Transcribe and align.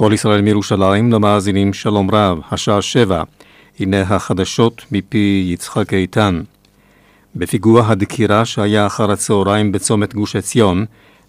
כל 0.00 0.12
ישראל 0.14 0.40
מירושלים 0.40 1.12
למאזינים 1.12 1.72
שלום 1.72 2.10
רב, 2.10 2.40
השעה 2.50 2.82
שבע. 2.82 3.22
הנה 3.80 4.00
החדשות 4.00 4.82
מפי 4.92 5.48
יצחק 5.52 5.94
איתן. 5.94 6.42
בפיגוע 7.36 7.86
הדקירה 7.86 8.44
שהיה 8.44 8.86
אחר 8.86 9.10
הצהריים 9.10 9.72
בצומת 9.72 10.14
גוש 10.14 10.36
עציון, 10.36 10.84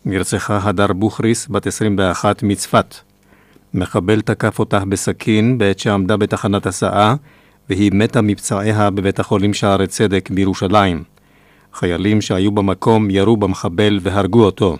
נרצחה 0.05 0.59
הדר 0.63 0.93
בוכריס, 0.93 1.47
בת 1.47 1.67
21 1.67 2.43
מצפת. 2.43 2.95
מחבל 3.73 4.21
תקף 4.21 4.59
אותה 4.59 4.85
בסכין 4.85 5.57
בעת 5.57 5.79
שעמדה 5.79 6.17
בתחנת 6.17 6.65
הסעה, 6.65 7.15
והיא 7.69 7.91
מתה 7.93 8.21
מפצעיה 8.21 8.89
בבית 8.89 9.19
החולים 9.19 9.53
שערי 9.53 9.87
צדק 9.87 10.29
בירושלים. 10.29 11.03
חיילים 11.73 12.21
שהיו 12.21 12.51
במקום 12.51 13.09
ירו 13.09 13.37
במחבל 13.37 13.99
והרגו 14.01 14.43
אותו. 14.43 14.77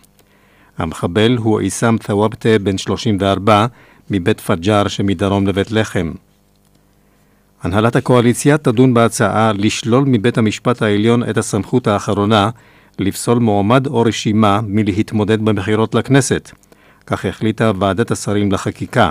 המחבל 0.82 1.38
הוא 1.38 1.60
עיסאם 1.60 1.98
ת'וואבטה, 1.98 2.50
בן 2.64 2.78
34, 2.78 3.66
מבית 4.12 4.42
פג'אר 4.42 4.88
שמדרום 4.88 5.48
לבית 5.48 5.72
לחם. 5.72 6.12
הנהלת 7.64 7.96
הקואליציה 7.96 8.58
תדון 8.58 8.94
בהצעה 8.94 9.52
לשלול 9.54 10.04
מבית 10.08 10.38
המשפט 10.38 10.82
העליון 10.82 11.30
את 11.30 11.38
הסמכות 11.38 11.88
האחרונה 11.88 12.50
לפסול 13.00 13.40
מועמד 13.40 13.88
או 13.88 14.02
רשימה 14.02 14.60
מלהתמודד 14.64 15.46
בבחירות 15.46 15.96
לכנסת. 15.96 16.52
כך 17.06 17.26
החליטה 17.26 17.72
ועדת 17.80 18.12
השרים 18.12 18.52
לחקיקה. 18.52 19.10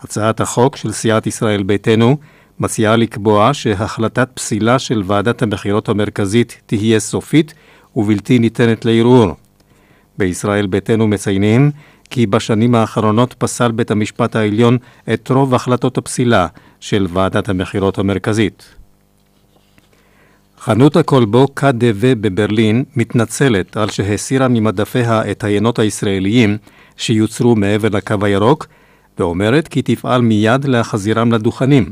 הצעת 0.00 0.40
החוק 0.40 0.76
של 0.76 0.92
סיעת 0.92 1.26
ישראל 1.26 1.62
ביתנו 1.62 2.16
מציעה 2.60 2.96
לקבוע 2.96 3.54
שהחלטת 3.54 4.28
פסילה 4.34 4.78
של 4.78 5.02
ועדת 5.06 5.42
הבחירות 5.42 5.88
המרכזית 5.88 6.60
תהיה 6.66 7.00
סופית 7.00 7.54
ובלתי 7.96 8.38
ניתנת 8.38 8.84
לערעור. 8.84 9.32
בישראל 10.18 10.66
ביתנו 10.66 11.08
מציינים 11.08 11.70
כי 12.10 12.26
בשנים 12.26 12.74
האחרונות 12.74 13.34
פסל 13.38 13.70
בית 13.70 13.90
המשפט 13.90 14.36
העליון 14.36 14.78
את 15.12 15.30
רוב 15.30 15.54
החלטות 15.54 15.98
הפסילה 15.98 16.46
של 16.80 17.06
ועדת 17.12 17.48
הבחירות 17.48 17.98
המרכזית. 17.98 18.74
חנות 20.58 20.96
הכלבו 20.96 21.48
קד"ו 21.54 22.06
בברלין 22.20 22.84
מתנצלת 22.96 23.76
על 23.76 23.90
שהסירה 23.90 24.48
ממדפיה 24.48 25.30
את 25.30 25.44
היינות 25.44 25.78
הישראליים 25.78 26.56
שיוצרו 26.96 27.56
מעבר 27.56 27.88
לקו 27.88 28.14
הירוק, 28.22 28.66
ואומרת 29.18 29.68
כי 29.68 29.82
תפעל 29.82 30.22
מיד 30.22 30.64
להחזירם 30.64 31.32
לדוכנים. 31.32 31.90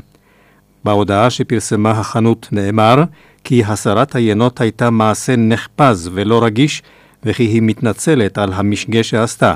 בהודעה 0.83 1.29
שפרסמה 1.29 1.91
החנות 1.91 2.47
נאמר 2.51 3.03
כי 3.43 3.63
הסרת 3.63 4.15
היינות 4.15 4.61
הייתה 4.61 4.89
מעשה 4.89 5.35
נחפז 5.35 6.09
ולא 6.13 6.43
רגיש, 6.43 6.83
וכי 7.25 7.43
היא 7.43 7.61
מתנצלת 7.61 8.37
על 8.37 8.53
המשגה 8.53 9.03
שעשתה. 9.03 9.55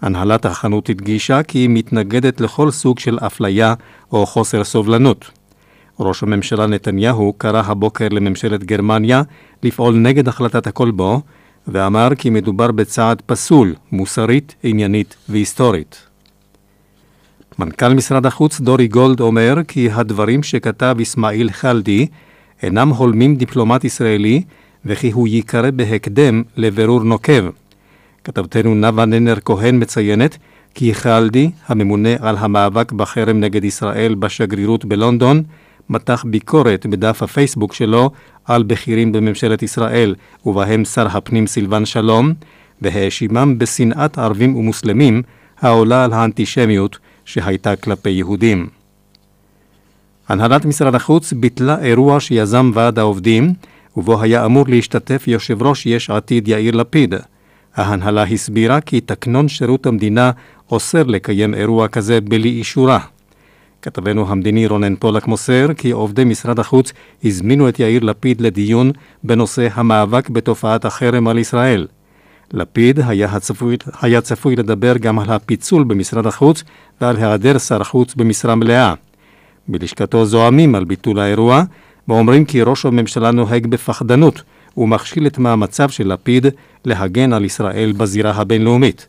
הנהלת 0.00 0.44
החנות 0.44 0.90
הדגישה 0.90 1.42
כי 1.42 1.58
היא 1.58 1.68
מתנגדת 1.70 2.40
לכל 2.40 2.70
סוג 2.70 2.98
של 2.98 3.18
אפליה 3.18 3.74
או 4.12 4.26
חוסר 4.26 4.64
סובלנות. 4.64 5.30
ראש 6.00 6.22
הממשלה 6.22 6.66
נתניהו 6.66 7.32
קרא 7.38 7.62
הבוקר 7.66 8.08
לממשלת 8.10 8.64
גרמניה 8.64 9.22
לפעול 9.62 9.96
נגד 9.96 10.28
החלטת 10.28 10.66
הכלבו, 10.66 11.20
ואמר 11.68 12.08
כי 12.18 12.30
מדובר 12.30 12.70
בצעד 12.70 13.22
פסול, 13.26 13.74
מוסרית, 13.92 14.54
עניינית 14.62 15.16
והיסטורית. 15.28 16.06
מנכ"ל 17.58 17.94
משרד 17.94 18.26
החוץ 18.26 18.60
דורי 18.60 18.88
גולד 18.88 19.20
אומר 19.20 19.54
כי 19.68 19.90
הדברים 19.92 20.42
שכתב 20.42 20.96
אסמאעיל 21.02 21.50
חלדי 21.50 22.06
אינם 22.62 22.88
הולמים 22.88 23.36
דיפלומט 23.36 23.84
ישראלי 23.84 24.42
וכי 24.86 25.10
הוא 25.10 25.28
ייקרא 25.28 25.70
בהקדם 25.70 26.42
לבירור 26.56 27.02
נוקב. 27.04 27.44
כתבתנו 28.24 28.74
נאוה 28.74 29.04
ננר 29.04 29.34
כהן 29.44 29.82
מציינת 29.82 30.38
כי 30.74 30.94
חלדי, 30.94 31.50
הממונה 31.68 32.08
על 32.20 32.36
המאבק 32.38 32.92
בחרם 32.92 33.40
נגד 33.40 33.64
ישראל 33.64 34.14
בשגרירות 34.14 34.84
בלונדון, 34.84 35.42
מתח 35.90 36.24
ביקורת 36.26 36.86
בדף 36.86 37.22
הפייסבוק 37.22 37.74
שלו 37.74 38.10
על 38.44 38.62
בכירים 38.62 39.12
בממשלת 39.12 39.62
ישראל, 39.62 40.14
ובהם 40.46 40.84
שר 40.84 41.06
הפנים 41.06 41.46
סילבן 41.46 41.84
שלום, 41.84 42.32
והאשימם 42.82 43.58
בשנאת 43.58 44.18
ערבים 44.18 44.56
ומוסלמים 44.56 45.22
העולה 45.60 46.04
על 46.04 46.12
האנטישמיות 46.12 46.98
שהייתה 47.24 47.76
כלפי 47.76 48.10
יהודים. 48.10 48.68
הנהלת 50.28 50.64
משרד 50.64 50.94
החוץ 50.94 51.32
ביטלה 51.32 51.78
אירוע 51.82 52.20
שיזם 52.20 52.70
ועד 52.74 52.98
העובדים, 52.98 53.54
ובו 53.96 54.22
היה 54.22 54.44
אמור 54.44 54.64
להשתתף 54.68 55.24
יושב 55.26 55.62
ראש 55.62 55.86
יש 55.86 56.10
עתיד 56.10 56.48
יאיר 56.48 56.76
לפיד. 56.76 57.14
ההנהלה 57.74 58.22
הסבירה 58.22 58.80
כי 58.80 59.00
תקנון 59.00 59.48
שירות 59.48 59.86
המדינה 59.86 60.30
אוסר 60.70 61.02
לקיים 61.02 61.54
אירוע 61.54 61.88
כזה 61.88 62.20
בלי 62.20 62.48
אישורה. 62.48 62.98
כתבנו 63.82 64.28
המדיני 64.28 64.66
רונן 64.66 64.96
פולק 64.96 65.26
מוסר 65.26 65.66
כי 65.76 65.90
עובדי 65.90 66.24
משרד 66.24 66.58
החוץ 66.58 66.92
הזמינו 67.24 67.68
את 67.68 67.80
יאיר 67.80 68.04
לפיד 68.04 68.40
לדיון 68.40 68.90
בנושא 69.24 69.68
המאבק 69.74 70.28
בתופעת 70.28 70.84
החרם 70.84 71.28
על 71.28 71.38
ישראל. 71.38 71.86
לפיד 72.52 73.00
היה, 73.06 73.28
הצפוי, 73.32 73.76
היה 74.02 74.20
צפוי 74.20 74.56
לדבר 74.56 74.96
גם 74.96 75.18
על 75.18 75.30
הפיצול 75.30 75.84
במשרד 75.84 76.26
החוץ 76.26 76.64
ועל 77.00 77.16
היעדר 77.16 77.58
שר 77.58 77.84
חוץ 77.84 78.14
במשרה 78.14 78.54
מלאה. 78.54 78.94
בלשכתו 79.68 80.24
זועמים 80.24 80.74
על 80.74 80.84
ביטול 80.84 81.18
האירוע, 81.18 81.62
ואומרים 82.08 82.44
כי 82.44 82.62
ראש 82.62 82.86
הממשלה 82.86 83.30
נוהג 83.30 83.66
בפחדנות 83.66 84.42
ומכשיל 84.76 85.26
את 85.26 85.38
מאמציו 85.38 85.88
של 85.88 86.12
לפיד 86.12 86.46
להגן 86.84 87.32
על 87.32 87.44
ישראל 87.44 87.92
בזירה 87.92 88.30
הבינלאומית. 88.30 89.06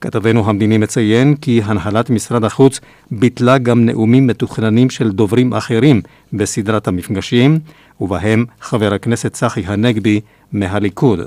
כתבנו 0.00 0.48
המדיני 0.48 0.78
מציין 0.78 1.36
כי 1.36 1.60
הנהלת 1.64 2.10
משרד 2.10 2.44
החוץ 2.44 2.80
ביטלה 3.10 3.58
גם 3.58 3.86
נאומים 3.86 4.26
מתוכננים 4.26 4.90
של 4.90 5.10
דוברים 5.10 5.54
אחרים 5.54 6.00
בסדרת 6.32 6.88
המפגשים, 6.88 7.58
ובהם 8.00 8.44
חבר 8.60 8.94
הכנסת 8.94 9.32
צחי 9.32 9.62
הנגבי 9.66 10.20
מהליכוד. 10.52 11.20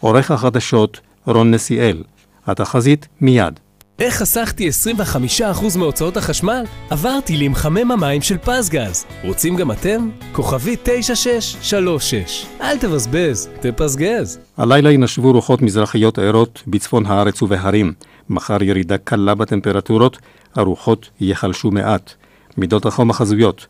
עורך 0.00 0.30
החדשות 0.30 1.00
רון 1.26 1.50
נסיאל. 1.50 2.02
התחזית 2.46 3.08
מיד. 3.20 3.60
איך 3.98 4.14
חסכתי 4.14 4.68
25% 4.68 5.78
מהוצאות 5.78 6.16
החשמל? 6.16 6.64
עברתי 6.90 7.36
למחמם 7.36 7.90
המים 7.90 8.22
של 8.22 8.38
פזגז. 8.38 9.04
רוצים 9.24 9.56
גם 9.56 9.72
אתם? 9.72 10.08
כוכבי 10.32 10.76
9636. 10.82 12.46
אל 12.60 12.78
תבזבז, 12.78 13.48
תפזגז. 13.60 14.38
הלילה 14.56 14.90
ינשבו 14.90 15.32
רוחות 15.32 15.62
מזרחיות 15.62 16.18
ערות 16.18 16.62
בצפון 16.66 17.06
הארץ 17.06 17.42
ובהרים. 17.42 17.92
מחר 18.30 18.62
ירידה 18.62 18.98
קלה 18.98 19.34
בטמפרטורות, 19.34 20.18
הרוחות 20.54 21.10
ייחלשו 21.20 21.70
מעט. 21.70 22.12
מידות 22.56 22.86
החום 22.86 23.10
החזויות. 23.10 23.66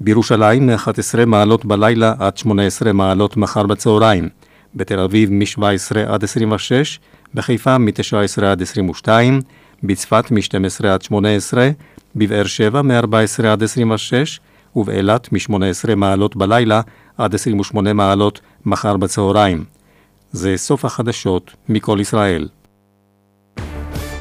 בירושלים 0.00 0.66
מ-11 0.66 1.24
מעלות 1.26 1.64
בלילה 1.64 2.14
עד 2.18 2.36
18 2.36 2.92
מעלות 2.92 3.36
מחר 3.36 3.66
בצהריים. 3.66 4.28
בתל 4.74 5.00
אביב 5.00 5.30
מ-17 5.32 5.98
עד 6.08 6.24
26, 6.24 7.00
בחיפה 7.34 7.78
מ-19 7.78 8.44
עד 8.44 8.62
22, 8.62 9.40
בצפת 9.82 10.30
מ-12 10.30 10.86
עד 10.86 11.02
18, 11.02 11.70
בבאר 12.16 12.44
שבע 12.44 12.82
מ-14 12.82 13.46
עד 13.46 13.62
26, 13.62 14.40
ובאילת 14.76 15.32
מ-18 15.32 15.94
מעלות 15.96 16.36
בלילה 16.36 16.80
עד 17.18 17.34
28 17.34 17.92
מעלות 17.92 18.40
מחר 18.66 18.96
בצהריים. 18.96 19.64
זה 20.32 20.56
סוף 20.56 20.84
החדשות 20.84 21.54
מכל 21.68 21.98
ישראל. 22.00 22.48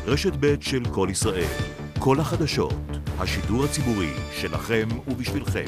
רשת 0.05 0.33
ב' 0.39 0.55
של 0.61 0.83
כל 0.91 1.07
ישראל, 1.11 1.47
כל 1.99 2.19
החדשות, 2.19 2.73
השידור 3.19 3.65
הציבורי 3.65 4.09
שלכם 4.31 4.87
ובשבילכם. 5.07 5.65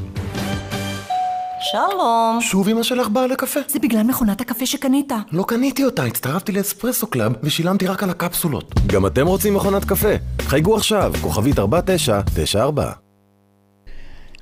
שלום. 1.60 2.38
שוב 2.42 2.70
אמא 2.70 2.84
שלך 2.84 3.08
באה 3.10 3.28
לקפה? 3.28 3.60
זה 3.68 3.80
בגלל 3.80 4.04
מכונת 4.04 4.42
הקפה 4.42 4.66
שקנית. 4.66 5.12
לא 5.32 5.44
קניתי 5.48 5.86
אותה, 5.86 6.04
הצטרפתי 6.04 6.52
לאספרסו 6.52 7.08
קלאב 7.08 7.34
ושילמתי 7.44 7.88
רק 7.88 8.04
על 8.04 8.10
הקפסולות. 8.10 8.74
גם 8.88 9.06
אתם 9.06 9.28
רוצים 9.28 9.54
מכונת 9.54 9.86
קפה? 9.86 10.14
חייגו 10.42 10.76
עכשיו, 10.76 11.14
כוכבית 11.22 11.60
4994. 11.60 12.92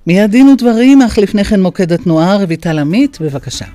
מיד 0.07 0.31
דין 0.31 0.48
ודברים, 0.48 1.01
אך 1.01 1.18
לפני 1.18 1.44
כן 1.44 1.62
מוקד 1.62 1.92
התנועה, 1.92 2.36
רויטל 2.36 2.80
עמית, 2.80 3.18
בבקשה. 3.22 3.66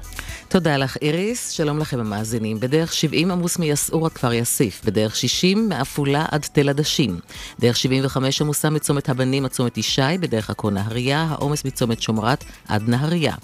תודה 0.50 0.76
לך, 0.76 0.96
איריס. 1.02 1.50
שלום 1.50 1.78
לכם 1.78 2.00
המאזינים. 2.00 2.60
בדרך 2.60 2.92
70 2.92 3.30
עמוס 3.30 3.58
מיסעור 3.58 4.06
עד 4.06 4.12
כפר 4.12 4.32
יאסיף. 4.32 4.84
בדרך 4.84 5.16
60 5.16 5.68
מעפולה 5.68 6.26
עד 6.30 6.46
תל 6.52 6.68
עדשים. 6.68 7.18
דרך 7.60 7.76
75 7.76 8.40
עמוסה 8.40 8.70
מצומת 8.70 9.08
הבנים 9.08 9.44
עד 9.44 9.50
צומת 9.50 9.78
ישי. 9.78 10.18
בדרך 10.20 10.50
עכו 10.50 10.70
נהריה, 10.70 11.26
העומס 11.30 11.64
מצומת 11.64 12.02
שומרת 12.02 12.44
עד 12.68 12.88
נהריה. 12.88 13.34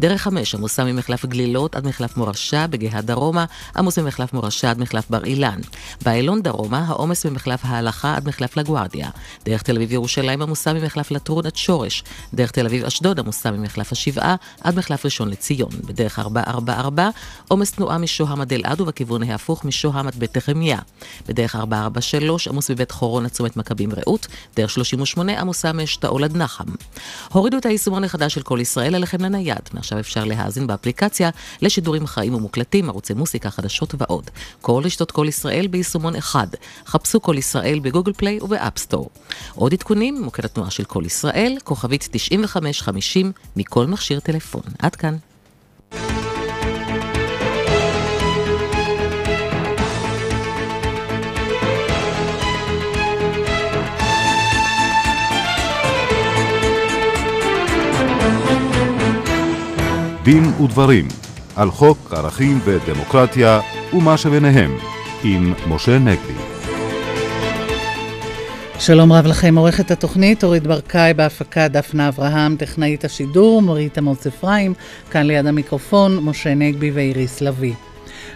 דרך 0.00 0.22
5 0.22 0.54
עמוסה 0.54 0.84
ממחלף 0.84 1.24
גלילות 1.24 1.76
עד 1.76 1.86
מחלף 1.86 2.16
מורשה. 2.16 2.66
בגאה 2.66 3.00
דרומה, 3.00 3.44
עמוס 3.76 3.98
ממחלף 3.98 4.32
מורשה 4.32 4.70
עד 4.70 4.78
מחלף 4.78 5.10
בר 5.10 5.24
אילן. 5.24 5.60
באיילון 6.04 6.42
דרומה, 6.42 6.84
העומס 6.88 7.26
ממחלף 7.26 7.60
ההלכה 7.62 8.16
עד 8.16 8.28
מחלף 8.28 8.56
לגוארדיה. 8.56 9.10
דרך 9.44 9.62
תל 9.62 9.76
אביב 9.76 9.92
ירושלים 9.92 10.42
עמוסה 10.42 10.72
ממחלף 10.72 11.10
לטרון 11.10 11.46
עד 11.46 11.56
שורש. 11.56 12.04
דרך 12.34 12.50
תל 12.50 12.66
אביב 12.66 12.84
אשדוד 12.84 13.18
עמוסה 13.18 13.50
ממחלף 13.50 13.92
השבעה 13.92 14.36
עד 14.60 14.76
מחלף 14.76 15.04
ראשון 15.04 15.28
לציון. 15.28 15.70
בדרך 15.86 16.18
4 16.18 16.51
444, 16.52 17.10
עומס 17.48 17.70
תנועה 17.72 17.98
משוהם 17.98 18.40
עד 18.40 18.52
אלעד 18.52 18.80
ובכיוון 18.80 19.22
ההפוך 19.22 19.64
משוהם 19.64 20.06
עד 20.06 20.14
בית 20.14 20.36
נחמיה. 20.36 20.78
בדרך 21.28 21.56
443 21.56 22.48
עמוס 22.48 22.70
מבית 22.70 22.90
חורון 22.90 23.24
עד 23.24 23.30
צומת 23.30 23.56
מכבים 23.56 23.90
רעות, 23.92 24.26
דרך 24.56 24.70
38 24.70 25.40
עמוסה 25.40 25.72
מאשתאול 25.72 26.24
עד 26.24 26.36
נחם. 26.36 26.64
הורידו 27.32 27.58
את 27.58 27.66
היישומון 27.66 28.04
החדש 28.04 28.34
של 28.34 28.42
כל 28.42 28.58
ישראל 28.60 28.94
עליכם 28.94 29.22
לנייד, 29.22 29.60
מעכשיו 29.74 29.98
אפשר 29.98 30.24
להאזין 30.24 30.66
באפליקציה 30.66 31.30
לשידורים 31.62 32.06
חיים 32.06 32.34
ומוקלטים, 32.34 32.88
ערוצי 32.88 33.14
מוסיקה, 33.14 33.50
חדשות 33.50 33.94
ועוד. 33.98 34.30
כל 34.60 34.82
רשתות 34.84 35.10
כל 35.10 35.26
ישראל 35.28 35.66
ביישומון 35.66 36.16
אחד. 36.16 36.46
חפשו 36.86 37.22
כל 37.22 37.38
ישראל 37.38 37.78
בגוגל 37.78 38.12
פליי 38.12 38.38
ובאפסטור. 38.40 39.10
עוד 39.54 39.72
עדכונים, 39.72 40.22
מוקד 40.22 40.44
התנועה 40.44 40.70
של 40.70 40.84
כל 40.84 41.02
ישראל, 41.06 41.56
כוכבית 41.64 42.08
9550 42.12 43.32
מכל 43.56 43.86
מכשיר 43.86 44.20
טלפון. 44.20 44.62
עד 44.78 44.96
כאן. 44.96 45.16
דין 60.24 60.44
ודברים 60.64 61.08
על 61.56 61.70
חוק 61.70 62.12
ערכים 62.12 62.60
ודמוקרטיה 62.64 63.60
ומה 63.92 64.16
שביניהם 64.16 64.76
עם 65.24 65.54
משה 65.68 65.98
נגבי. 65.98 66.32
שלום 68.78 69.12
רב 69.12 69.26
לכם, 69.26 69.58
עורכת 69.58 69.90
התוכנית 69.90 70.44
אורית 70.44 70.62
ברקאי 70.62 71.14
בהפקה 71.14 71.68
דפנה 71.68 72.08
אברהם, 72.08 72.56
טכנאית 72.56 73.04
השידור, 73.04 73.62
מורית 73.62 73.98
עמוס 73.98 74.26
אפרים, 74.26 74.74
כאן 75.10 75.26
ליד 75.26 75.46
המיקרופון, 75.46 76.18
משה 76.24 76.54
נגבי 76.54 76.90
ואיריס 76.90 77.40
לביא. 77.40 77.74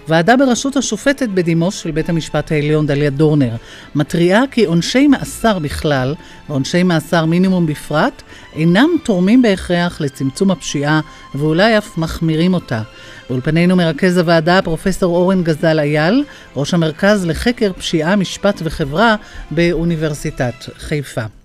ועדה 0.08 0.36
בראשות 0.36 0.76
השופטת 0.76 1.28
בדימוס 1.28 1.78
של 1.78 1.90
בית 1.90 2.08
המשפט 2.08 2.52
העליון 2.52 2.86
דליה 2.86 3.10
דורנר 3.10 3.56
מתריעה 3.94 4.42
כי 4.50 4.64
עונשי 4.64 5.06
מאסר 5.06 5.58
בכלל 5.58 6.14
ועונשי 6.48 6.82
מאסר 6.82 7.24
מינימום 7.24 7.66
בפרט 7.66 8.22
אינם 8.54 8.88
תורמים 9.04 9.42
בהכרח 9.42 10.00
לצמצום 10.00 10.50
הפשיעה 10.50 11.00
ואולי 11.34 11.78
אף 11.78 11.98
מחמירים 11.98 12.54
אותה. 12.54 12.82
באולפנינו 13.30 13.76
מרכז 13.76 14.18
הוועדה 14.18 14.62
פרופסור 14.62 15.16
אורן 15.16 15.42
גזל 15.42 15.80
אייל, 15.80 16.24
ראש 16.56 16.74
המרכז 16.74 17.26
לחקר 17.26 17.72
פשיעה, 17.72 18.16
משפט 18.16 18.60
וחברה 18.64 19.16
באוניברסיטת 19.50 20.54
חיפה. 20.78 21.35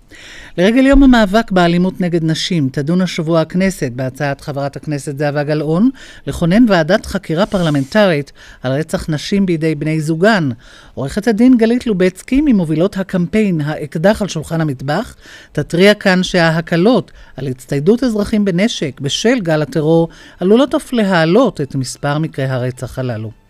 לרגל 0.58 0.86
יום 0.86 1.02
המאבק 1.02 1.50
באלימות 1.50 2.00
נגד 2.00 2.24
נשים, 2.24 2.68
תדון 2.72 3.00
השבוע 3.00 3.40
הכנסת 3.40 3.92
בהצעת 3.96 4.40
חברת 4.40 4.76
הכנסת 4.76 5.18
זהבה 5.18 5.42
גלאון 5.42 5.90
לכונן 6.26 6.64
ועדת 6.68 7.06
חקירה 7.06 7.46
פרלמנטרית 7.46 8.32
על 8.62 8.72
רצח 8.72 9.10
נשים 9.10 9.46
בידי 9.46 9.74
בני 9.74 10.00
זוגן. 10.00 10.48
עורכת 10.94 11.28
הדין 11.28 11.56
גלית 11.56 11.86
לובצקי, 11.86 12.40
ממובילות 12.40 12.96
הקמפיין 12.96 13.60
"האקדח 13.60 14.22
על 14.22 14.28
שולחן 14.28 14.60
המטבח", 14.60 15.14
תתריע 15.52 15.94
כאן 15.94 16.22
שההקלות 16.22 17.10
על 17.36 17.46
הצטיידות 17.46 18.04
אזרחים 18.04 18.44
בנשק 18.44 19.00
בשל 19.00 19.40
גל 19.40 19.62
הטרור 19.62 20.08
עלולות 20.40 20.74
אף 20.74 20.92
להעלות 20.92 21.60
את 21.60 21.74
מספר 21.74 22.18
מקרי 22.18 22.44
הרצח 22.44 22.98
הללו. 22.98 23.41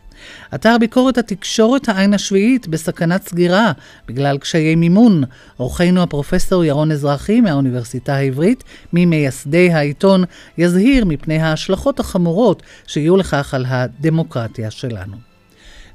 אתר 0.54 0.76
ביקורת 0.80 1.18
התקשורת 1.18 1.88
העין 1.88 2.14
השביעית 2.14 2.68
בסכנת 2.68 3.28
סגירה 3.28 3.72
בגלל 4.08 4.38
קשיי 4.38 4.74
מימון. 4.74 5.24
אורחנו 5.60 6.02
הפרופסור 6.02 6.64
ירון 6.64 6.92
אזרחי 6.92 7.40
מהאוניברסיטה 7.40 8.14
העברית, 8.14 8.64
ממייסדי 8.92 9.72
העיתון, 9.72 10.24
יזהיר 10.58 11.04
מפני 11.04 11.38
ההשלכות 11.38 12.00
החמורות 12.00 12.62
שיהיו 12.86 13.16
לכך 13.16 13.54
על 13.54 13.64
הדמוקרטיה 13.68 14.70
שלנו. 14.70 15.31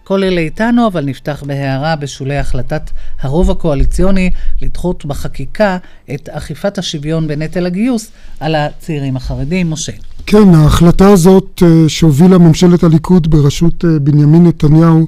כל 0.07 0.23
אלה 0.23 0.41
איתנו, 0.41 0.87
אבל 0.87 1.05
נפתח 1.05 1.43
בהערה 1.47 1.95
בשולי 1.95 2.37
החלטת 2.37 2.89
הרוב 3.21 3.51
הקואליציוני 3.51 4.29
לדחות 4.61 5.05
בחקיקה 5.05 5.77
את 6.13 6.29
אכיפת 6.29 6.77
השוויון 6.77 7.27
בנטל 7.27 7.65
הגיוס 7.65 8.11
על 8.39 8.55
הצעירים 8.55 9.17
החרדים. 9.17 9.69
משה. 9.69 9.91
כן, 10.25 10.55
ההחלטה 10.55 11.09
הזאת 11.09 11.63
אה, 11.65 11.89
שהובילה 11.89 12.37
ממשלת 12.37 12.83
הליכוד 12.83 13.29
בראשות 13.29 13.85
אה, 13.85 13.99
בנימין 13.99 14.47
נתניהו 14.47 15.07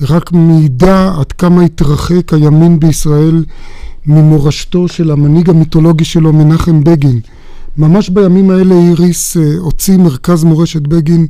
רק 0.00 0.32
מעידה 0.32 1.12
עד 1.20 1.32
כמה 1.32 1.62
התרחק 1.62 2.32
הימין 2.32 2.80
בישראל 2.80 3.44
ממורשתו 4.06 4.88
של 4.88 5.10
המנהיג 5.10 5.50
המיתולוגי 5.50 6.04
שלו, 6.04 6.32
מנחם 6.32 6.84
בגין. 6.84 7.20
ממש 7.78 8.08
בימים 8.08 8.50
האלה 8.50 8.74
איריס 8.74 9.36
אה, 9.36 9.42
הוציא 9.58 9.96
מרכז 9.96 10.44
מורשת 10.44 10.82
בגין 10.82 11.26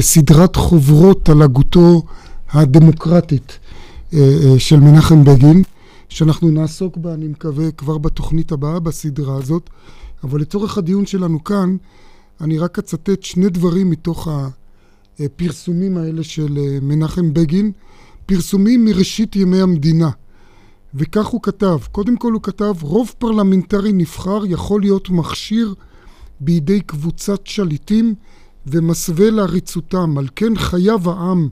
סדרת 0.00 0.56
חוברות 0.56 1.28
על 1.28 1.42
הגותו 1.42 2.02
הדמוקרטית 2.50 3.58
של 4.58 4.80
מנחם 4.80 5.24
בגין, 5.24 5.62
שאנחנו 6.08 6.50
נעסוק 6.50 6.96
בה, 6.96 7.14
אני 7.14 7.28
מקווה, 7.28 7.70
כבר 7.70 7.98
בתוכנית 7.98 8.52
הבאה 8.52 8.80
בסדרה 8.80 9.36
הזאת, 9.36 9.70
אבל 10.24 10.40
לצורך 10.40 10.78
הדיון 10.78 11.06
שלנו 11.06 11.44
כאן, 11.44 11.76
אני 12.40 12.58
רק 12.58 12.78
אצטט 12.78 13.22
שני 13.22 13.48
דברים 13.48 13.90
מתוך 13.90 14.28
הפרסומים 15.20 15.96
האלה 15.96 16.22
של 16.22 16.58
אה, 16.58 16.78
מנחם 16.82 17.34
בגין, 17.34 17.72
פרסומים 18.26 18.84
מראשית 18.84 19.36
ימי 19.36 19.60
המדינה. 19.60 20.10
וכך 20.94 21.26
הוא 21.26 21.42
כתב, 21.42 21.78
קודם 21.92 22.16
כל 22.16 22.32
הוא 22.32 22.42
כתב, 22.42 22.74
רוב 22.80 23.12
פרלמנטרי 23.18 23.92
נבחר 23.92 24.42
יכול 24.46 24.80
להיות 24.80 25.10
מכשיר 25.10 25.74
בידי 26.40 26.80
קבוצת 26.80 27.46
שליטים 27.46 28.14
ומסווה 28.66 29.30
לעריצותם, 29.30 30.18
על 30.18 30.28
כן 30.36 30.56
חייב 30.56 31.08
העם, 31.08 31.48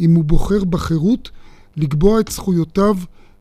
אם 0.00 0.14
הוא 0.14 0.24
בוחר 0.24 0.64
בחירות, 0.64 1.30
לקבוע 1.76 2.20
את 2.20 2.28
זכויותיו 2.28 2.96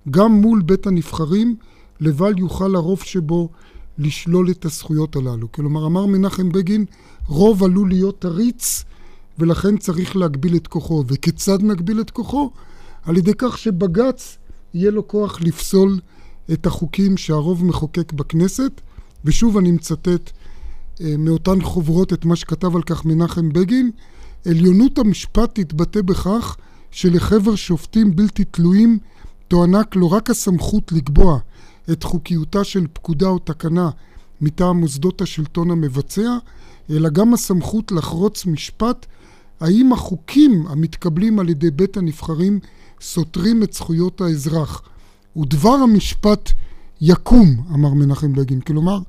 גם 0.10 0.32
מול 0.32 0.62
בית 0.62 0.88
הנבחרים, 0.88 1.56
לבל 2.00 2.38
יוכל 2.38 2.76
הרוב 2.76 3.02
שבו 3.02 3.50
לשלול 3.98 4.52
את 4.52 4.66
הזכויות 4.66 5.16
הללו. 5.16 5.52
כלומר, 5.52 5.86
אמר 5.86 6.06
מנחם 6.06 6.50
בגין, 6.50 6.86
רוב 7.28 7.64
עלול 7.64 7.90
להיות 7.90 8.26
עריץ, 8.26 8.84
ולכן 9.40 9.78
צריך 9.78 10.16
להגביל 10.16 10.56
את 10.56 10.68
כוחו. 10.68 11.04
וכיצד 11.08 11.64
נגביל 11.64 12.02
את 12.02 12.10
כוחו? 12.10 12.52
על 13.04 13.18
ידי 13.18 13.32
כך 13.38 13.58
שבג"ץ 13.58 14.38
יהיה 14.74 14.92
לו 14.92 15.08
כוח 15.08 15.42
לפסול 15.42 16.00
את 16.54 16.66
החוקים 16.66 17.18
שהרוב 17.18 17.66
מחוקק 17.66 18.14
בכנסת. 18.14 18.82
ושוב 19.26 19.58
אני 19.58 19.72
מצטט 19.72 20.32
מאותן 21.00 21.62
חוברות 21.62 22.14
את 22.14 22.26
מה 22.26 22.36
שכתב 22.36 22.76
על 22.76 22.84
כך 22.84 23.06
מנחם 23.06 23.50
בגין, 23.50 23.92
עליונות 24.46 25.00
המשפט 25.00 25.60
תתבטא 25.60 26.02
בכך 26.02 26.58
שלחבר 26.92 27.56
שופטים 27.56 28.16
בלתי 28.16 28.44
תלויים 28.44 29.00
תוענק 29.48 29.96
לא 29.96 30.06
רק 30.06 30.30
הסמכות 30.30 30.92
לקבוע 30.92 31.40
את 31.92 32.04
חוקיותה 32.04 32.64
של 32.64 32.88
פקודה 32.94 33.28
או 33.28 33.40
תקנה 33.40 33.90
מטעם 34.42 34.80
מוסדות 34.80 35.22
השלטון 35.22 35.72
המבצע, 35.72 36.38
אלא 36.90 37.10
גם 37.10 37.34
הסמכות 37.34 37.92
לחרוץ 37.92 38.46
משפט 38.46 39.06
האם 39.60 39.94
החוקים 39.94 40.68
המתקבלים 40.68 41.40
על 41.40 41.50
ידי 41.50 41.72
בית 41.72 41.98
הנבחרים 41.98 42.60
סותרים 43.02 43.64
את 43.64 43.74
זכויות 43.74 44.22
האזרח. 44.22 44.82
ודבר 45.38 45.70
המשפט 45.70 46.52
יקום, 47.02 47.64
אמר 47.74 47.94
מנחם 47.94 48.34
בגין. 48.34 48.62
כלומר, 48.62 49.00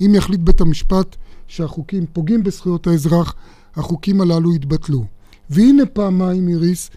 אם 0.00 0.14
יחליט 0.14 0.40
בית 0.40 0.60
המשפט 0.60 1.16
שהחוקים 1.48 2.06
פוגעים 2.12 2.42
בזכויות 2.42 2.86
האזרח, 2.86 3.34
החוקים 3.76 4.20
הללו 4.20 4.54
יתבטלו. 4.54 5.04
והנה 5.50 5.86
פעמיים, 5.86 6.48
איריס, 6.48 6.90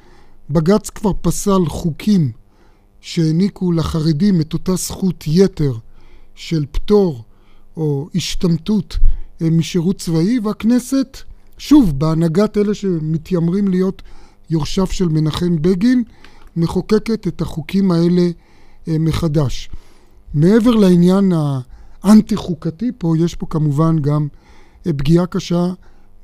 בג"ץ 0.50 0.90
כבר 0.90 1.12
פסל 1.22 1.66
חוקים 1.68 2.32
שהעניקו 3.02 3.72
לחרדים 3.72 4.42
את 4.42 4.54
אותה 4.54 4.76
זכות 4.76 5.24
יתר 5.28 5.74
של 6.36 6.66
פטור 6.72 7.24
או 7.78 8.10
השתמטות 8.16 8.98
אה, 9.42 9.50
משירות 9.50 9.98
צבאי, 9.98 10.40
והכנסת, 10.40 11.18
שוב, 11.58 12.00
בהנהגת 12.00 12.58
אלה 12.58 12.74
שמתיימרים 12.74 13.68
להיות 13.68 14.02
יורשיו 14.50 14.88
של 14.88 15.08
מנחם 15.08 15.62
בגין, 15.62 16.04
מחוקקת 16.56 17.28
את 17.28 17.42
החוקים 17.42 17.92
האלה 17.92 18.30
אה, 18.88 18.98
מחדש. 19.00 19.70
מעבר 20.34 20.72
לעניין 20.72 21.32
האנטי-חוקתי 22.08 22.92
פה, 22.98 23.14
יש 23.18 23.36
פה 23.36 23.46
כמובן 23.50 24.00
גם 24.00 24.28
אה, 24.88 24.94
פגיעה 24.94 25.26
קשה 25.26 25.74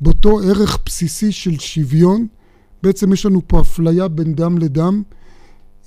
באותו 0.02 0.40
ערך 0.40 0.80
בסיסי 0.86 1.32
של 1.32 1.60
שוויון. 1.60 2.28
בעצם 2.84 3.14
יש 3.14 3.26
לנו 3.26 3.42
פה 3.48 3.62
אפליה 3.62 4.08
בין 4.08 4.36
דם 4.36 4.58
לדם. 4.58 5.04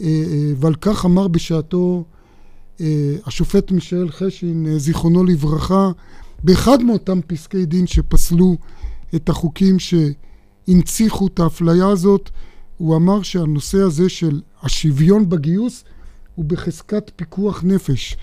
אה, 0.01 0.07
אה, 0.07 0.53
ועל 0.57 0.75
כך 0.75 1.05
אמר 1.05 1.29
בשעתו 1.29 2.05
השופט 3.27 3.71
מישאל 3.71 4.11
חשין, 4.11 4.79
זיכרונו 4.79 5.25
לברכה, 5.25 5.91
באחד 6.45 6.83
מאותם 6.83 7.21
פסקי 7.27 7.67
דין 7.67 7.87
שפסלו 7.87 8.57
את 9.15 9.29
החוקים 9.29 9.77
שהנציחו 9.79 11.27
את 11.27 11.41
האפליה 11.41 11.89
הזאת, 11.89 12.31
הוא 12.77 12.97
אמר 12.97 13.23
שהנושא 13.23 13.79
הזה 13.79 14.09
של 14.09 14.41
השוויון 14.63 15.29
בגיוס 15.29 15.85
הוא 16.35 16.45
בחזקת 16.45 17.11
פיקוח 17.17 17.65
נפש. 17.65 18.17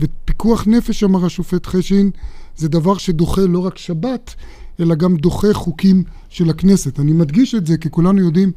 ופיקוח 0.00 0.66
נפש, 0.66 1.04
אמר 1.04 1.26
השופט 1.26 1.66
חשין, 1.66 2.10
זה 2.56 2.68
דבר 2.68 2.98
שדוחה 2.98 3.40
לא 3.40 3.58
רק 3.58 3.78
שבת, 3.78 4.34
אלא 4.80 4.94
גם 4.94 5.16
דוחה 5.16 5.52
חוקים 5.52 6.04
של 6.28 6.50
הכנסת. 6.50 7.00
אני 7.00 7.12
מדגיש 7.12 7.54
את 7.54 7.66
זה 7.66 7.76
כי 7.76 7.90
כולנו 7.90 8.20
יודעים 8.20 8.52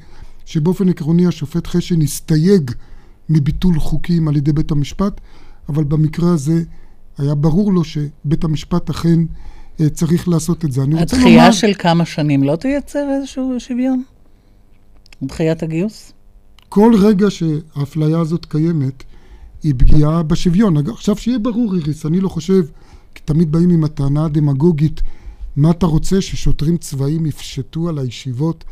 שבאופן 0.46 0.90
עקרוני 0.90 1.28
השופט 1.28 1.68
חשין 1.68 2.02
הסתייג 2.02 2.72
מביטול 3.30 3.80
חוקים 3.80 4.28
על 4.28 4.36
ידי 4.36 4.54
בית 4.54 4.72
המשפט, 4.72 5.22
אבל 5.70 5.84
במקרה 5.84 6.34
הזה 6.34 6.64
היה 7.18 7.36
ברור 7.36 7.74
לו 7.74 7.84
שבית 7.84 8.44
המשפט 8.44 8.90
אכן 8.90 9.20
אה, 9.82 9.90
צריך 9.90 10.28
לעשות 10.28 10.66
את 10.66 10.72
זה. 10.72 10.84
אני 10.84 10.96
רוצה 10.96 11.18
לומר... 11.18 11.28
הדחייה 11.28 11.54
של 11.54 11.74
כמה 11.80 12.06
שנים 12.06 12.44
לא 12.44 12.56
תייצר 12.56 13.10
איזשהו 13.18 13.56
שוויון? 13.60 14.04
דחיית 15.24 15.64
הגיוס? 15.64 16.14
כל 16.70 16.94
רגע 17.00 17.28
שהאפליה 17.30 18.20
הזאת 18.20 18.46
קיימת, 18.46 19.04
היא 19.64 19.74
פגיעה 19.78 20.24
בשוויון. 20.24 20.78
עכשיו, 20.88 21.18
שיהיה 21.18 21.40
ברור, 21.40 21.76
איריס, 21.76 22.06
אני 22.06 22.20
לא 22.20 22.30
חושב, 22.30 22.66
כי 23.16 23.22
תמיד 23.26 23.52
באים 23.52 23.70
עם 23.70 23.84
הטענה 23.84 24.26
הדמגוגית, 24.26 25.02
מה 25.56 25.72
אתה 25.72 25.86
רוצה, 25.86 26.22
ששוטרים 26.22 26.78
צבאיים 26.78 27.26
יפשטו 27.26 27.90
על 27.90 28.00
הישיבות 28.00 28.64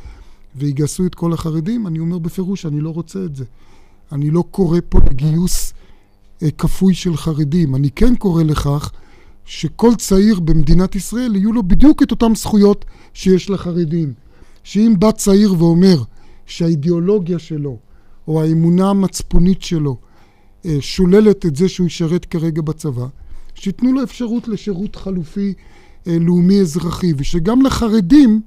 ויגייסו 0.56 1.06
את 1.06 1.16
כל 1.16 1.34
החרדים? 1.34 1.88
אני 1.88 2.00
אומר 2.00 2.18
בפירוש, 2.18 2.66
אני 2.66 2.80
לא 2.82 2.90
רוצה 2.90 3.26
את 3.26 3.36
זה. 3.36 3.46
אני 4.12 4.32
לא 4.32 4.44
קורא 4.52 4.80
פה 4.90 5.00
לגיוס 5.10 5.74
אה, 6.44 6.52
כפוי 6.52 6.94
של 6.94 7.18
חרדים. 7.18 7.76
אני 7.76 7.92
כן 7.92 8.16
קורא 8.16 8.44
לכך 8.44 8.92
שכל 9.46 9.96
צעיר 9.96 10.40
במדינת 10.40 10.96
ישראל 10.96 11.36
יהיו 11.36 11.54
לו 11.54 11.64
בדיוק 11.64 12.04
את 12.04 12.12
אותן 12.12 12.36
זכויות 12.36 12.86
שיש 13.14 13.50
לחרדים. 13.50 14.14
שאם 14.64 14.94
בא 15.00 15.12
צעיר 15.12 15.54
ואומר 15.64 16.04
שהאידיאולוגיה 16.46 17.40
שלו 17.40 17.78
או 18.28 18.42
האמונה 18.42 18.90
המצפונית 18.90 19.62
שלו 19.62 19.98
שוללת 20.80 21.46
את 21.46 21.56
זה 21.56 21.70
שהוא 21.70 21.88
ישרת 21.88 22.26
כרגע 22.26 22.62
בצבא, 22.62 23.06
שייתנו 23.56 23.94
לו 23.94 24.04
אפשרות 24.04 24.48
לשירות 24.48 24.96
חלופי 24.96 25.54
אה, 26.08 26.18
לאומי 26.20 26.62
אזרחי, 26.62 27.14
ושגם 27.18 27.62
לחרדים, 27.62 28.42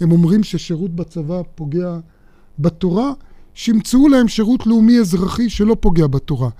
הם 0.00 0.12
אומרים 0.12 0.42
ששירות 0.42 0.90
בצבא 0.90 1.42
פוגע 1.54 1.98
בתורה, 2.58 3.12
שימצאו 3.54 4.08
להם 4.08 4.28
שירות 4.28 4.66
לאומי 4.66 4.98
אזרחי 4.98 5.50
שלא 5.50 5.76
פוגע 5.80 6.06
בתורה. 6.06 6.50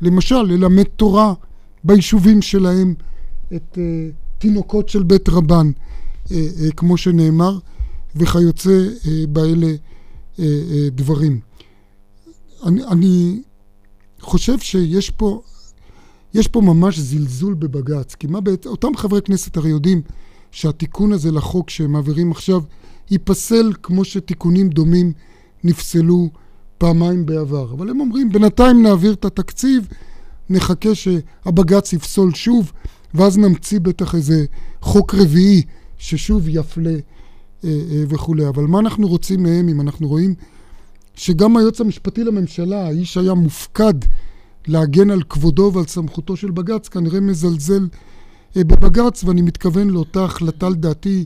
למשל, 0.00 0.42
ללמד 0.42 0.84
תורה 0.84 1.34
ביישובים 1.84 2.42
שלהם 2.42 2.94
את 3.54 3.78
uh, 3.78 3.78
תינוקות 4.38 4.88
של 4.88 5.02
בית 5.02 5.28
רבן, 5.28 5.70
uh, 5.70 6.28
uh, 6.28 6.32
כמו 6.76 6.96
שנאמר, 6.96 7.58
וכיוצא 8.16 8.86
uh, 9.02 9.06
באלה 9.28 9.74
uh, 10.36 10.38
uh, 10.38 10.40
דברים. 10.92 11.40
אני, 12.66 12.84
אני 12.84 13.42
חושב 14.22 14.58
שיש 14.58 15.10
פה, 15.10 15.42
יש 16.34 16.48
פה 16.48 16.60
ממש 16.60 16.98
זלזול 16.98 17.54
בבג"ץ, 17.54 18.14
כי 18.14 18.26
מה 18.26 18.40
בעצם, 18.40 18.68
אותם 18.70 18.96
חברי 18.96 19.22
כנסת 19.22 19.56
הרי 19.56 19.70
יודעים 19.70 20.02
שהתיקון 20.50 21.12
הזה 21.12 21.30
לחוק 21.32 21.70
שהם 21.70 21.92
מעבירים 21.92 22.30
עכשיו 22.30 22.62
ייפסל 23.10 23.72
כמו 23.82 24.04
שתיקונים 24.04 24.68
דומים 24.68 25.12
נפסלו 25.64 26.30
פעמיים 26.78 27.26
בעבר. 27.26 27.72
אבל 27.72 27.90
הם 27.90 28.00
אומרים, 28.00 28.32
בינתיים 28.32 28.82
נעביר 28.82 29.12
את 29.12 29.24
התקציב, 29.24 29.88
נחכה 30.50 30.94
שהבג"ץ 30.94 31.92
יפסול 31.92 32.34
שוב, 32.34 32.72
ואז 33.14 33.38
נמציא 33.38 33.80
בטח 33.80 34.14
איזה 34.14 34.44
חוק 34.80 35.14
רביעי 35.14 35.62
ששוב 35.98 36.48
יפלה 36.48 36.90
אה, 36.90 36.98
אה, 37.64 38.04
וכולי. 38.08 38.48
אבל 38.48 38.64
מה 38.64 38.78
אנחנו 38.78 39.08
רוצים 39.08 39.42
מהם 39.42 39.68
אם 39.68 39.80
אנחנו 39.80 40.08
רואים 40.08 40.34
שגם 41.14 41.56
היועץ 41.56 41.80
המשפטי 41.80 42.24
לממשלה, 42.24 42.86
האיש 42.86 43.16
היה 43.16 43.34
מופקד 43.34 43.94
להגן 44.66 45.10
על 45.10 45.22
כבודו 45.22 45.70
ועל 45.74 45.86
סמכותו 45.86 46.36
של 46.36 46.50
בג"ץ, 46.50 46.88
כנראה 46.88 47.20
מזלזל 47.20 47.88
אה, 48.56 48.64
בבג"ץ, 48.64 49.24
ואני 49.24 49.42
מתכוון 49.42 49.90
לאותה 49.90 50.24
החלטה 50.24 50.68
לדעתי 50.68 51.24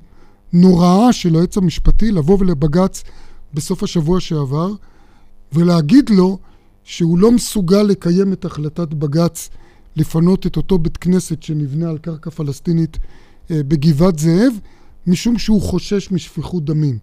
נוראה 0.53 1.13
של 1.13 1.35
היועץ 1.35 1.57
המשפטי 1.57 2.13
לבוא 2.13 2.37
ולבג"ץ 2.41 3.03
בסוף 3.55 3.83
השבוע 3.83 4.21
שעבר, 4.21 4.73
ולהגיד 5.53 6.11
לו 6.11 6.39
שהוא 6.85 7.19
לא 7.19 7.33
מסוגל 7.33 7.83
לקיים 7.83 8.33
את 8.33 8.45
החלטת 8.45 8.89
בג"ץ 8.89 9.51
לפנות 9.97 10.47
את 10.47 10.57
אותו 10.57 10.79
בית 10.79 10.97
כנסת 10.97 11.43
שנבנה 11.43 11.91
על 11.91 11.99
קרקע 11.99 12.31
פלסטינית 12.31 12.99
אה, 13.51 13.61
בגבעת 13.69 14.19
זאב, 14.19 14.53
משום 15.07 15.39
שהוא 15.39 15.63
חושש 15.63 16.13
משפיכות 16.13 16.65
דמים. 16.65 16.99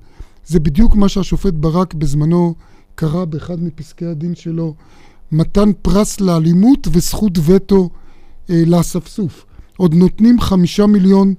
זה 0.45 0.59
בדיוק 0.59 0.95
מה 0.95 1.09
שהשופט 1.09 1.53
ברק 1.53 1.93
בזמנו 1.93 2.55
קרא 2.95 3.25
באחד 3.25 3.63
מפסקי 3.63 4.05
הדין 4.05 4.35
שלו, 4.35 4.75
מתן 5.31 5.69
פרס 5.81 6.21
לאלימות 6.21 6.87
וזכות 6.91 7.39
וטו 7.45 7.89
אה, 8.49 8.63
לאספסוף. 8.65 9.45
עוד 9.77 9.93
נותנים 9.93 10.41
חמישה 10.41 10.85
מיליון 10.85 11.33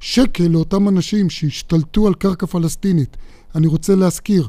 שקל 0.00 0.48
לאותם 0.48 0.88
אנשים 0.88 1.30
שהשתלטו 1.30 2.06
על 2.06 2.14
קרקע 2.14 2.46
פלסטינית. 2.46 3.16
אני 3.54 3.66
רוצה 3.66 3.94
להזכיר 3.94 4.48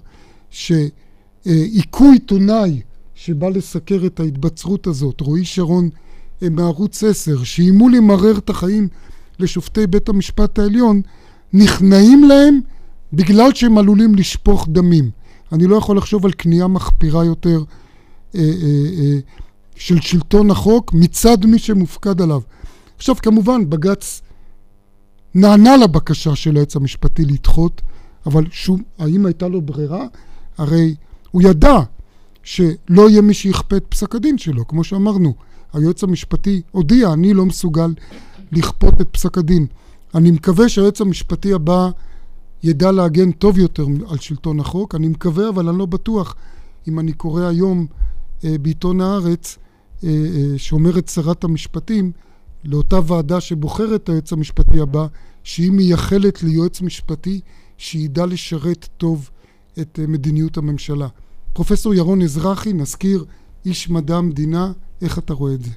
שהיכו 0.49 2.11
עיתונאי 2.13 2.81
שבא 3.15 3.49
לסקר 3.49 4.05
את 4.05 4.19
ההתבצרות 4.19 4.87
הזאת, 4.87 5.21
רועי 5.21 5.45
שרון 5.45 5.89
אה, 6.43 6.49
מערוץ 6.49 7.03
10, 7.03 7.43
שאיימו 7.43 7.89
למרר 7.89 8.37
את 8.37 8.49
החיים 8.49 8.87
לשופטי 9.39 9.87
בית 9.87 10.09
המשפט 10.09 10.59
העליון, 10.59 11.01
נכנעים 11.53 12.23
להם 12.23 12.59
בגלל 13.13 13.53
שהם 13.53 13.77
עלולים 13.77 14.15
לשפוך 14.15 14.67
דמים. 14.69 15.09
אני 15.51 15.67
לא 15.67 15.75
יכול 15.75 15.97
לחשוב 15.97 16.25
על 16.25 16.31
כניעה 16.37 16.67
מחפירה 16.67 17.25
יותר 17.25 17.63
אה, 18.35 18.41
אה, 18.41 18.45
אה, 18.99 19.17
של 19.75 20.01
שלטון 20.01 20.51
החוק 20.51 20.93
מצד 20.93 21.45
מי 21.45 21.59
שמופקד 21.59 22.21
עליו. 22.21 22.41
עכשיו 22.97 23.15
כמובן 23.15 23.69
בג"ץ 23.69 24.21
נענה 25.35 25.77
לבקשה 25.77 26.35
של 26.35 26.55
היועץ 26.55 26.75
המשפטי 26.75 27.25
לדחות, 27.25 27.81
אבל 28.25 28.43
שוב, 28.51 28.81
האם 28.99 29.25
הייתה 29.25 29.47
לו 29.47 29.61
ברירה? 29.61 30.05
הרי 30.57 30.95
הוא 31.31 31.41
ידע 31.41 31.79
שלא 32.43 33.09
יהיה 33.09 33.21
מי 33.21 33.33
שיכפה 33.33 33.77
את 33.77 33.85
פסק 33.89 34.15
הדין 34.15 34.37
שלו, 34.37 34.67
כמו 34.67 34.83
שאמרנו, 34.83 35.33
היועץ 35.73 36.03
המשפטי 36.03 36.61
הודיע, 36.71 37.13
אני 37.13 37.33
לא 37.33 37.45
מסוגל 37.45 37.93
לכפות 38.51 39.01
את 39.01 39.07
פסק 39.11 39.37
הדין. 39.37 39.65
אני 40.15 40.31
מקווה 40.31 40.69
שהיועץ 40.69 41.01
המשפטי 41.01 41.53
הבא 41.53 41.89
ידע 42.63 42.91
להגן 42.91 43.31
טוב 43.31 43.57
יותר 43.57 43.85
על 44.09 44.17
שלטון 44.17 44.59
החוק. 44.59 44.95
אני 44.95 45.07
מקווה, 45.07 45.49
אבל 45.49 45.69
אני 45.69 45.77
לא 45.77 45.85
בטוח 45.85 46.35
אם 46.87 46.99
אני 46.99 47.13
קורא 47.13 47.43
היום 47.43 47.87
אה, 48.43 48.57
בעיתון 48.61 49.01
הארץ, 49.01 49.57
אה, 50.03 50.09
אה, 50.09 50.57
שאומרת 50.57 51.07
שרת 51.07 51.43
המשפטים, 51.43 52.11
לאותה 52.63 52.99
ועדה 53.07 53.41
שבוחרת 53.41 54.03
את 54.03 54.09
היועץ 54.09 54.33
המשפטי 54.33 54.79
הבא, 54.79 55.07
שהיא 55.43 55.71
מייחלת 55.71 56.43
ליועץ 56.43 56.81
משפטי 56.81 57.41
שידע 57.77 58.25
לשרת 58.25 58.87
טוב 58.97 59.29
את 59.81 59.99
אה, 59.99 60.07
מדיניות 60.07 60.57
הממשלה. 60.57 61.07
פרופסור 61.53 61.93
ירון 61.93 62.21
אזרחי, 62.21 62.73
נזכיר, 62.73 63.25
איש 63.65 63.89
מדע 63.89 64.15
המדינה, 64.15 64.71
איך 65.01 65.17
אתה 65.17 65.33
רואה 65.33 65.53
את 65.53 65.63
זה? 65.63 65.71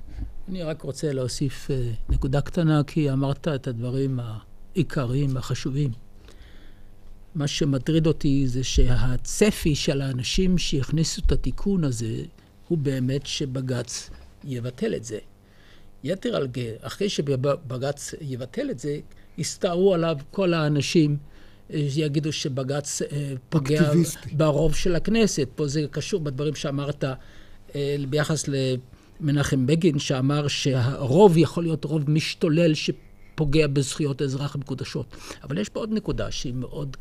אני 0.49 0.63
רק 0.63 0.83
רוצה 0.83 1.13
להוסיף 1.13 1.71
אה, 1.71 1.91
נקודה 2.09 2.41
קטנה, 2.41 2.83
כי 2.87 3.13
אמרת 3.13 3.49
את 3.49 3.67
הדברים 3.67 4.21
העיקריים, 4.21 5.37
החשובים. 5.37 5.91
מה 7.35 7.49
שמטריד 7.49 8.07
אותי 8.07 8.47
זה 8.47 8.65
שהצפי 8.65 9.75
של 9.75 10.01
האנשים 10.01 10.59
שהכניסו 10.59 11.23
את 11.27 11.33
התיקון 11.33 11.85
הזה, 11.85 12.23
הוא 12.69 12.79
באמת 12.79 13.27
שבג"ץ 13.27 14.11
יבטל 14.45 14.95
את 14.95 15.05
זה. 15.05 15.19
יתר 16.05 16.37
על 16.37 16.49
כן, 16.53 16.73
אחרי 16.81 17.09
שבג"ץ 17.09 18.15
יבטל 18.21 18.71
את 18.71 18.79
זה, 18.79 18.99
יסתערו 19.39 19.95
עליו 19.95 20.17
כל 20.31 20.55
האנשים 20.55 21.17
אה, 21.73 21.87
שיגידו 21.91 22.33
שבג"ץ 22.33 23.03
אה, 23.03 23.33
פוגע 23.49 23.83
אקטיביסטי. 23.87 24.35
ברוב 24.35 24.75
של 24.75 24.97
הכנסת. 24.97 25.49
פה 25.55 25.69
זה 25.69 25.85
קשור 25.91 26.21
בדברים 26.21 26.55
שאמרת 26.55 27.05
אה, 27.75 27.97
ביחס 28.09 28.45
למנחם 28.49 29.67
בגין, 29.67 29.99
שאמר 29.99 30.49
שהרוב 30.49 31.39
יכול 31.39 31.63
להיות 31.63 31.85
רוב 31.85 32.11
משתולל 32.11 32.73
שפוגע 32.75 33.67
בזכויות 33.67 34.21
האזרח 34.21 34.55
המקודשות. 34.55 35.17
אבל 35.43 35.59
יש 35.59 35.69
פה 35.69 35.81
עוד 35.81 35.93
נקודה 35.93 36.31
שהיא 36.31 36.55
מאוד 36.55 36.97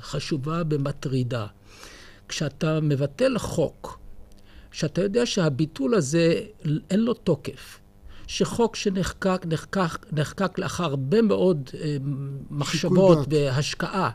חשובה 0.00 0.62
ומטרידה. 0.70 1.46
כשאתה 2.28 2.80
מבטל 2.80 3.38
חוק, 3.38 3.98
שאתה 4.72 5.02
יודע 5.02 5.26
שהביטול 5.26 5.94
הזה 5.94 6.40
אין 6.90 7.00
לו 7.00 7.14
תוקף, 7.14 7.80
שחוק 8.26 8.76
שנחקק, 8.76 9.46
נחקק, 9.46 10.06
נחקק 10.12 10.58
לאחר 10.58 10.84
הרבה 10.84 11.22
מאוד 11.22 11.70
אה, 11.74 11.96
מחשבות 12.50 13.18
והשקעה, 13.30 14.10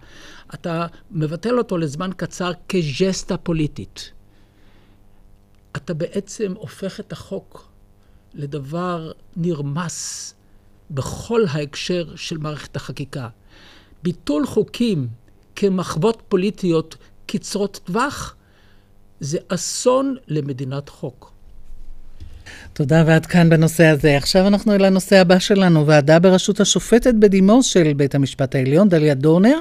אתה 0.53 0.87
מבטל 1.11 1.57
אותו 1.57 1.77
לזמן 1.77 2.09
קצר 2.17 2.51
כג'סטה 2.67 3.37
פוליטית. 3.37 4.11
אתה 5.75 5.93
בעצם 5.93 6.53
הופך 6.57 6.99
את 6.99 7.11
החוק 7.11 7.69
לדבר 8.33 9.11
נרמס 9.35 10.33
בכל 10.91 11.41
ההקשר 11.49 12.15
של 12.15 12.37
מערכת 12.37 12.75
החקיקה. 12.75 13.29
ביטול 14.03 14.47
חוקים 14.47 15.07
כמחוות 15.59 16.21
פוליטיות 16.27 16.95
קצרות 17.25 17.79
טווח, 17.83 18.35
זה 19.19 19.37
אסון 19.47 20.15
למדינת 20.27 20.89
חוק. 20.89 21.31
תודה, 22.79 23.03
ועד 23.07 23.25
כאן 23.25 23.49
בנושא 23.49 23.85
הזה. 23.85 24.17
עכשיו 24.17 24.47
אנחנו 24.47 24.75
אל 24.75 24.85
הנושא 24.85 25.15
הבא 25.17 25.39
שלנו. 25.39 25.87
ועדה 25.87 26.19
בראשות 26.19 26.59
השופטת 26.59 27.13
בדימוס 27.13 27.65
של 27.65 27.93
בית 27.93 28.15
המשפט 28.15 28.55
העליון, 28.55 28.89
דליה 28.89 29.13
דורנר, 29.13 29.57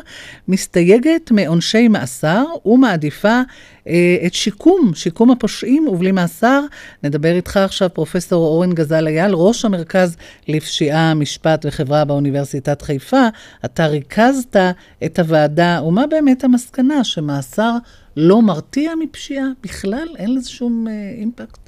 מסתייגת 0.48 1.30
מעונשי 1.30 1.88
מאסר 1.88 2.44
ומעדיפה 2.66 3.40
אה, 3.88 4.16
את 4.26 4.34
שיקום, 4.34 4.92
שיקום 4.94 5.30
הפושעים 5.30 5.88
ובלי 5.88 6.12
מאסר. 6.12 6.60
נדבר 7.02 7.36
איתך 7.36 7.56
עכשיו, 7.56 7.88
פרופסור 7.94 8.46
אורן 8.46 8.72
גזל 8.72 9.06
אייל, 9.06 9.34
ראש 9.34 9.64
המרכז 9.64 10.16
לפשיעה, 10.48 11.14
משפט 11.14 11.66
וחברה 11.68 12.04
באוניברסיטת 12.04 12.82
חיפה. 12.82 13.28
אתה 13.64 13.86
ריכזת 13.86 14.56
את 15.04 15.18
הוועדה, 15.18 15.80
ומה 15.86 16.06
באמת 16.06 16.44
המסקנה? 16.44 17.04
שמאסר 17.04 17.72
לא 18.16 18.42
מרתיע 18.42 18.92
מפשיעה 19.02 19.46
בכלל? 19.62 20.08
אין 20.16 20.34
לזה 20.34 20.50
שום 20.50 20.86
אה, 20.88 21.14
אימפקט? 21.20 21.67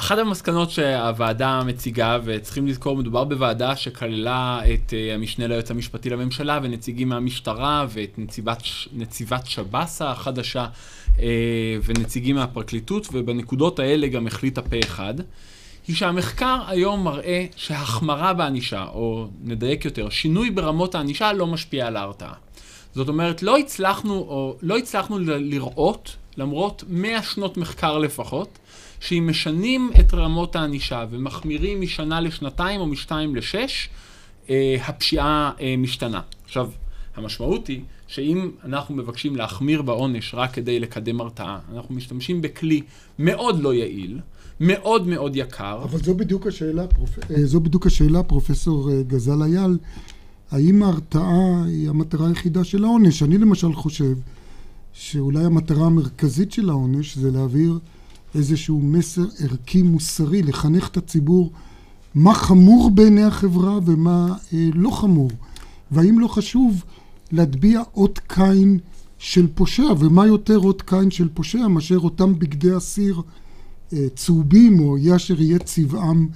אחת 0.00 0.18
המסקנות 0.18 0.70
שהוועדה 0.70 1.62
מציגה, 1.66 2.18
וצריכים 2.24 2.66
לזכור, 2.66 2.96
מדובר 2.96 3.24
בוועדה 3.24 3.76
שכללה 3.76 4.60
את 4.74 4.90
uh, 4.90 5.14
המשנה 5.14 5.46
ליועץ 5.46 5.70
המשפטי 5.70 6.10
לממשלה 6.10 6.60
ונציגים 6.62 7.08
מהמשטרה 7.08 7.86
ואת 7.88 8.18
נציבת, 8.18 8.62
נציבת 8.92 9.46
שב"ס 9.46 10.02
החדשה 10.02 10.66
uh, 11.16 11.20
ונציגים 11.84 12.36
מהפרקליטות, 12.36 13.08
ובנקודות 13.12 13.78
האלה 13.78 14.06
גם 14.06 14.26
החליטה 14.26 14.62
פה 14.62 14.76
אחד, 14.84 15.14
היא 15.88 15.96
שהמחקר 15.96 16.58
היום 16.66 17.04
מראה 17.04 17.46
שהחמרה 17.56 18.32
בענישה, 18.34 18.84
או 18.84 19.28
נדייק 19.44 19.84
יותר, 19.84 20.08
שינוי 20.08 20.50
ברמות 20.50 20.94
הענישה 20.94 21.32
לא 21.32 21.46
משפיע 21.46 21.86
על 21.86 21.96
ההרתעה. 21.96 22.34
זאת 22.94 23.08
אומרת, 23.08 23.42
לא 23.42 23.58
הצלחנו, 23.58 24.14
או 24.14 24.56
לא 24.62 24.78
הצלחנו 24.78 25.18
לראות, 25.18 26.16
למרות 26.36 26.84
100 26.88 27.22
שנות 27.22 27.56
מחקר 27.56 27.98
לפחות, 27.98 28.58
שאם 29.00 29.26
משנים 29.30 29.90
את 30.00 30.14
רמות 30.14 30.56
הענישה 30.56 31.04
ומחמירים 31.10 31.80
משנה 31.80 32.20
לשנתיים 32.20 32.80
או 32.80 32.86
משתיים 32.86 33.36
לשש, 33.36 33.88
אה, 34.50 34.76
הפשיעה 34.86 35.52
אה, 35.60 35.74
משתנה. 35.78 36.20
עכשיו, 36.44 36.70
המשמעות 37.16 37.66
היא 37.66 37.80
שאם 38.06 38.50
אנחנו 38.64 38.94
מבקשים 38.94 39.36
להחמיר 39.36 39.82
בעונש 39.82 40.34
רק 40.34 40.52
כדי 40.52 40.80
לקדם 40.80 41.20
הרתעה, 41.20 41.58
אנחנו 41.74 41.94
משתמשים 41.94 42.42
בכלי 42.42 42.82
מאוד 43.18 43.62
לא 43.62 43.74
יעיל, 43.74 44.18
מאוד 44.60 45.06
מאוד 45.06 45.36
יקר. 45.36 45.82
אבל 45.82 45.98
זו 45.98 46.14
בדיוק 46.14 46.46
השאלה, 46.46 46.86
פרופ... 46.86 47.18
אה, 47.18 47.46
זו 47.46 47.60
בדיוק 47.60 47.86
השאלה, 47.86 48.22
פרופסור 48.22 48.90
אה, 48.90 49.02
גזל 49.02 49.42
אייל, 49.42 49.78
האם 50.50 50.82
ההרתעה 50.82 51.64
היא 51.66 51.88
המטרה 51.88 52.28
היחידה 52.28 52.64
של 52.64 52.84
העונש? 52.84 53.22
אני 53.22 53.38
למשל 53.38 53.72
חושב 53.72 54.14
שאולי 54.92 55.44
המטרה 55.44 55.86
המרכזית 55.86 56.52
של 56.52 56.68
העונש 56.68 57.16
זה 57.16 57.30
להעביר 57.30 57.78
איזשהו 58.34 58.80
מסר 58.80 59.24
ערכי 59.40 59.82
מוסרי, 59.82 60.42
לחנך 60.42 60.88
את 60.88 60.96
הציבור 60.96 61.52
מה 62.14 62.34
חמור 62.34 62.90
בעיני 62.90 63.22
החברה 63.22 63.78
ומה 63.86 64.26
אה, 64.54 64.68
לא 64.74 64.90
חמור. 64.90 65.30
והאם 65.90 66.18
לא 66.18 66.28
חשוב 66.28 66.84
להטביע 67.32 67.82
אות 67.94 68.18
קין 68.26 68.78
של 69.18 69.46
פושע, 69.54 69.86
ומה 69.98 70.26
יותר 70.26 70.58
אות 70.58 70.82
קין 70.82 71.10
של 71.10 71.28
פושע 71.34 71.66
מאשר 71.66 71.98
אותם 71.98 72.38
בגדי 72.38 72.76
אסיר 72.76 73.22
אה, 73.92 74.06
צהובים, 74.14 74.80
או 74.80 74.98
יהיה 74.98 75.16
אשר 75.16 75.40
יהיה 75.40 75.58
צבעם 75.58 76.28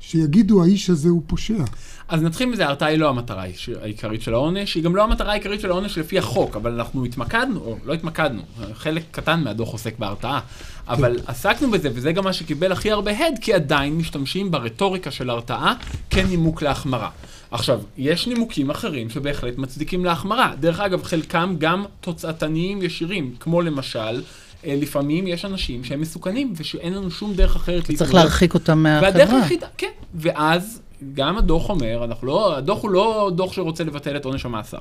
שיגידו 0.00 0.62
האיש 0.62 0.90
הזה 0.90 1.08
הוא 1.08 1.22
פושע. 1.26 1.64
אז 2.08 2.22
נתחיל 2.22 2.48
מזה, 2.48 2.66
ההרתעה 2.66 2.88
היא 2.88 2.98
לא 2.98 3.08
המטרה 3.08 3.44
העיקרית 3.82 4.22
של 4.22 4.34
העונש, 4.34 4.74
היא 4.74 4.84
גם 4.84 4.96
לא 4.96 5.04
המטרה 5.04 5.30
העיקרית 5.32 5.60
של 5.60 5.70
העונש 5.70 5.98
לפי 5.98 6.18
החוק, 6.18 6.56
אבל 6.56 6.72
אנחנו 6.72 7.04
התמקדנו, 7.04 7.60
או 7.60 7.76
לא 7.84 7.94
התמקדנו, 7.94 8.42
חלק 8.74 9.02
קטן 9.10 9.44
מהדוח 9.44 9.72
עוסק 9.72 9.98
בהרתעה, 9.98 10.40
אבל 10.88 11.16
כן. 11.18 11.22
עסקנו 11.26 11.70
בזה, 11.70 11.88
וזה 11.94 12.12
גם 12.12 12.24
מה 12.24 12.32
שקיבל 12.32 12.72
הכי 12.72 12.90
הרבה 12.90 13.10
הד, 13.10 13.38
כי 13.40 13.54
עדיין 13.54 13.96
משתמשים 13.96 14.50
ברטוריקה 14.50 15.10
של 15.10 15.30
הרתעה 15.30 15.74
כנימוק 16.10 16.62
להחמרה. 16.62 17.10
עכשיו, 17.50 17.80
יש 17.98 18.26
נימוקים 18.26 18.70
אחרים 18.70 19.10
שבהחלט 19.10 19.58
מצדיקים 19.58 20.04
להחמרה. 20.04 20.52
דרך 20.60 20.80
אגב, 20.80 21.02
חלקם 21.02 21.54
גם 21.58 21.84
תוצאתניים 22.00 22.82
ישירים, 22.82 23.34
כמו 23.40 23.62
למשל, 23.62 24.22
אה, 24.66 24.74
לפעמים 24.80 25.26
יש 25.26 25.44
אנשים 25.44 25.84
שהם 25.84 26.00
מסוכנים, 26.00 26.52
ושאין 26.56 26.94
לנו 26.94 27.10
שום 27.10 27.34
דרך 27.34 27.56
אחרת 27.56 27.88
להתמודד. 27.88 27.98
צריך 27.98 28.14
להרחיק 28.14 28.54
אותם 28.54 28.78
מהחברה. 28.82 29.10
והדרך 29.10 29.30
היחידה, 29.30 29.66
כן. 29.78 29.90
ואז 30.14 30.80
גם 31.14 31.38
הדוח 31.38 31.68
אומר, 31.70 32.04
אנחנו 32.04 32.26
לא, 32.26 32.56
הדוח 32.56 32.82
הוא 32.82 32.90
לא 32.90 33.30
דוח 33.34 33.52
שרוצה 33.52 33.84
לבטל 33.84 34.16
את 34.16 34.24
עונש 34.24 34.44
המאסר. 34.44 34.78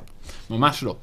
ממש 0.49 0.83
לא. 0.83 0.95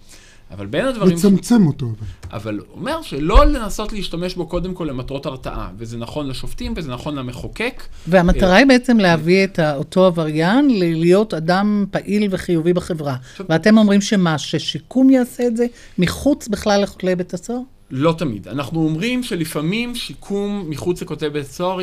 אבל 0.50 0.66
בין 0.66 0.86
הדברים... 0.86 1.16
לצמצם 1.16 1.64
ש... 1.64 1.66
אותו. 1.66 1.86
אבל 2.32 2.58
הוא 2.58 2.66
אומר 2.80 3.02
שלא 3.02 3.46
לנסות 3.46 3.92
להשתמש 3.92 4.34
בו 4.34 4.46
קודם 4.46 4.74
כל 4.74 4.84
למטרות 4.84 5.26
הרתעה, 5.26 5.70
וזה 5.78 5.98
נכון 5.98 6.28
לשופטים 6.28 6.74
וזה 6.76 6.90
נכון 6.90 7.14
למחוקק. 7.14 7.82
והמטרה 8.06 8.56
היא 8.56 8.66
בעצם 8.66 8.98
להביא 8.98 9.44
את 9.44 9.58
אותו 9.76 10.06
עבריין 10.06 10.68
להיות 10.78 11.34
אדם 11.34 11.84
פעיל 11.90 12.28
וחיובי 12.30 12.72
בחברה. 12.72 13.16
ואתם 13.48 13.78
אומרים 13.78 14.00
שמה, 14.00 14.38
ששיקום 14.38 15.10
יעשה 15.10 15.46
את 15.46 15.56
זה 15.56 15.66
מחוץ 15.98 16.48
בכלל 16.48 16.82
לכותלי 16.82 17.16
בית 17.16 17.34
הסוהר? 17.34 17.60
לא 17.90 18.14
תמיד. 18.18 18.48
אנחנו 18.48 18.84
אומרים 18.84 19.22
שלפעמים 19.22 19.94
שיקום 19.94 20.64
מחוץ 20.68 21.02
לכותלי 21.02 21.30
בית 21.30 21.46
סוהר 21.46 21.78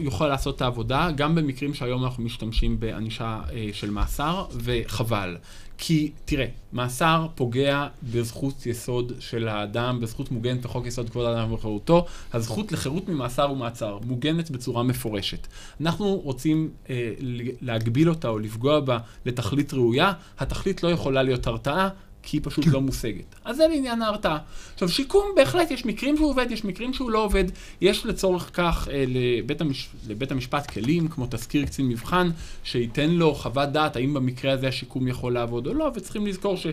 יוכל 0.00 0.28
לעשות 0.28 0.56
את 0.56 0.62
העבודה, 0.62 1.10
גם 1.16 1.34
במקרים 1.34 1.74
שהיום 1.74 2.04
אנחנו 2.04 2.22
משתמשים 2.22 2.80
בענישה 2.80 3.40
אה, 3.52 3.68
של 3.72 3.90
מאסר, 3.90 4.44
וחבל. 4.52 5.36
כי, 5.78 6.10
תראה, 6.24 6.46
מאסר 6.72 7.26
פוגע 7.34 7.86
בזכות 8.02 8.66
יסוד 8.66 9.12
של 9.18 9.48
האדם, 9.48 10.00
בזכות 10.00 10.30
מוגנת 10.30 10.62
בחוק 10.62 10.86
יסוד 10.86 11.10
כבוד 11.10 11.26
האדם 11.26 11.52
וחירותו. 11.52 12.06
הזכות 12.32 12.72
לחירות 12.72 13.08
ממאסר 13.08 13.50
ומעצר 13.52 13.98
מוגנת 14.04 14.50
בצורה 14.50 14.82
מפורשת. 14.82 15.46
אנחנו 15.80 16.16
רוצים 16.16 16.70
אה, 16.90 17.12
להגביל 17.60 18.08
אותה 18.08 18.28
או 18.28 18.38
לפגוע 18.38 18.80
בה 18.80 18.98
לתכלית 19.26 19.74
ראויה. 19.74 20.12
התכלית 20.38 20.82
לא 20.82 20.88
יכולה 20.88 21.22
להיות 21.22 21.46
הרתעה, 21.46 21.88
כי 22.24 22.36
היא 22.36 22.40
פשוט 22.44 22.66
לא 22.66 22.80
מושגת. 22.80 23.34
אז 23.44 23.56
זה 23.56 23.66
לעניין 23.68 24.02
ההרתעה. 24.02 24.38
עכשיו, 24.74 24.88
שיקום, 24.88 25.26
בהחלט, 25.36 25.70
יש 25.70 25.86
מקרים 25.86 26.16
שהוא 26.16 26.30
עובד, 26.30 26.46
יש 26.50 26.64
מקרים 26.64 26.92
שהוא 26.92 27.10
לא 27.10 27.24
עובד. 27.24 27.44
יש 27.80 28.06
לצורך 28.06 28.50
כך 28.52 28.88
אה, 28.90 29.04
לבית, 29.08 29.60
המש... 29.60 29.88
לבית 30.08 30.32
המשפט 30.32 30.70
כלים, 30.70 31.08
כמו 31.08 31.26
תזכיר 31.30 31.64
קצין 31.66 31.88
מבחן, 31.88 32.30
שייתן 32.64 33.10
לו 33.10 33.34
חוות 33.34 33.68
דעת 33.68 33.96
האם 33.96 34.14
במקרה 34.14 34.52
הזה 34.52 34.68
השיקום 34.68 35.08
יכול 35.08 35.32
לעבוד 35.32 35.66
או 35.66 35.74
לא, 35.74 35.90
וצריכים 35.94 36.26
לזכור 36.26 36.56
ש... 36.56 36.66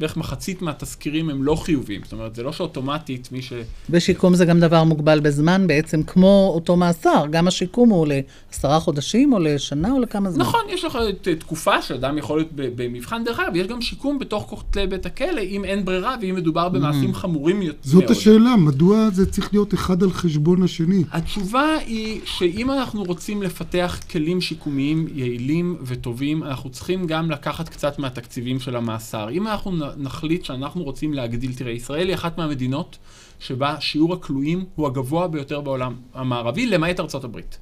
בערך 0.00 0.16
מחצית 0.16 0.62
מהתסקירים 0.62 1.30
הם 1.30 1.42
לא 1.42 1.54
חיוביים. 1.54 2.00
זאת 2.04 2.12
אומרת, 2.12 2.34
זה 2.34 2.42
לא 2.42 2.52
שאוטומטית 2.52 3.28
מי 3.32 3.42
ש... 3.42 3.52
ושיקום 3.90 4.34
זה 4.34 4.44
גם 4.44 4.60
דבר 4.60 4.84
מוגבל 4.84 5.20
בזמן, 5.20 5.66
בעצם 5.66 6.02
כמו 6.02 6.50
אותו 6.54 6.76
מאסר. 6.76 7.24
גם 7.30 7.48
השיקום 7.48 7.90
הוא 7.90 8.06
לעשרה 8.06 8.80
חודשים, 8.80 9.32
או 9.32 9.38
לשנה, 9.38 9.92
או 9.92 10.00
לכמה 10.00 10.30
זמן. 10.30 10.42
נכון, 10.42 10.60
יש 10.68 10.84
לך 10.84 10.98
תקופה 11.38 11.82
שאדם 11.82 12.18
יכול 12.18 12.38
להיות 12.38 12.48
במבחן. 12.52 13.24
דרך 13.24 13.40
אגב, 13.40 13.56
יש 13.56 13.66
גם 13.66 13.80
שיקום 13.80 14.18
בתוך 14.18 14.46
כותלי 14.48 14.86
בית 14.86 15.06
הכלא, 15.06 15.40
אם 15.40 15.64
אין 15.64 15.84
ברירה 15.84 16.16
ואם 16.22 16.34
מדובר 16.34 16.68
במעשים 16.68 17.10
mm. 17.10 17.14
חמורים 17.14 17.62
יותר. 17.62 17.78
זאת 17.82 18.10
השאלה, 18.10 18.56
מדוע 18.56 19.10
זה 19.10 19.30
צריך 19.30 19.48
להיות 19.52 19.74
אחד 19.74 20.02
על 20.02 20.10
חשבון 20.10 20.62
השני? 20.62 21.04
התשובה 21.12 21.76
היא 21.86 22.20
שאם 22.24 22.70
אנחנו 22.70 23.02
רוצים 23.02 23.42
לפתח 23.42 23.98
כלים 24.10 24.40
שיקומיים 24.40 25.06
יעילים 25.14 25.76
וטובים, 25.82 26.42
אנחנו 26.42 26.70
צריכים 26.70 27.06
גם 27.06 27.30
לקחת 27.30 27.68
קצת 27.68 27.98
מהתקציבים 27.98 28.60
של 28.60 28.76
המאסר. 28.76 29.28
אם 29.30 29.46
אנחנו 29.46 29.72
נחליט 29.96 30.44
שאנחנו 30.44 30.84
רוצים 30.84 31.14
להגדיל, 31.14 31.54
תראה, 31.54 31.72
ישראל 31.72 32.08
היא 32.08 32.14
אחת 32.14 32.38
מהמדינות 32.38 32.98
שבה 33.40 33.76
שיעור 33.80 34.14
הכלואים 34.14 34.64
הוא 34.74 34.86
הגבוה 34.86 35.28
ביותר 35.28 35.60
בעולם 35.60 35.94
המערבי, 36.14 36.66
למעט 36.66 37.00
ארצות 37.00 37.24
הברית. 37.24 37.58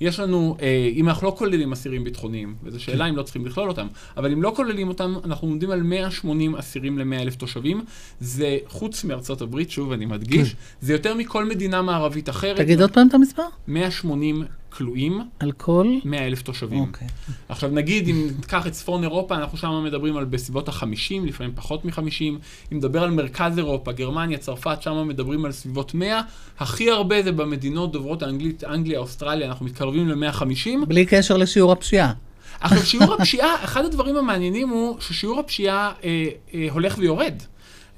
יש 0.00 0.20
לנו, 0.20 0.56
אה, 0.62 0.90
אם 0.94 1.08
אנחנו 1.08 1.26
לא 1.26 1.34
כוללים 1.38 1.72
אסירים 1.72 2.04
ביטחוניים, 2.04 2.54
וזו 2.62 2.80
שאלה 2.80 3.08
אם 3.08 3.16
לא 3.16 3.22
צריכים 3.22 3.46
לכלול 3.46 3.68
אותם, 3.68 3.86
אבל 4.16 4.32
אם 4.32 4.42
לא 4.42 4.52
כוללים 4.56 4.88
אותם, 4.88 5.14
אנחנו 5.24 5.48
עומדים 5.48 5.70
על 5.70 5.82
180 5.82 6.56
אסירים 6.56 6.98
ל-100 6.98 7.22
אלף 7.22 7.34
תושבים. 7.34 7.84
זה, 8.20 8.58
חוץ 8.66 9.04
מארצות 9.04 9.42
הברית, 9.42 9.70
שוב, 9.70 9.92
אני 9.92 10.06
מדגיש, 10.06 10.52
כן. 10.52 10.58
זה 10.80 10.92
יותר 10.92 11.14
מכל 11.14 11.44
מדינה 11.44 11.82
מערבית 11.82 12.28
אחרת. 12.28 12.56
תגיד 12.56 12.80
עוד 12.80 12.90
פעם 12.90 13.08
את 13.08 13.14
המספר. 13.14 13.42
180 13.68 14.44
כלואים. 14.70 15.20
על 15.38 15.52
כל? 15.52 15.86
100 16.04 16.26
אלף 16.26 16.42
תושבים. 16.42 16.80
אוקיי. 16.80 17.08
עכשיו 17.48 17.70
נגיד, 17.70 18.08
אם 18.08 18.28
ניקח 18.36 18.66
את 18.66 18.72
צפון 18.72 19.02
אירופה, 19.02 19.34
אנחנו 19.34 19.58
שם 19.58 19.84
מדברים 19.84 20.16
על 20.16 20.24
בסביבות 20.24 20.68
ה-50, 20.68 21.26
לפעמים 21.26 21.52
פחות 21.54 21.84
מ-50. 21.84 22.22
אם 22.22 22.38
נדבר 22.70 23.02
על 23.02 23.10
מרכז 23.10 23.58
אירופה, 23.58 23.92
גרמניה, 23.92 24.38
צרפת, 24.38 24.82
שם 24.82 25.08
מדברים 25.08 25.44
על 25.44 25.52
סביבות 25.52 25.94
100. 25.94 26.20
הכי 26.58 26.90
הרבה 26.90 27.22
זה 27.22 27.32
במדינות 27.32 27.92
דוברות 27.92 28.22
האנגלית, 28.22 28.64
אנגליה, 28.64 28.98
אוסטרליה, 28.98 29.48
אנחנו 29.48 29.66
מתקרבים 29.66 30.08
ל-150. 30.08 30.86
בלי 30.88 31.06
קשר 31.06 31.36
לשיעור 31.36 31.72
הפשיעה. 31.72 32.12
עכשיו, 32.60 32.78
שיעור 32.78 33.14
הפשיעה, 33.18 33.64
אחד 33.64 33.84
הדברים 33.84 34.16
המעניינים 34.16 34.68
הוא 34.68 35.00
ששיעור 35.00 35.40
הפשיעה 35.40 35.92
אה, 36.04 36.26
אה, 36.54 36.66
הולך 36.70 36.98
ויורד. 36.98 37.34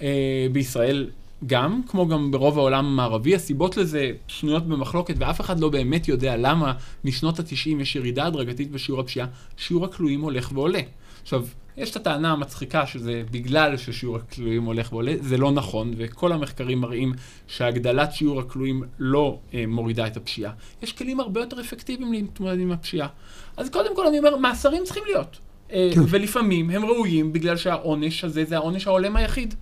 אה, 0.03 0.47
בישראל 0.53 1.11
גם, 1.47 1.81
כמו 1.87 2.09
גם 2.09 2.31
ברוב 2.31 2.59
העולם 2.59 2.87
המערבי, 2.87 3.35
הסיבות 3.35 3.77
לזה 3.77 4.11
שנויות 4.27 4.67
במחלוקת 4.67 5.15
ואף 5.19 5.41
אחד 5.41 5.61
לא 5.61 5.69
באמת 5.69 6.09
יודע 6.09 6.37
למה 6.37 6.73
משנות 7.05 7.41
ה-90 7.41 7.81
יש 7.81 7.97
ירידה 7.97 8.27
הדרגתית 8.27 8.71
בשיעור 8.71 9.01
הפשיעה, 9.01 9.27
שיעור 9.57 9.85
הכלואים 9.85 10.21
הולך 10.21 10.51
ועולה. 10.55 10.81
עכשיו, 11.23 11.47
יש 11.77 11.91
את 11.91 11.97
הטענה 11.97 12.33
המצחיקה 12.33 12.87
שזה 12.87 13.23
בגלל 13.31 13.77
ששיעור 13.77 14.17
הכלואים 14.17 14.65
הולך 14.65 14.93
ועולה, 14.93 15.15
זה 15.21 15.37
לא 15.37 15.51
נכון, 15.51 15.95
וכל 15.97 16.33
המחקרים 16.33 16.81
מראים 16.81 17.13
שהגדלת 17.47 18.13
שיעור 18.13 18.41
הכלואים 18.41 18.83
לא 18.99 19.39
אה, 19.55 19.65
מורידה 19.67 20.07
את 20.07 20.17
הפשיעה. 20.17 20.53
יש 20.83 20.93
כלים 20.93 21.21
הרבה 21.21 21.41
יותר 21.41 21.61
אפקטיביים 21.61 22.13
להתמודד 22.13 22.61
עם 22.61 22.73
הפשיעה. 22.73 23.09
אז 23.57 23.71
קודם 23.71 23.97
כל 23.97 24.07
אני 24.07 24.19
אומר, 24.19 24.37
מאסרים 24.37 24.85
צריכים 24.85 25.03
להיות. 25.07 25.39
אה, 25.73 25.91
כן. 25.95 26.01
ולפעמים 26.09 26.71
הם 26.71 26.85
ראויים 26.85 27.33
בגלל 27.33 27.57
שהעונש 27.57 28.25
הזה 28.25 28.45
זה 28.45 28.57
העונש 28.57 28.87
ההולם 28.87 29.17
היחיד. 29.17 29.55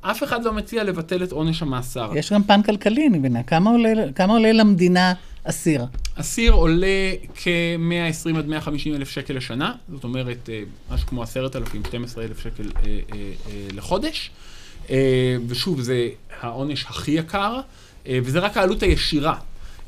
אף 0.00 0.22
אחד 0.22 0.44
לא 0.44 0.52
מציע 0.52 0.84
לבטל 0.84 1.24
את 1.24 1.32
עונש 1.32 1.62
המאסר. 1.62 2.10
יש 2.14 2.32
גם 2.32 2.42
פן 2.42 2.62
כלכלי, 2.62 3.06
אני 3.06 3.18
מבינה. 3.18 3.42
כמה 3.42 3.70
עולה, 3.70 3.92
כמה 4.14 4.32
עולה 4.32 4.52
למדינה 4.52 5.12
אסיר? 5.44 5.84
אסיר 6.14 6.52
עולה 6.52 7.12
כ-120 7.34 8.38
עד 8.38 8.46
150 8.46 8.94
אלף 8.94 9.10
שקל 9.10 9.34
לשנה, 9.34 9.72
זאת 9.92 10.04
אומרת, 10.04 10.48
אה, 10.52 10.62
משהו 10.90 11.08
כמו 11.08 11.22
10,000, 11.22 11.82
12 11.84 12.24
אלף 12.24 12.42
שקל 12.42 12.62
אה, 12.62 12.82
אה, 12.86 13.18
אה, 13.46 13.66
לחודש. 13.74 14.30
ושוב, 15.48 15.80
זה 15.80 16.08
העונש 16.40 16.84
הכי 16.84 17.10
יקר, 17.10 17.60
וזה 18.08 18.38
רק 18.38 18.56
העלות 18.56 18.82
הישירה. 18.82 19.34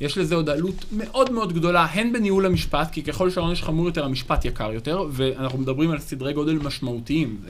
יש 0.01 0.19
לזה 0.19 0.35
עוד 0.35 0.49
עלות 0.51 0.85
מאוד 0.93 1.33
מאוד 1.33 1.53
גדולה, 1.53 1.85
הן 1.85 2.13
בניהול 2.13 2.47
המשפט, 2.47 2.93
כי 2.93 3.03
ככל 3.03 3.31
שהעונש 3.31 3.63
חמור 3.63 3.87
יותר, 3.87 4.05
המשפט 4.05 4.45
יקר 4.45 4.73
יותר, 4.73 5.05
ואנחנו 5.13 5.59
מדברים 5.59 5.91
על 5.91 5.99
סדרי 5.99 6.33
גודל 6.33 6.53
משמעותיים. 6.53 7.41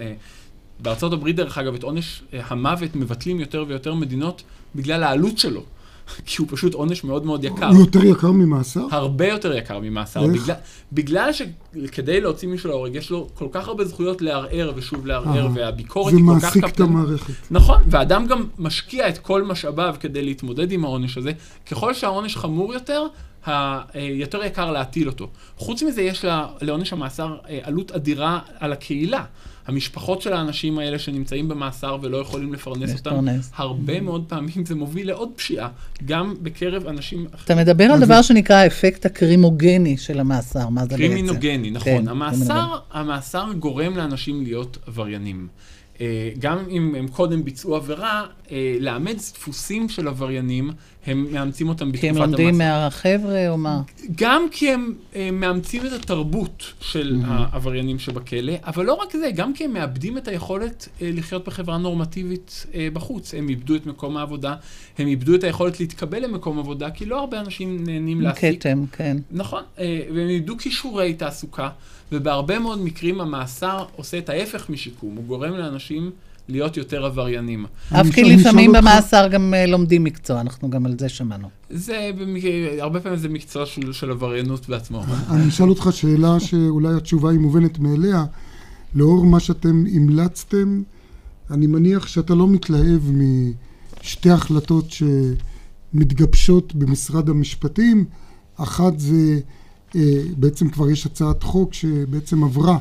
אה, 0.83 0.91
בארצות 0.91 1.13
הברית, 1.13 1.37
דרך 1.37 1.59
אגב, 1.59 1.75
את 1.75 1.83
עונש 1.83 2.23
אה, 2.35 2.41
המוות 2.47 2.97
מבטלים 2.97 3.41
יותר 3.41 3.65
ויותר 3.69 3.95
מדינות 3.95 4.43
בגלל 4.75 5.03
העלות 5.03 5.39
שלו. 5.39 5.63
כי 6.27 6.37
הוא 6.39 6.49
פשוט 6.51 6.75
עונש 6.75 7.05
מאוד 7.05 7.27
מאוד 7.27 7.45
יקר. 7.45 7.69
הוא 7.69 7.81
יותר 7.81 8.05
יקר 8.05 8.31
ממאסר? 8.31 8.87
הרבה 8.91 9.29
יותר 9.29 9.57
יקר 9.57 9.79
ממאסר. 9.79 10.27
בגלל, 10.27 10.55
בגלל 10.93 11.31
שכדי 11.33 12.21
להוציא 12.21 12.49
מישהו 12.49 12.71
להורג, 12.71 12.95
יש 12.95 13.11
לו 13.11 13.29
כל 13.35 13.47
כך 13.53 13.69
הרבה 13.69 13.85
זכויות 13.85 14.23
לערער 14.23 14.73
ושוב 14.77 15.07
לערער, 15.07 15.47
אה, 15.47 15.51
והביקורת 15.55 16.13
היא 16.15 16.25
כל 16.27 16.33
כך... 16.35 16.53
זה 16.53 16.61
מעסיק 16.61 16.75
את 16.75 16.81
המערכת. 16.81 17.33
נכון, 17.51 17.83
ואדם 17.87 18.27
גם 18.27 18.45
משקיע 18.59 19.09
את 19.09 19.19
כל 19.19 19.43
משאביו 19.43 19.95
כדי 20.01 20.23
להתמודד 20.23 20.73
עם 20.73 20.85
העונש 20.85 21.19
הזה. 21.19 21.33
ככל 21.71 21.95
שהעונש 21.95 22.37
חמור 22.37 22.75
יותר, 22.75 23.07
היותר 23.47 24.45
יקר 24.45 24.71
להטיל 24.73 25.09
אותו. 25.09 25.29
חוץ 25.57 25.83
מזה, 25.83 26.03
יש 26.03 26.25
לעונש 26.61 26.93
המאסר 26.93 27.37
אה, 27.49 27.59
עלות 27.63 27.93
אדירה 27.93 28.41
על 28.59 28.73
הקהילה. 28.73 29.25
המשפחות 29.67 30.23
של 30.23 30.33
האנשים 30.33 30.79
האלה 30.79 30.99
שנמצאים 30.99 31.49
במאסר 31.49 31.97
ולא 32.03 32.17
יכולים 32.17 32.53
לפרנס 32.53 32.95
אותם, 32.95 33.27
הרבה 33.55 34.01
מאוד 34.01 34.25
פעמים 34.29 34.67
זה 34.67 34.75
מוביל 34.75 35.09
לעוד 35.09 35.29
פשיעה, 35.37 35.69
גם 36.05 36.35
בקרב 36.43 36.87
אנשים... 36.87 37.27
אתה 37.45 37.55
מדבר 37.55 37.85
על 37.85 38.01
דבר 38.01 38.23
שנקרא 38.23 38.57
האפקט 38.57 39.07
הקרימוגני 39.07 39.97
של 39.97 40.21
המאסר, 40.21 40.69
מה 40.69 40.83
זה 40.83 40.89
בעצם? 40.89 41.03
קרימינוגני, 41.03 41.71
נכון. 41.71 41.93
כן, 41.93 42.09
המאסר, 42.09 42.79
המאסר 42.91 43.47
גורם 43.59 43.97
לאנשים 43.97 44.43
להיות 44.43 44.79
עבריינים. 44.87 45.49
אה, 46.01 46.31
גם 46.39 46.59
אם 46.71 46.95
הם 46.99 47.09
קודם 47.09 47.45
ביצעו 47.45 47.77
עבירה, 47.77 48.27
אה, 48.51 48.77
לאמץ 48.81 49.33
דפוסים 49.35 49.89
של 49.89 50.09
עבריינים, 50.09 50.71
הם 51.07 51.27
מאמצים 51.33 51.69
אותם 51.69 51.93
בתקופת 51.93 52.09
המאסר. 52.09 52.19
כי 52.19 52.25
הם 52.25 52.31
לומדים 52.31 52.59
מהחבר'ה 52.59 53.49
או 53.49 53.59
מה? 53.59 53.83
גם 54.17 54.47
כי 54.51 54.71
הם 54.71 54.95
אה, 55.17 55.31
מאמצים 55.33 55.87
את 55.87 55.93
התרבות 55.93 56.73
של 56.81 57.17
mm-hmm. 57.23 57.27
העבריינים 57.29 57.99
שבכלא, 57.99 58.53
אבל 58.67 58.85
לא 58.85 58.93
רק 58.93 59.13
זה, 59.13 59.31
גם 59.35 59.55
כי 59.55 59.65
הם 59.65 59.73
מאבדים 59.73 60.19
את 60.19 60.29
היכולת 60.29 60.89
לחיות 61.01 61.45
בחברה 61.49 61.79
נורמטיבית 61.79 62.67
בחוץ. 62.93 63.35
הם 63.35 63.49
איבדו 63.49 63.77
את 63.77 63.87
מקום 63.87 64.17
העבודה, 64.17 64.55
הם 64.99 65.07
איבדו 65.07 65.35
את 65.35 65.45
היכולת 65.45 65.81
להתקבל 65.81 66.25
למקום 66.25 66.59
עבודה, 66.59 66.91
כי 66.91 67.07
לא 67.07 67.21
הרבה 67.21 67.41
אנשים 67.41 67.85
נהנים 67.85 68.21
להעסיק. 68.21 68.61
כתם, 68.61 68.85
כן. 68.93 69.17
נכון, 69.31 69.63
והם 69.79 70.29
איבדו 70.29 70.59
כישורי 70.59 71.15
תעסוקה. 71.15 71.69
ובהרבה 72.13 72.59
מאוד 72.59 72.81
מקרים 72.81 73.21
המאסר 73.21 73.85
עושה 73.97 74.19
את 74.19 74.29
ההפך 74.29 74.71
משיקום, 74.71 75.17
הוא 75.17 75.25
גורם 75.25 75.53
לאנשים 75.55 76.11
להיות 76.49 76.77
יותר 76.77 77.05
עבריינים. 77.05 77.67
אף 77.93 78.11
כי 78.11 78.25
לפעמים 78.25 78.73
במאסר 78.73 79.29
גם 79.29 79.55
אה, 79.55 79.67
לומדים 79.67 80.05
מקצוע, 80.05 80.41
אנחנו 80.41 80.71
גם 80.71 80.87
על 80.87 80.95
זה 80.99 81.09
שמענו. 81.09 81.49
זה, 81.71 82.11
הרבה 82.79 83.01
פעמים 83.01 83.19
זה 83.19 83.29
מקצוע 83.29 83.67
של, 83.67 83.93
של 83.93 84.11
עבריינות 84.11 84.69
בעצמו. 84.69 85.03
אני 85.31 85.49
אשאל 85.49 85.69
אותך 85.69 85.89
שאלה 85.93 86.41
שאולי 86.41 86.95
התשובה 86.97 87.31
היא 87.31 87.39
מובנת 87.39 87.79
מאליה. 87.79 88.25
לאור 88.95 89.27
מה 89.27 89.41
שאתם 89.41 89.85
המלצתם, 89.95 90.83
אני 91.51 91.67
מניח 91.67 92.07
שאתה 92.07 92.35
לא 92.35 92.49
מתלהב 92.49 93.01
משתי 94.01 94.31
החלטות 94.31 94.87
שמתגבשות 95.93 96.75
במשרד 96.75 97.29
המשפטים. 97.29 98.05
אחת 98.57 98.99
זה 98.99 99.41
אה, 99.97 100.01
בעצם 100.37 100.71
כבר 100.71 100.91
יש 100.91 101.07
הצעת 101.07 101.43
חוק 101.43 101.75
שבעצם 101.75 102.45
עברה 102.45 102.79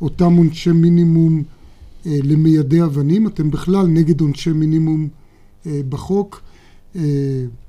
אותם 0.00 0.32
עונשי 0.36 0.72
מינימום 0.72 1.38
אה, 1.38 1.59
למיידי 2.06 2.82
אבנים. 2.82 3.26
אתם 3.26 3.50
בכלל 3.50 3.86
נגד 3.86 4.20
עונשי 4.20 4.50
מינימום 4.50 5.08
אה, 5.66 5.80
בחוק, 5.88 6.42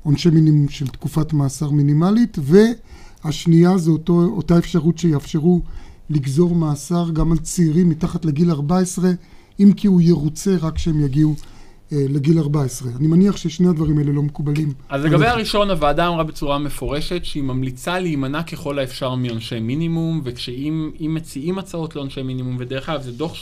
עונשי 0.03 0.29
מינימום 0.29 0.69
של 0.69 0.87
תקופת 0.87 1.33
מאסר 1.33 1.69
מינימלית, 1.69 2.37
והשנייה 2.41 3.77
זה 3.77 3.91
אותו, 3.91 4.23
אותה 4.23 4.57
אפשרות 4.57 4.97
שיאפשרו 4.97 5.61
לגזור 6.09 6.55
מאסר 6.55 7.09
גם 7.13 7.31
על 7.31 7.37
צעירים 7.37 7.89
מתחת 7.89 8.25
לגיל 8.25 8.51
14, 8.51 9.11
אם 9.59 9.71
כי 9.77 9.87
הוא 9.87 10.01
ירוצה 10.01 10.55
רק 10.61 10.75
כשהם 10.75 11.05
יגיעו 11.05 11.35
אה, 11.91 12.05
לגיל 12.09 12.39
14. 12.39 12.91
אני 12.99 13.07
מניח 13.07 13.37
ששני 13.37 13.69
הדברים 13.69 13.97
האלה 13.97 14.11
לא 14.11 14.21
מקובלים. 14.21 14.73
אז 14.89 15.05
לגבי 15.05 15.27
הראשון, 15.27 15.69
הוועדה 15.69 16.07
אמרה 16.07 16.23
בצורה 16.23 16.57
מפורשת 16.57 17.25
שהיא 17.25 17.43
ממליצה 17.43 17.99
להימנע 17.99 18.43
ככל 18.43 18.79
האפשר 18.79 19.15
מעונשי 19.15 19.59
מינימום, 19.59 20.21
וכשאם 20.23 20.91
מציעים 20.99 21.59
הצעות 21.59 21.95
לעונשי 21.95 22.21
מינימום, 22.21 22.55
ודרך 22.59 22.89
אגב 22.89 23.01
זה 23.01 23.11
דוח 23.11 23.35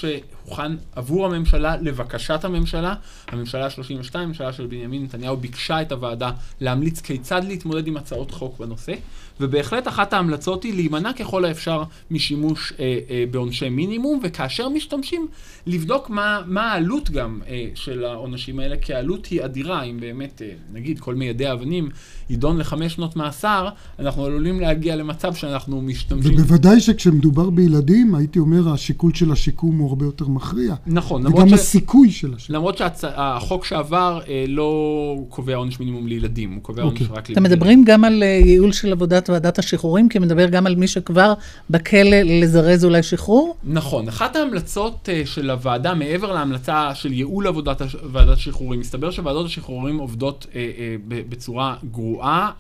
שהוכן 0.50 0.72
עבור 0.96 1.26
הממשלה, 1.26 1.76
לבקשת 1.82 2.46
הממשלה, 2.46 2.96
הממשלה 3.28 3.66
ה-32, 3.66 4.10
הממשלה 4.14 4.54
של 4.54 4.66
בנימין 4.66 5.04
נתניהו, 5.04 5.38
ביקשה 5.38 5.82
את 5.82 5.92
הוועדה 5.92 6.32
להמליץ 6.62 7.02
כיצד 7.02 7.42
להתמודד 7.44 7.88
עם 7.88 7.98
הצעות 7.98 8.32
חוק 8.32 8.60
בנושא, 8.60 8.94
ובהחלט 9.40 9.88
אחת 9.88 10.14
ההמלצות 10.14 10.64
היא 10.64 10.74
להימנע 10.74 11.14
ככל 11.14 11.46
האפשר 11.46 11.84
משימוש 12.12 12.74
אה, 12.80 13.00
אה, 13.10 13.24
בעונשי 13.32 13.70
מינימום, 13.70 14.20
וכאשר 14.24 14.70
משתמשים, 14.70 15.28
לבדוק 15.66 16.10
מה, 16.10 16.42
מה 16.46 16.72
העלות 16.72 17.10
גם 17.10 17.42
אה, 17.48 17.70
של 17.76 18.06
העונשים 18.06 18.60
האלה, 18.60 18.78
כי 18.78 18.94
העלות 18.94 19.26
היא 19.26 19.46
אדירה, 19.46 19.84
אם 19.84 20.00
באמת, 20.00 20.42
אה, 20.42 20.52
נגיד, 20.74 21.00
כל 21.00 21.16
מיידי 21.16 21.48
האבנים 21.48 21.90
יידון 22.30 22.58
לחמש 22.58 22.94
שנות 22.94 23.16
מאסר, 23.16 23.70
אנחנו 24.00 24.26
עלולים 24.26 24.60
להגיע 24.60 24.96
למצב 24.96 25.34
שאנחנו 25.34 25.82
משתמשים... 25.82 26.34
ובוודאי 26.34 26.80
שכשמדובר 26.80 27.50
בילדים, 27.50 28.16
הייתי 28.16 28.40
אומר, 28.40 28.74
השיקול 28.74 29.14
של 29.14 29.32
השיקום 29.32 29.78
הוא 29.78 29.90
הרבה 29.90 30.06
יותר 30.06 30.28
מכריע. 30.28 30.76
נכון, 30.88 31.24
למרות 31.24 31.42
ש... 31.42 31.44
וגם 31.44 31.54
הסיכוי 31.54 32.12
של 32.12 32.34
השיקום. 32.34 32.56
למרות 32.56 32.78
שהחוק 32.78 33.66
שהצ... 33.66 33.70
שעבר 33.70 34.20
אה, 34.28 34.46
לא 34.48 35.16
קובע 35.30 35.56
עונש 35.56 35.80
מינימום 35.80 36.08
לילדים, 36.08 36.54
הוא 36.54 36.62
קובע 36.64 36.84
עונש 36.84 37.02
אוקיי. 37.02 37.18
רק 37.18 37.30
לילדים. 37.30 37.46
אתם 37.46 37.54
מדברים 37.54 37.84
גם 37.84 38.04
על 38.04 38.24
אה, 38.24 38.28
ייעול 38.28 38.72
של 38.72 38.92
עבודת 38.92 39.30
ועדת 39.30 39.60
השחרורים, 39.60 40.10
כי 40.10 40.20
מדבר 40.20 40.50
גם 40.50 40.68
על 40.68 40.76
מי 40.76 40.88
שכבר 40.88 41.34
בכלא 41.70 42.22
לזרז 42.26 42.86
אולי 42.86 43.04
שחרור? 43.04 43.56
נכון. 43.64 44.08
אחת 44.08 44.36
ההמלצות 44.36 45.10
אה, 45.12 45.22
של 45.26 45.50
הוועדה, 45.50 45.94
מעבר 45.94 46.34
להמלצה 46.34 46.96
של 46.96 47.14
ייעול 47.14 47.48
עבודת 47.48 47.82
ועדת 48.12 48.38
השחרורים, 48.38 48.80
מסתבר 48.80 49.12
שוועדות 49.12 49.46
השחרורים 49.46 49.98
עובדות 49.98 50.48
אה, 50.56 50.72
אה, 50.78 50.96
בצורה 51.08 51.76
גרועה, 51.92 52.19
אה, 52.24 52.52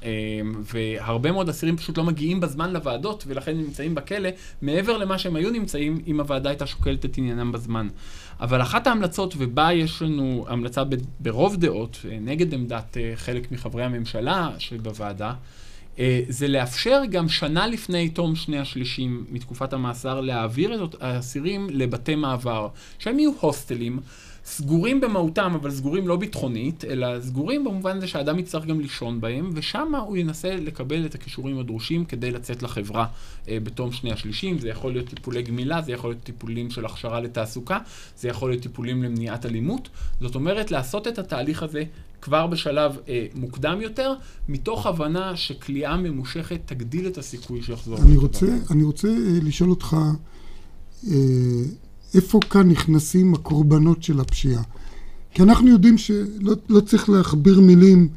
והרבה 0.73 1.31
מאוד 1.31 1.49
אסירים 1.49 1.77
פשוט 1.77 1.97
לא 1.97 2.03
מגיעים 2.03 2.39
בזמן 2.39 2.73
לוועדות, 2.73 3.23
ולכן 3.27 3.57
נמצאים 3.57 3.95
בכלא, 3.95 4.29
מעבר 4.61 4.97
למה 4.97 5.17
שהם 5.17 5.35
היו 5.35 5.49
נמצאים, 5.49 6.01
אם 6.07 6.19
הוועדה 6.19 6.49
הייתה 6.49 6.65
שוקלת 6.65 7.05
את 7.05 7.17
עניינם 7.17 7.51
בזמן. 7.51 7.87
אבל 8.39 8.61
אחת 8.61 8.87
ההמלצות, 8.87 9.33
ובה 9.37 9.73
יש 9.73 10.01
לנו 10.01 10.45
המלצה 10.47 10.83
ברוב 11.19 11.55
דעות, 11.55 12.05
נגד 12.21 12.53
עמדת 12.53 12.97
חלק 13.15 13.51
מחברי 13.51 13.83
הממשלה 13.83 14.49
שבוועדה, 14.57 15.33
אה, 15.99 16.21
זה 16.27 16.47
לאפשר 16.47 17.01
גם 17.11 17.29
שנה 17.29 17.67
לפני 17.67 18.09
תום 18.09 18.35
שני 18.35 18.59
השלישים 18.59 19.25
מתקופת 19.29 19.73
המאסר 19.73 20.21
להעביר 20.21 20.85
את 20.85 20.95
האסירים 21.01 21.67
לבתי 21.71 22.15
מעבר, 22.15 22.67
שהם 22.99 23.19
יהיו 23.19 23.31
הוסטלים. 23.39 23.99
סגורים 24.49 25.01
במהותם, 25.01 25.53
אבל 25.55 25.71
סגורים 25.71 26.07
לא 26.07 26.15
ביטחונית, 26.15 26.85
אלא 26.85 27.07
סגורים 27.21 27.63
במובן 27.63 27.97
הזה 27.97 28.07
שהאדם 28.07 28.39
יצטרך 28.39 28.65
גם 28.65 28.79
לישון 28.79 29.21
בהם, 29.21 29.49
ושם 29.53 29.95
הוא 29.95 30.17
ינסה 30.17 30.55
לקבל 30.55 31.05
את 31.05 31.15
הכישורים 31.15 31.59
הדרושים 31.59 32.05
כדי 32.05 32.31
לצאת 32.31 32.63
לחברה 32.63 33.05
אה, 33.47 33.57
בתום 33.63 33.91
שני 33.91 34.11
השלישים. 34.11 34.59
זה 34.59 34.69
יכול 34.69 34.91
להיות 34.91 35.07
טיפולי 35.07 35.41
גמילה, 35.41 35.81
זה 35.81 35.91
יכול 35.91 36.09
להיות 36.09 36.23
טיפולים 36.23 36.69
של 36.69 36.85
הכשרה 36.85 37.19
לתעסוקה, 37.19 37.79
זה 38.17 38.27
יכול 38.27 38.49
להיות 38.49 38.63
טיפולים 38.63 39.03
למניעת 39.03 39.45
אלימות. 39.45 39.89
זאת 40.21 40.35
אומרת, 40.35 40.71
לעשות 40.71 41.07
את 41.07 41.19
התהליך 41.19 41.63
הזה 41.63 41.83
כבר 42.21 42.47
בשלב 42.47 42.97
אה, 43.09 43.25
מוקדם 43.35 43.81
יותר, 43.81 44.13
מתוך 44.49 44.85
הבנה 44.85 45.37
שכליאה 45.37 45.97
ממושכת 45.97 46.59
תגדיל 46.65 47.07
את 47.07 47.17
הסיכוי 47.17 47.61
שיחזור. 47.61 47.97
אני 47.97 48.15
אני 48.71 48.83
רוצה 48.83 49.07
אה, 49.07 49.39
לשאול 49.43 49.69
אותך, 49.69 49.95
אה, 51.07 51.13
איפה 52.15 52.39
כאן 52.49 52.69
נכנסים 52.69 53.33
הקורבנות 53.33 54.03
של 54.03 54.19
הפשיעה? 54.19 54.63
כי 55.33 55.43
אנחנו 55.43 55.67
יודעים 55.67 55.97
שלא 55.97 56.55
לא 56.69 56.79
צריך 56.79 57.09
להכביר 57.09 57.59
מילים, 57.59 58.07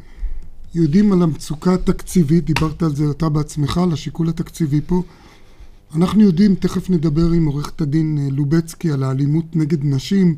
יודעים 0.74 1.12
על 1.12 1.22
המצוקה 1.22 1.74
התקציבית, 1.74 2.44
דיברת 2.44 2.82
על 2.82 2.96
זה 2.96 3.10
אתה 3.10 3.28
בעצמך, 3.28 3.78
על 3.78 3.92
השיקול 3.92 4.28
התקציבי 4.28 4.80
פה. 4.86 5.02
אנחנו 5.94 6.22
יודעים, 6.22 6.54
תכף 6.54 6.90
נדבר 6.90 7.30
עם 7.30 7.46
עורכת 7.46 7.80
הדין 7.80 8.18
אה, 8.18 8.28
לובצקי 8.30 8.92
על 8.92 9.02
האלימות 9.02 9.56
נגד 9.56 9.84
נשים. 9.84 10.36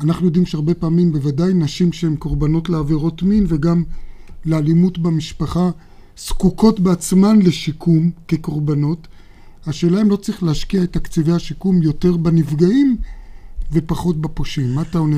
אנחנו 0.00 0.26
יודעים 0.26 0.46
שהרבה 0.46 0.74
פעמים, 0.74 1.12
בוודאי 1.12 1.54
נשים 1.54 1.92
שהן 1.92 2.16
קורבנות 2.16 2.68
לעבירות 2.68 3.22
מין 3.22 3.44
וגם 3.48 3.82
לאלימות 4.46 4.98
במשפחה, 4.98 5.70
זקוקות 6.18 6.80
בעצמן 6.80 7.42
לשיקום 7.42 8.10
כקורבנות. 8.28 9.08
השאלה 9.66 10.00
אם 10.00 10.10
לא 10.10 10.16
צריך 10.16 10.42
להשקיע 10.42 10.82
את 10.82 10.92
תקציבי 10.92 11.32
השיקום 11.32 11.82
יותר 11.82 12.16
בנפגעים 12.16 12.96
ופחות 13.72 14.20
בפושעים. 14.20 14.74
מה 14.74 14.82
אתה 14.82 14.98
עונה 14.98 15.16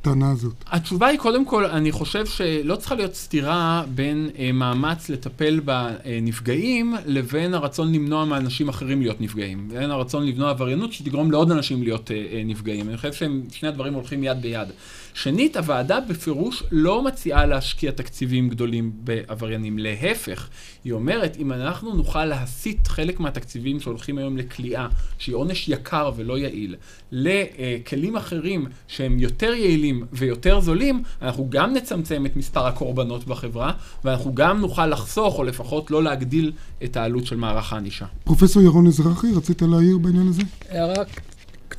לטענה 0.00 0.30
הזאת? 0.30 0.54
התשובה 0.66 1.06
היא, 1.06 1.18
קודם 1.18 1.44
כל, 1.44 1.64
אני 1.64 1.92
חושב 1.92 2.26
שלא 2.26 2.76
צריכה 2.76 2.94
להיות 2.94 3.14
סתירה 3.14 3.84
בין 3.94 4.30
אה, 4.38 4.52
מאמץ 4.52 5.08
לטפל 5.08 5.60
בנפגעים 5.60 6.94
לבין 7.06 7.54
הרצון 7.54 7.92
למנוע 7.92 8.24
מאנשים 8.24 8.68
אחרים 8.68 9.02
להיות 9.02 9.20
נפגעים. 9.20 9.68
בין 9.68 9.90
הרצון 9.90 10.26
למנוע 10.26 10.50
עבריינות 10.50 10.92
שתגרום 10.92 11.30
לעוד 11.30 11.50
אנשים 11.50 11.82
להיות 11.82 12.10
אה, 12.10 12.16
אה, 12.32 12.42
נפגעים. 12.44 12.88
אני 12.88 12.96
חושב 12.96 13.12
ששני 13.12 13.68
הדברים 13.68 13.94
הולכים 13.94 14.24
יד 14.24 14.42
ביד. 14.42 14.68
שנית, 15.14 15.56
הוועדה 15.56 16.00
בפירוש 16.00 16.62
לא 16.70 17.04
מציעה 17.04 17.46
להשקיע 17.46 17.90
תקציבים 17.90 18.48
גדולים 18.48 18.92
בעבריינים. 18.94 19.78
להפך, 19.78 20.48
היא 20.84 20.92
אומרת, 20.92 21.36
אם 21.38 21.52
אנחנו 21.52 21.94
נוכל 21.94 22.24
להסיט 22.24 22.88
חלק 22.88 23.20
מהתקציבים 23.20 23.80
שהולכים 23.80 24.18
היום 24.18 24.36
לכליאה, 24.36 24.88
שהיא 25.18 25.34
עונש 25.34 25.68
יקר 25.68 26.10
ולא 26.16 26.38
יעיל, 26.38 26.76
לכלים 27.12 28.16
אחרים 28.16 28.66
שהם 28.88 29.18
יותר 29.18 29.54
יעילים 29.54 30.06
ויותר 30.12 30.60
זולים, 30.60 31.02
אנחנו 31.22 31.46
גם 31.50 31.74
נצמצם 31.74 32.26
את 32.26 32.36
מספר 32.36 32.66
הקורבנות 32.66 33.26
בחברה, 33.26 33.72
ואנחנו 34.04 34.34
גם 34.34 34.60
נוכל 34.60 34.86
לחסוך, 34.86 35.38
או 35.38 35.44
לפחות 35.44 35.90
לא 35.90 36.02
להגדיל 36.02 36.52
את 36.84 36.96
העלות 36.96 37.26
של 37.26 37.36
מערך 37.36 37.72
הענישה. 37.72 38.06
פרופסור 38.24 38.62
ירון 38.62 38.86
אזרחי, 38.86 39.26
רצית 39.36 39.62
להעיר 39.62 39.98
בעניין 39.98 40.28
הזה? 40.28 40.42
הערה 40.70 41.04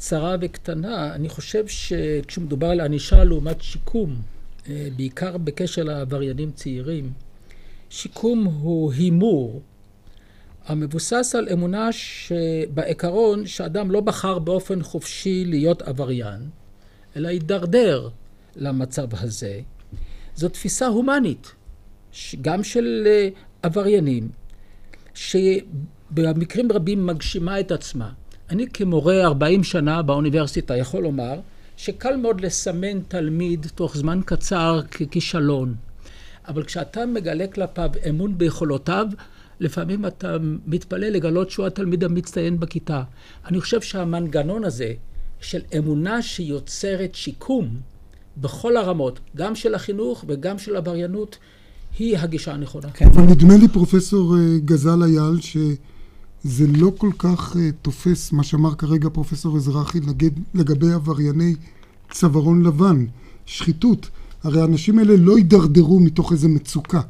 קצרה 0.03 0.35
וקטנה. 0.41 1.15
אני 1.15 1.29
חושב 1.29 1.67
שכשמדובר 1.67 2.67
על 2.67 2.79
ענישה 2.79 3.23
לעומת 3.23 3.61
שיקום, 3.61 4.15
אה, 4.69 4.87
בעיקר 4.95 5.37
בקשר 5.37 5.83
לעבריינים 5.83 6.51
צעירים, 6.51 7.11
שיקום 7.89 8.45
הוא 8.45 8.93
הימור 8.93 9.61
המבוסס 10.65 11.35
על 11.37 11.47
אמונה 11.53 11.89
שבעיקרון 11.91 13.47
שאדם 13.47 13.91
לא 13.91 14.01
בחר 14.01 14.39
באופן 14.39 14.83
חופשי 14.83 15.45
להיות 15.45 15.81
עבריין, 15.81 16.49
אלא 17.15 17.27
הידרדר 17.27 18.09
למצב 18.55 19.07
הזה. 19.11 19.59
זו 20.35 20.49
תפיסה 20.49 20.87
הומנית, 20.87 21.51
גם 22.41 22.63
של 22.63 23.03
אה, 23.05 23.29
עבריינים, 23.61 24.29
שבמקרים 25.13 26.71
רבים 26.71 27.05
מגשימה 27.05 27.59
את 27.59 27.71
עצמה. 27.71 28.11
אני 28.53 28.67
כמורה 28.73 29.23
40 29.23 29.63
שנה 29.63 30.01
באוניברסיטה 30.01 30.77
יכול 30.77 31.03
לומר 31.03 31.39
שקל 31.77 32.15
מאוד 32.15 32.41
לסמן 32.41 33.01
תלמיד 33.07 33.67
תוך 33.75 33.97
זמן 33.97 34.19
קצר 34.25 34.81
ככישלון. 34.91 35.75
אבל 36.47 36.63
כשאתה 36.63 37.05
מגלה 37.05 37.47
כלפיו 37.47 37.89
אמון 38.09 38.37
ביכולותיו, 38.37 39.07
לפעמים 39.59 40.05
אתה 40.05 40.37
מתפלא 40.67 41.07
לגלות 41.07 41.51
שהוא 41.51 41.65
התלמיד 41.65 42.03
המצטיין 42.03 42.59
בכיתה. 42.59 43.03
אני 43.47 43.61
חושב 43.61 43.81
שהמנגנון 43.81 44.63
הזה 44.63 44.93
של 45.41 45.61
אמונה 45.77 46.21
שיוצרת 46.21 47.15
שיקום 47.15 47.67
בכל 48.37 48.77
הרמות, 48.77 49.19
גם 49.35 49.55
של 49.55 49.75
החינוך 49.75 50.25
וגם 50.27 50.59
של 50.59 50.75
עבריינות, 50.75 51.37
היא 51.99 52.17
הגישה 52.17 52.53
הנכונה. 52.53 52.89
כן. 52.91 53.05
אבל 53.05 53.23
נדמה 53.23 53.57
לי, 53.57 53.67
פרופסור 53.67 54.35
אה, 54.35 54.57
גזל 54.65 55.03
אייל, 55.03 55.41
ש... 55.41 55.57
זה 56.43 56.65
לא 56.67 56.91
כל 56.97 57.09
כך 57.17 57.55
uh, 57.55 57.57
תופס 57.81 58.31
מה 58.31 58.43
שאמר 58.43 58.75
כרגע 58.75 59.09
פרופסור 59.09 59.57
אזרחי 59.57 59.99
לגבי 60.53 60.91
עברייני 60.91 61.55
צווארון 62.11 62.63
לבן, 62.63 63.05
שחיתות. 63.45 64.09
הרי 64.43 64.61
האנשים 64.61 64.99
האלה 64.99 65.15
לא 65.17 65.37
יידרדרו 65.37 65.99
מתוך 65.99 66.31
איזה 66.31 66.47
מצוקה. 66.47 67.01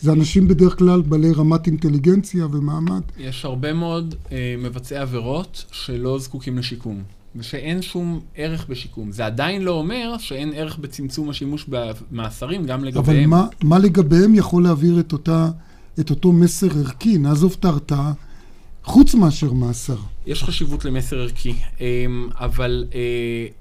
זה 0.00 0.12
אנשים 0.12 0.48
בדרך 0.48 0.78
כלל 0.78 1.02
בעלי 1.02 1.32
רמת 1.32 1.66
אינטליגנציה 1.66 2.46
ומעמד. 2.46 3.02
יש 3.18 3.44
הרבה 3.44 3.72
מאוד 3.72 4.14
uh, 4.24 4.30
מבצעי 4.58 4.98
עבירות 4.98 5.64
שלא 5.72 6.18
זקוקים 6.18 6.58
לשיקום. 6.58 7.02
ושאין 7.36 7.82
שום 7.82 8.20
ערך 8.34 8.66
בשיקום. 8.68 9.12
זה 9.12 9.26
עדיין 9.26 9.62
לא 9.62 9.70
אומר 9.70 10.16
שאין 10.18 10.52
ערך 10.54 10.78
בצמצום 10.78 11.30
השימוש 11.30 11.66
במאסרים 11.68 12.64
גם 12.64 12.84
לגביהם. 12.84 13.04
אבל 13.04 13.26
מה, 13.26 13.46
מה 13.62 13.78
לגביהם 13.78 14.34
יכול 14.34 14.62
להעביר 14.62 15.00
את, 15.00 15.12
אותה, 15.12 15.50
את 16.00 16.10
אותו 16.10 16.32
מסר 16.32 16.78
ערכי? 16.78 17.18
נעזוב 17.18 17.56
את 17.60 17.64
ההרתעה. 17.64 18.12
חוץ 18.84 19.14
מאשר 19.14 19.52
מאסר. 19.52 19.96
יש 20.26 20.44
חשיבות 20.44 20.84
למסר 20.84 21.20
ערכי, 21.20 21.54
אמ, 21.80 22.28
אבל 22.34 22.84
אה, 22.94 23.00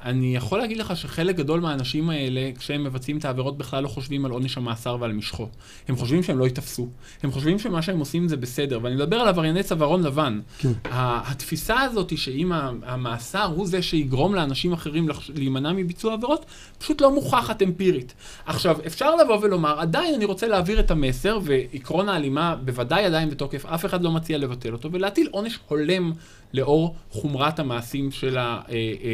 אני 0.09 0.35
יכול 0.35 0.59
להגיד 0.59 0.77
לך 0.77 0.97
שחלק 0.97 1.35
גדול 1.35 1.59
מהאנשים 1.59 2.09
האלה, 2.09 2.49
כשהם 2.59 2.83
מבצעים 2.83 3.17
את 3.17 3.25
העבירות, 3.25 3.57
בכלל 3.57 3.83
לא 3.83 3.87
חושבים 3.87 4.25
על 4.25 4.31
עונש 4.31 4.57
המאסר 4.57 4.97
ועל 4.99 5.13
משכו. 5.13 5.47
הם 5.87 5.95
חושבים 5.95 6.23
שהם 6.23 6.39
לא 6.39 6.43
ייתפסו. 6.43 6.87
הם 7.23 7.31
חושבים 7.31 7.59
שמה 7.59 7.81
שהם 7.81 7.99
עושים 7.99 8.27
זה 8.27 8.37
בסדר. 8.37 8.79
ואני 8.83 8.95
מדבר 8.95 9.15
על 9.15 9.27
עברייני 9.27 9.63
צווארון 9.63 10.03
לבן. 10.03 10.39
כן. 10.57 10.71
התפיסה 10.83 11.81
הזאת 11.81 12.09
היא 12.09 12.17
שאם 12.17 12.51
המאסר 12.83 13.45
הוא 13.55 13.67
זה 13.67 13.81
שיגרום 13.81 14.35
לאנשים 14.35 14.73
אחרים 14.73 15.07
להימנע 15.35 15.73
מביצוע 15.73 16.13
עבירות, 16.13 16.45
פשוט 16.77 17.01
לא 17.01 17.15
מוכחת 17.15 17.61
אמפירית. 17.61 18.13
עכשיו, 18.45 18.77
אפשר 18.87 19.15
לבוא 19.15 19.37
ולומר, 19.41 19.79
עדיין 19.79 20.15
אני 20.15 20.25
רוצה 20.25 20.47
להעביר 20.47 20.79
את 20.79 20.91
המסר, 20.91 21.39
ועקרון 21.43 22.09
ההלימה 22.09 22.55
בוודאי 22.55 23.05
עדיין 23.05 23.29
בתוקף, 23.29 23.65
אף 23.65 23.85
אחד 23.85 24.03
לא 24.03 24.11
מציע 24.11 24.37
לבטל 24.37 24.73
אותו, 24.73 24.91
ולהטיל 24.91 25.27
עונש 25.31 25.59
הולם. 25.67 26.11
לאור 26.53 26.95
חומרת 27.09 27.59
המעשים 27.59 28.11
של 28.11 28.37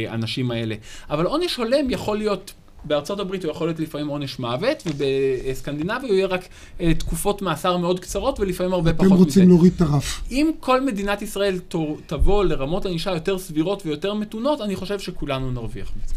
האנשים 0.08 0.52
האלה. 0.52 0.76
אבל 1.10 1.26
עונש 1.26 1.56
הולם 1.56 1.90
יכול 1.90 2.18
להיות 2.18 2.54
בארצות 2.84 3.20
הברית 3.20 3.44
הוא 3.44 3.52
יכול 3.52 3.68
להיות 3.68 3.80
לפעמים 3.80 4.08
עונש 4.08 4.40
מוות, 4.40 4.84
ובסקנדינביה 4.86 6.10
הוא 6.10 6.16
יהיה 6.16 6.28
רק 6.28 6.48
אה, 6.82 6.94
תקופות 6.94 7.42
מאסר 7.42 7.78
מאוד 7.78 8.00
קצרות 8.00 8.40
ולפעמים 8.40 8.74
הרבה 8.74 8.94
פחות 8.94 9.06
מזה. 9.06 9.16
אתם 9.16 9.24
רוצים 9.24 9.50
להוריד 9.50 9.74
את 9.76 9.82
הרף. 9.82 10.22
אם 10.32 10.52
כל 10.60 10.82
מדינת 10.82 11.22
ישראל 11.22 11.60
תבוא 12.06 12.44
לרמות 12.44 12.86
ענישה 12.86 13.12
יותר 13.12 13.40
סבירות 13.40 13.86
ויותר 13.86 14.14
מתונות, 14.14 14.62
אני 14.62 14.76
חושב 14.76 15.00
שכולנו 15.00 15.52
נרוויח 15.52 15.92
מזה. 16.04 16.14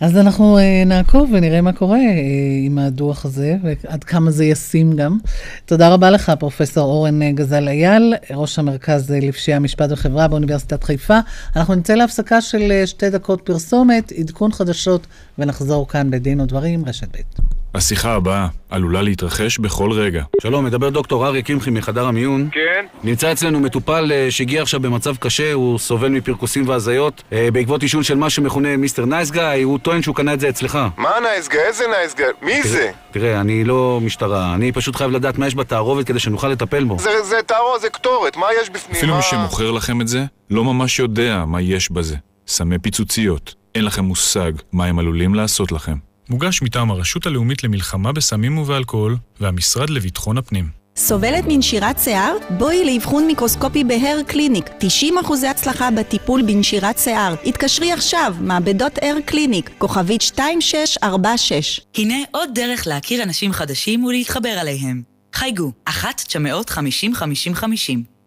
אז 0.00 0.16
אנחנו 0.16 0.58
uh, 0.58 0.88
נעקוב 0.88 1.30
ונראה 1.32 1.60
מה 1.60 1.72
קורה 1.72 1.98
uh, 1.98 2.66
עם 2.66 2.78
הדוח 2.78 3.24
הזה, 3.24 3.56
ועד 3.62 4.04
כמה 4.04 4.30
זה 4.30 4.44
ישים 4.44 4.96
גם. 4.96 5.18
תודה 5.66 5.88
רבה 5.88 6.10
לך, 6.10 6.32
פרופ' 6.38 6.60
אורן 6.76 7.22
uh, 7.22 7.24
גזל 7.34 7.68
אייל, 7.68 8.14
ראש 8.30 8.58
המרכז 8.58 9.10
לפשיעה, 9.10 9.58
משפט 9.58 9.90
וחברה 9.92 10.28
באוניברסיטת 10.28 10.84
חיפה. 10.84 11.18
אנחנו 11.56 11.74
נצא 11.74 11.94
להפסקה 11.94 12.40
של 12.40 12.82
שתי 12.86 13.10
דקות 13.10 13.40
פרסומת, 13.44 14.12
עדכון 14.12 14.52
חדשות, 14.52 15.06
ונחזור 15.38 15.88
כאן 15.88 16.14
לדין 16.14 16.40
ודברים, 16.40 16.84
רשת 16.86 17.08
ב'. 17.16 17.53
השיחה 17.74 18.14
הבאה 18.14 18.46
עלולה 18.70 19.02
להתרחש 19.02 19.58
בכל 19.58 19.92
רגע. 19.92 20.22
שלום, 20.42 20.64
מדבר 20.64 20.90
דוקטור 20.90 21.26
אריה 21.26 21.42
קמחי 21.42 21.70
מחדר 21.70 22.06
המיון. 22.06 22.48
כן? 22.52 22.86
נמצא 23.04 23.32
אצלנו 23.32 23.60
מטופל 23.60 24.12
אה, 24.12 24.30
שהגיע 24.30 24.62
עכשיו 24.62 24.80
במצב 24.80 25.16
קשה, 25.16 25.52
הוא 25.52 25.78
סובל 25.78 26.08
מפרכוסים 26.08 26.68
והזיות. 26.68 27.22
אה, 27.30 27.34
בעקבות 27.52 27.82
עישון 27.82 28.02
של 28.02 28.14
מה 28.14 28.30
שמכונה 28.30 28.76
מיסטר 28.76 29.04
נייס 29.04 29.30
גאי, 29.30 29.62
הוא 29.62 29.78
טוען 29.78 30.02
שהוא 30.02 30.14
קנה 30.14 30.34
את 30.34 30.40
זה 30.40 30.48
אצלך. 30.48 30.78
מה 30.96 31.10
נייס 31.22 31.48
גאי? 31.48 31.60
איזה 31.60 31.84
נייס 31.98 32.14
גאי? 32.14 32.26
מי 32.42 32.62
תראה, 32.62 32.72
זה? 32.72 32.90
תראה, 33.10 33.40
אני 33.40 33.64
לא 33.64 34.00
משטרה, 34.02 34.54
אני 34.54 34.72
פשוט 34.72 34.96
חייב 34.96 35.10
לדעת 35.10 35.38
מה 35.38 35.46
יש 35.46 35.54
בתערובת 35.54 36.06
כדי 36.06 36.18
שנוכל 36.18 36.48
לטפל 36.48 36.84
בו. 36.84 36.98
זה, 36.98 37.22
זה 37.22 37.36
תערובת, 37.46 37.80
זה 37.80 37.88
קטורת, 37.88 38.36
מה 38.36 38.46
יש 38.62 38.70
בפנים? 38.70 38.96
אפילו 38.96 39.12
מה... 39.12 39.18
מי 39.18 39.24
שמוכר 39.24 39.70
לכם 39.70 40.00
את 40.00 40.08
זה, 40.08 40.24
לא 40.50 40.64
ממש 40.64 40.98
יודע 40.98 41.44
מה 41.46 41.60
יש 41.60 41.90
בזה. 41.92 42.16
סמי 42.46 42.78
פיצוציות. 42.78 43.54
אין 43.74 43.84
לכם 43.84 44.04
מושג 44.04 44.52
מה 44.72 44.84
הם 44.84 44.98
עלולים 44.98 45.34
לעשות 45.34 45.72
לכם. 45.72 46.13
מוגש 46.28 46.62
מטעם 46.62 46.90
הרשות 46.90 47.26
הלאומית 47.26 47.64
למלחמה 47.64 48.12
בסמים 48.12 48.58
ובאלכוהול 48.58 49.16
והמשרד 49.40 49.90
לביטחון 49.90 50.38
הפנים. 50.38 50.68
סובלת 50.96 51.44
מנשירת 51.48 51.98
שיער? 51.98 52.36
בואי 52.50 52.84
לאבחון 52.84 53.26
מיקרוסקופי 53.26 53.84
ב 53.84 53.91
Hair 53.91 54.20
Clinic. 54.26 54.66
90% 54.66 55.46
הצלחה 55.50 55.90
בטיפול 55.90 56.42
בנשירת 56.42 56.98
שיער. 56.98 57.34
התקשרי 57.46 57.92
עכשיו, 57.92 58.34
מעבדות 58.40 58.98
Hair 59.02 59.16
Clinic, 59.26 59.70
כוכבית 59.78 60.22
2646. 60.22 61.80
הנה 61.96 62.16
עוד 62.30 62.50
דרך 62.54 62.86
להכיר 62.86 63.22
אנשים 63.22 63.52
חדשים 63.52 64.04
ולהתחבר 64.04 64.48
עליהם. 64.48 65.02
חייגו, 65.34 65.72
1-950-5050. 65.88 65.92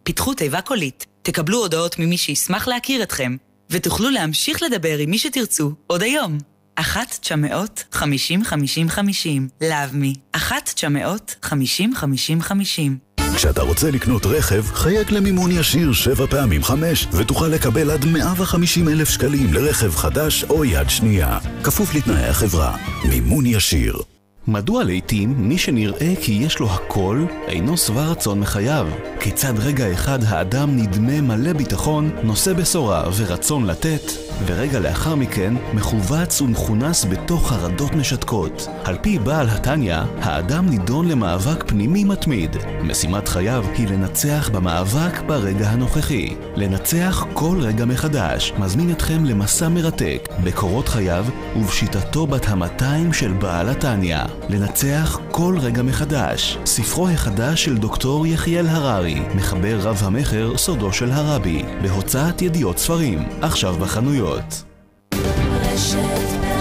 פיתחו 0.03 0.33
תיבה 0.33 0.61
קולית. 0.61 1.05
תקבלו 1.21 1.57
הודעות 1.57 1.99
ממי 1.99 2.17
שישמח 2.17 2.67
להכיר 2.67 3.03
אתכם, 3.03 3.35
ותוכלו 3.69 4.09
להמשיך 4.09 4.63
לדבר 4.63 4.97
עם 4.97 5.09
מי 5.09 5.17
שתרצו 5.17 5.71
עוד 5.87 6.03
היום. 6.03 6.37
אחת 6.79 7.17
תשע 7.21 7.35
מאות 7.35 7.83
חמישים 7.91 8.43
חמישים 8.43 8.89
חמישים. 8.89 9.47
Love 9.61 9.89
Me. 9.93 10.13
אחת 10.31 10.69
תשע 10.75 10.89
מאות 10.89 11.35
חמישים 11.43 11.95
חמישים 11.95 12.41
חמישים. 12.41 12.97
וכשאתה 13.19 13.61
רוצה 13.61 13.91
לקנות 13.91 14.25
רכב, 14.25 14.61
חייג 14.73 15.11
למימון 15.11 15.51
ישיר 15.51 15.93
שבע 15.93 16.25
פעמים 16.27 16.63
חמש, 16.63 17.07
ותוכל 17.11 17.47
לקבל 17.47 17.91
עד 17.91 18.05
150 18.05 18.89
אלף 18.89 19.09
שקלים 19.09 19.53
לרכב 19.53 19.95
חדש 19.95 20.43
או 20.43 20.65
יד 20.65 20.89
שנייה. 20.89 21.39
כפוף 21.63 21.95
לתנאי 21.95 22.27
החברה. 22.27 22.77
מימון 23.09 23.45
ישיר. 23.45 24.16
מדוע 24.49 24.83
לעתים 24.83 25.33
מי 25.37 25.57
שנראה 25.57 26.13
כי 26.21 26.31
יש 26.31 26.59
לו 26.59 26.69
הכל, 26.69 27.25
אינו 27.47 27.77
שבע 27.77 28.05
רצון 28.05 28.39
מחייו? 28.39 28.87
כיצד 29.19 29.53
רגע 29.59 29.93
אחד 29.93 30.19
האדם 30.23 30.77
נדמה 30.77 31.21
מלא 31.21 31.53
ביטחון, 31.53 32.11
נושא 32.23 32.53
בשורה 32.53 33.03
ורצון 33.17 33.65
לתת, 33.65 34.01
ורגע 34.45 34.79
לאחר 34.79 35.15
מכן 35.15 35.53
מכווץ 35.73 36.41
ומכונס 36.41 37.05
בתוך 37.05 37.49
חרדות 37.49 37.95
משתקות. 37.95 38.67
על 38.83 38.97
פי 39.01 39.19
בעל 39.19 39.49
התניא, 39.49 39.97
האדם 40.21 40.69
נידון 40.69 41.07
למאבק 41.07 41.63
פנימי 41.67 42.03
מתמיד. 42.03 42.55
משימת 42.81 43.27
חייו 43.27 43.65
היא 43.77 43.87
לנצח 43.87 44.49
במאבק 44.53 45.21
ברגע 45.27 45.69
הנוכחי. 45.69 46.35
לנצח 46.55 47.25
כל 47.33 47.57
רגע 47.61 47.85
מחדש. 47.85 48.53
מזמין 48.59 48.91
אתכם 48.91 49.25
למסע 49.25 49.69
מרתק 49.69 50.29
בקורות 50.43 50.87
חייו 50.87 51.25
ובשיטתו 51.55 52.27
בת 52.27 52.47
המאתיים 52.47 53.13
של 53.13 53.33
בעל 53.33 53.69
התניא. 53.69 54.36
לנצח 54.49 55.19
כל 55.31 55.57
רגע 55.61 55.83
מחדש. 55.83 56.57
ספרו 56.65 57.07
החדש 57.09 57.65
של 57.65 57.77
דוקטור 57.77 58.27
יחיאל 58.27 58.67
הררי, 58.67 59.19
מחבר 59.35 59.79
רב 59.81 60.01
המכר 60.03 60.57
סודו 60.57 60.93
של 60.93 61.11
הרבי, 61.11 61.63
בהוצאת 61.81 62.41
ידיעות 62.41 62.77
ספרים, 62.77 63.19
עכשיו 63.41 63.75
בחנויות. 63.75 64.63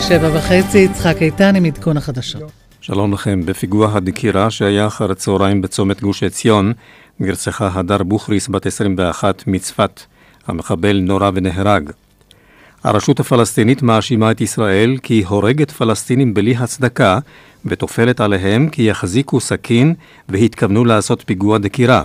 שבע 0.00 0.30
וחצי, 0.38 0.78
יצחק 0.78 1.16
איתן 1.20 1.56
עם 1.56 1.64
עדכון 1.64 1.96
החדשות. 1.96 2.42
שלום 2.80 3.12
לכם. 3.12 3.40
בפיגוע 3.46 3.90
הדקירה 3.92 4.50
שהיה 4.50 4.86
אחר 4.86 5.10
הצהריים 5.10 5.62
בצומת 5.62 6.00
גוש 6.00 6.22
עציון, 6.22 6.72
נרצחה 7.20 7.70
הדר 7.74 8.02
בוכריס 8.02 8.48
בת 8.48 8.66
21 8.66 9.44
מצפת. 9.46 10.00
המחבל 10.46 11.00
נורה 11.00 11.30
ונהרג. 11.34 11.90
הרשות 12.84 13.20
הפלסטינית 13.20 13.82
מאשימה 13.82 14.30
את 14.30 14.40
ישראל 14.40 14.96
כי 15.02 15.14
היא 15.14 15.26
הורגת 15.26 15.70
פלסטינים 15.70 16.34
בלי 16.34 16.56
הצדקה 16.56 17.18
וטופלת 17.64 18.20
עליהם 18.20 18.68
כי 18.68 18.82
יחזיקו 18.82 19.40
סכין 19.40 19.94
והתכוונו 20.28 20.84
לעשות 20.84 21.22
פיגוע 21.26 21.58
דקירה. 21.58 22.02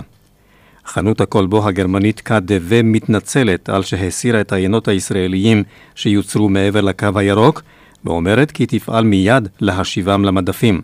חנות 0.86 1.20
הכלבו 1.20 1.68
הגרמנית 1.68 2.22
KDW 2.28 2.82
מתנצלת 2.84 3.68
על 3.68 3.82
שהסירה 3.82 4.40
את 4.40 4.52
העיינות 4.52 4.88
הישראליים 4.88 5.62
שיוצרו 5.94 6.48
מעבר 6.48 6.80
לקו 6.80 7.08
הירוק, 7.14 7.62
ואומרת 8.04 8.50
כי 8.50 8.66
תפעל 8.66 9.04
מיד 9.04 9.48
להשיבם 9.60 10.24
למדפים. 10.24 10.80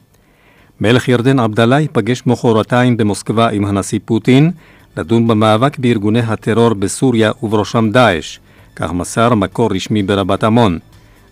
מלך 0.81 1.09
ירדן 1.09 1.39
עבדאללה 1.39 1.81
ייפגש 1.81 2.23
מחרתיים 2.27 2.97
במוסקבה 2.97 3.49
עם 3.49 3.65
הנשיא 3.65 3.99
פוטין, 4.05 4.51
לדון 4.97 5.27
במאבק 5.27 5.79
בארגוני 5.79 6.21
הטרור 6.21 6.75
בסוריה 6.75 7.33
ובראשם 7.43 7.91
דאעש, 7.91 8.39
כך 8.79 8.93
מסר 8.93 9.35
מקור 9.35 9.71
רשמי 9.75 10.03
ברבת 10.03 10.45
עמון. 10.45 10.79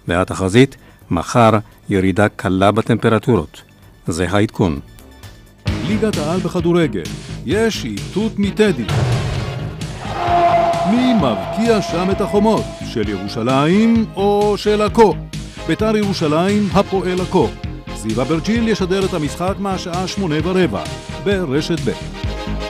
והתחזית, 0.09 0.77
מחר 1.11 1.51
ירידה 1.89 2.29
קלה 2.29 2.73
בטמפרטורות. 2.73 3.63
זה 4.07 4.27
העדכון. 4.31 4.81
ליגת 5.89 6.17
העל 6.17 6.41
בכדורגל, 6.41 7.03
יש 7.47 7.85
איתות 7.85 8.33
מטדי. 8.39 8.87
מי 10.91 11.15
מבקיע 11.15 11.83
שם 11.83 12.11
את 12.11 12.21
החומות? 12.21 12.65
של 12.93 13.09
ירושלים 13.09 14.07
או 14.17 14.55
של 14.57 14.83
עכו? 14.83 15.15
ביתר 15.67 15.97
ירושלים, 15.97 16.69
הפועל 16.73 17.21
עכו. 17.21 17.49
זיו 17.97 18.23
אברג'יל 18.23 18.69
ישדר 18.69 19.05
את 19.05 19.15
המשחק 19.15 19.55
מהשעה 19.59 20.07
שמונה 20.07 20.37
ורבע, 20.45 20.85
ברשת 21.25 21.81
ב'. 21.81 22.66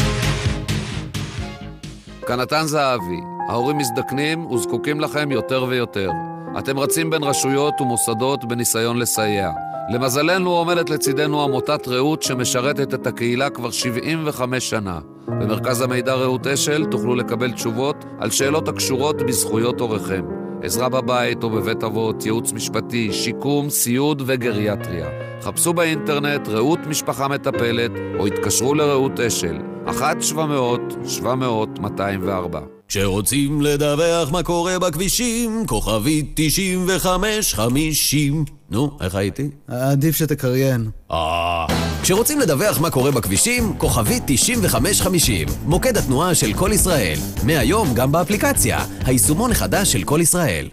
כנתן 2.27 2.63
זהבי, 2.67 3.21
ההורים 3.49 3.79
מזדקנים 3.79 4.47
וזקוקים 4.47 5.01
לכם 5.01 5.33
יותר 5.33 5.65
ויותר. 5.69 6.11
אתם 6.59 6.79
רצים 6.79 7.11
בין 7.11 7.23
רשויות 7.23 7.81
ומוסדות 7.81 8.45
בניסיון 8.45 8.99
לסייע. 8.99 9.51
למזלנו 9.93 10.51
עומדת 10.51 10.91
לצידנו 10.91 11.43
עמותת 11.43 11.89
רעות 11.89 12.23
שמשרתת 12.23 12.95
את 12.95 13.07
הקהילה 13.07 13.51
כבר 13.51 13.71
75 13.71 14.71
שנה. 14.71 14.99
במרכז 15.27 15.81
המידע 15.81 16.15
רעות 16.15 16.47
אשל 16.47 16.85
תוכלו 16.85 17.15
לקבל 17.15 17.53
תשובות 17.53 18.05
על 18.19 18.31
שאלות 18.31 18.69
הקשורות 18.69 19.23
בזכויות 19.23 19.81
הוריכם. 19.81 20.46
עזרה 20.63 20.89
בבית 20.89 21.43
או 21.43 21.51
בבית 21.51 21.85
אבות, 21.85 22.25
ייעוץ 22.25 22.53
משפטי, 22.53 23.13
שיקום, 23.13 23.71
סיעוד 23.71 24.23
וגריאטריה. 24.27 25.07
חפשו 25.43 25.73
באינטרנט 25.73 26.49
רעות 26.49 26.79
משפחה 26.87 27.29
מטפלת 27.29 27.91
או 28.19 28.27
התקשרו 28.27 28.75
לרעות 28.75 29.21
אשל, 29.21 29.57
1-700-700-204. 29.87 32.76
כשרוצים 32.89 33.63
לדווח 33.63 34.31
מה 34.31 34.43
קורה 34.43 34.79
בכבישים, 34.79 35.67
כוכבית 35.67 36.33
9550. 36.35 38.45
נו, 38.71 38.99
איך 39.01 39.15
הייתי? 39.15 39.51
עדיף 39.69 40.17
שתקריין. 40.17 40.91
אה... 41.13 41.67
כשרוצים 42.03 42.41
לדווח 42.41 42.81
מה 42.81 42.91
קורה 42.91 43.11
בכבישים, 43.11 43.75
כוכבית 43.79 44.23
9550. 44.27 45.49
מוקד 45.65 45.97
התנועה 45.97 46.35
של 46.35 46.53
כל 46.53 46.71
ישראל. 46.73 47.19
מהיום 47.43 47.95
גם 47.95 48.13
באפליקציה. 48.13 48.85
היישומון 49.05 49.51
החדש 49.51 49.93
של 49.93 50.05
כל 50.05 50.19
ישראל. 50.23 50.69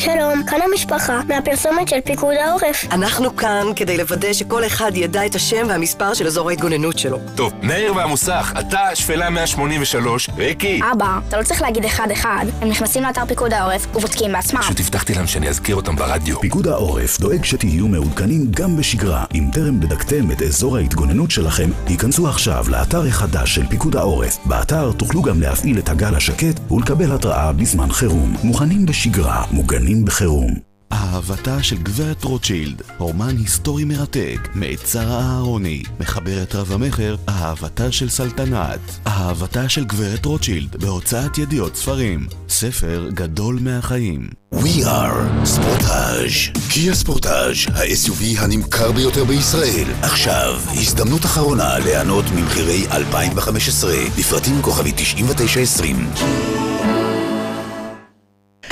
שלום, 0.00 0.42
כאן 0.46 0.58
המשפחה, 0.70 1.20
מהפרסומת 1.28 1.88
של 1.88 2.00
פיקוד 2.04 2.34
העורף. 2.34 2.84
אנחנו 2.92 3.36
כאן 3.36 3.66
כדי 3.76 3.96
לוודא 3.96 4.32
שכל 4.32 4.66
אחד 4.66 4.92
ידע 4.94 5.26
את 5.26 5.34
השם 5.34 5.66
והמספר 5.68 6.14
של 6.14 6.26
אזור 6.26 6.50
ההתגוננות 6.50 6.98
שלו. 6.98 7.18
טוב, 7.34 7.52
מאיר 7.62 7.96
והמוסך, 7.96 8.52
אתה 8.60 8.80
שפלה 8.94 9.30
183, 9.30 10.30
ריקי. 10.36 10.80
אבא, 10.92 11.18
אתה 11.28 11.38
לא 11.38 11.42
צריך 11.42 11.62
להגיד 11.62 11.84
אחד-אחד, 11.84 12.46
הם 12.60 12.68
נכנסים 12.68 13.02
לאתר 13.02 13.26
פיקוד 13.26 13.52
העורף 13.52 13.86
ובודקים 13.96 14.32
בעצמם. 14.32 14.60
פשוט 14.60 14.80
הבטחתי 14.80 15.14
להם 15.14 15.26
שאני 15.26 15.48
אזכיר 15.48 15.76
אותם 15.76 15.96
ברדיו. 15.96 16.40
פיקוד 16.40 16.66
העורף 16.66 17.20
דואג 17.20 17.44
שתהיו 17.44 17.88
מעודכנים 17.88 18.46
גם 18.50 18.76
בשגרה. 18.76 19.24
אם 19.34 19.44
טרם 19.52 19.80
בדקתם 19.80 20.30
את 20.30 20.42
אזור 20.42 20.76
ההתגוננות 20.76 21.30
שלכם, 21.30 21.70
היכנסו 21.86 22.28
עכשיו 22.28 22.64
לאתר 22.68 23.06
החדש 23.06 23.54
של 23.54 23.66
פיקוד 23.66 23.96
העורף. 23.96 24.38
באתר 24.44 24.92
תוכלו 24.92 25.22
גם 25.22 25.40
להפעיל 25.40 25.78
את 25.78 25.88
הגל 25.88 26.14
השקט 26.14 26.72
ולקבל 26.72 27.12
התראה 27.12 27.52
בזמן 27.52 27.92
חירום. 27.92 28.36
מוכנים 28.42 28.86
בשגרה, 28.86 29.44
מוגנים 29.50 29.89
בחירום. 29.98 30.54
אהבתה 30.92 31.62
של 31.62 31.76
גברת 31.76 32.24
רוטשילד, 32.24 32.82
רומן 32.98 33.36
היסטורי 33.36 33.84
מרתק, 33.84 34.48
מאת 34.54 34.86
שרה 34.86 35.20
אהרוני, 35.20 35.82
מחברת 36.00 36.54
רב 36.54 36.72
המכר, 36.72 37.16
אהבתה 37.28 37.92
של 37.92 38.08
סלטנת, 38.08 38.80
אהבתה 39.06 39.68
של 39.68 39.84
גברת 39.84 40.24
רוטשילד, 40.24 40.76
בהוצאת 40.76 41.38
ידיעות 41.38 41.76
ספרים, 41.76 42.26
ספר 42.48 43.08
גדול 43.14 43.58
מהחיים. 43.60 44.28
We 44.54 44.84
are 44.84 45.44
ספורטאז' 45.44 46.32
קיה 46.70 46.94
ספורטאז', 46.94 47.56
ה-SUV 47.74 48.38
הנמכר 48.38 48.92
ביותר 48.92 49.24
בישראל. 49.24 49.86
עכשיו, 50.02 50.60
הזדמנות 50.72 51.24
אחרונה 51.24 51.78
ליהנות 51.78 52.24
ממחירי 52.36 52.86
2015, 52.92 53.94
בפרטים 54.18 54.62
כוכבי 54.62 54.92
9920. 54.96 56.10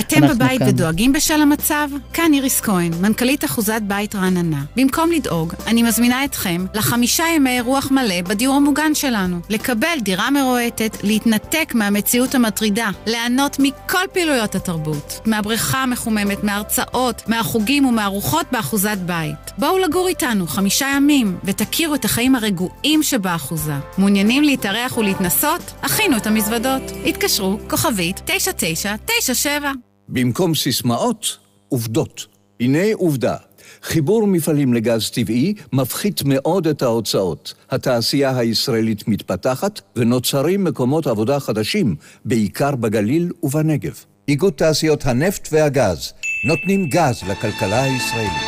אתם 0.09 0.29
בבית 0.29 0.59
כאן. 0.59 0.69
ודואגים 0.69 1.13
בשל 1.13 1.43
המצב? 1.43 1.89
כאן 2.13 2.33
איריס 2.35 2.61
כהן, 2.61 2.93
מנכ"לית 3.01 3.45
אחוזת 3.45 3.81
בית 3.83 4.15
רעננה. 4.15 4.65
במקום 4.77 5.11
לדאוג, 5.13 5.55
אני 5.67 5.83
מזמינה 5.83 6.25
אתכם 6.25 6.67
לחמישה 6.75 7.25
ימי 7.37 7.61
רוח 7.61 7.91
מלא 7.91 8.23
בדיור 8.23 8.55
המוגן 8.55 8.95
שלנו. 8.95 9.41
לקבל 9.49 9.99
דירה 10.03 10.31
מרועטת, 10.31 10.97
להתנתק 11.03 11.73
מהמציאות 11.75 12.35
המטרידה, 12.35 12.91
ליהנות 13.07 13.57
מכל 13.59 14.05
פעילויות 14.13 14.55
התרבות. 14.55 15.21
מהבריכה 15.27 15.83
המחוממת, 15.83 16.45
מההרצאות, 16.45 17.23
מהחוגים 17.27 17.85
ומהרוחות 17.85 18.47
באחוזת 18.53 18.99
בית. 19.07 19.53
בואו 19.59 19.79
לגור 19.79 20.09
איתנו 20.09 20.47
חמישה 20.47 20.87
ימים, 20.97 21.39
ותכירו 21.45 21.95
את 21.95 22.05
החיים 22.05 22.35
הרגועים 22.35 23.03
שבאחוזה. 23.03 23.75
מעוניינים 23.99 24.43
להתארח 24.43 24.99
ולהתנסות? 24.99 25.73
הכינו 25.83 26.17
את 26.17 26.27
המזוודות. 26.27 26.83
התקשרו, 27.07 27.59
כוכבית 27.71 28.21
9997 28.25 29.73
במקום 30.09 30.55
סיסמאות, 30.55 31.39
עובדות. 31.69 32.27
הנה 32.61 32.85
עובדה, 32.95 33.37
חיבור 33.83 34.27
מפעלים 34.27 34.75
לגז 34.75 35.11
טבעי 35.11 35.55
מפחית 35.73 36.23
מאוד 36.25 36.67
את 36.67 36.83
ההוצאות. 36.83 37.55
התעשייה 37.71 38.39
הישראלית 38.39 39.09
מתפתחת 39.09 39.81
ונוצרים 39.97 40.65
מקומות 40.65 41.07
עבודה 41.07 41.41
חדשים, 41.41 41.97
בעיקר 42.25 42.77
בגליל 42.77 43.33
ובנגב. 43.43 44.05
איגוד 44.29 44.53
תעשיות 44.53 45.07
הנפט 45.07 45.49
והגז 45.53 46.13
נותנים 46.45 46.89
גז 46.89 47.23
לכלכלה 47.29 47.83
הישראלית. 47.83 48.48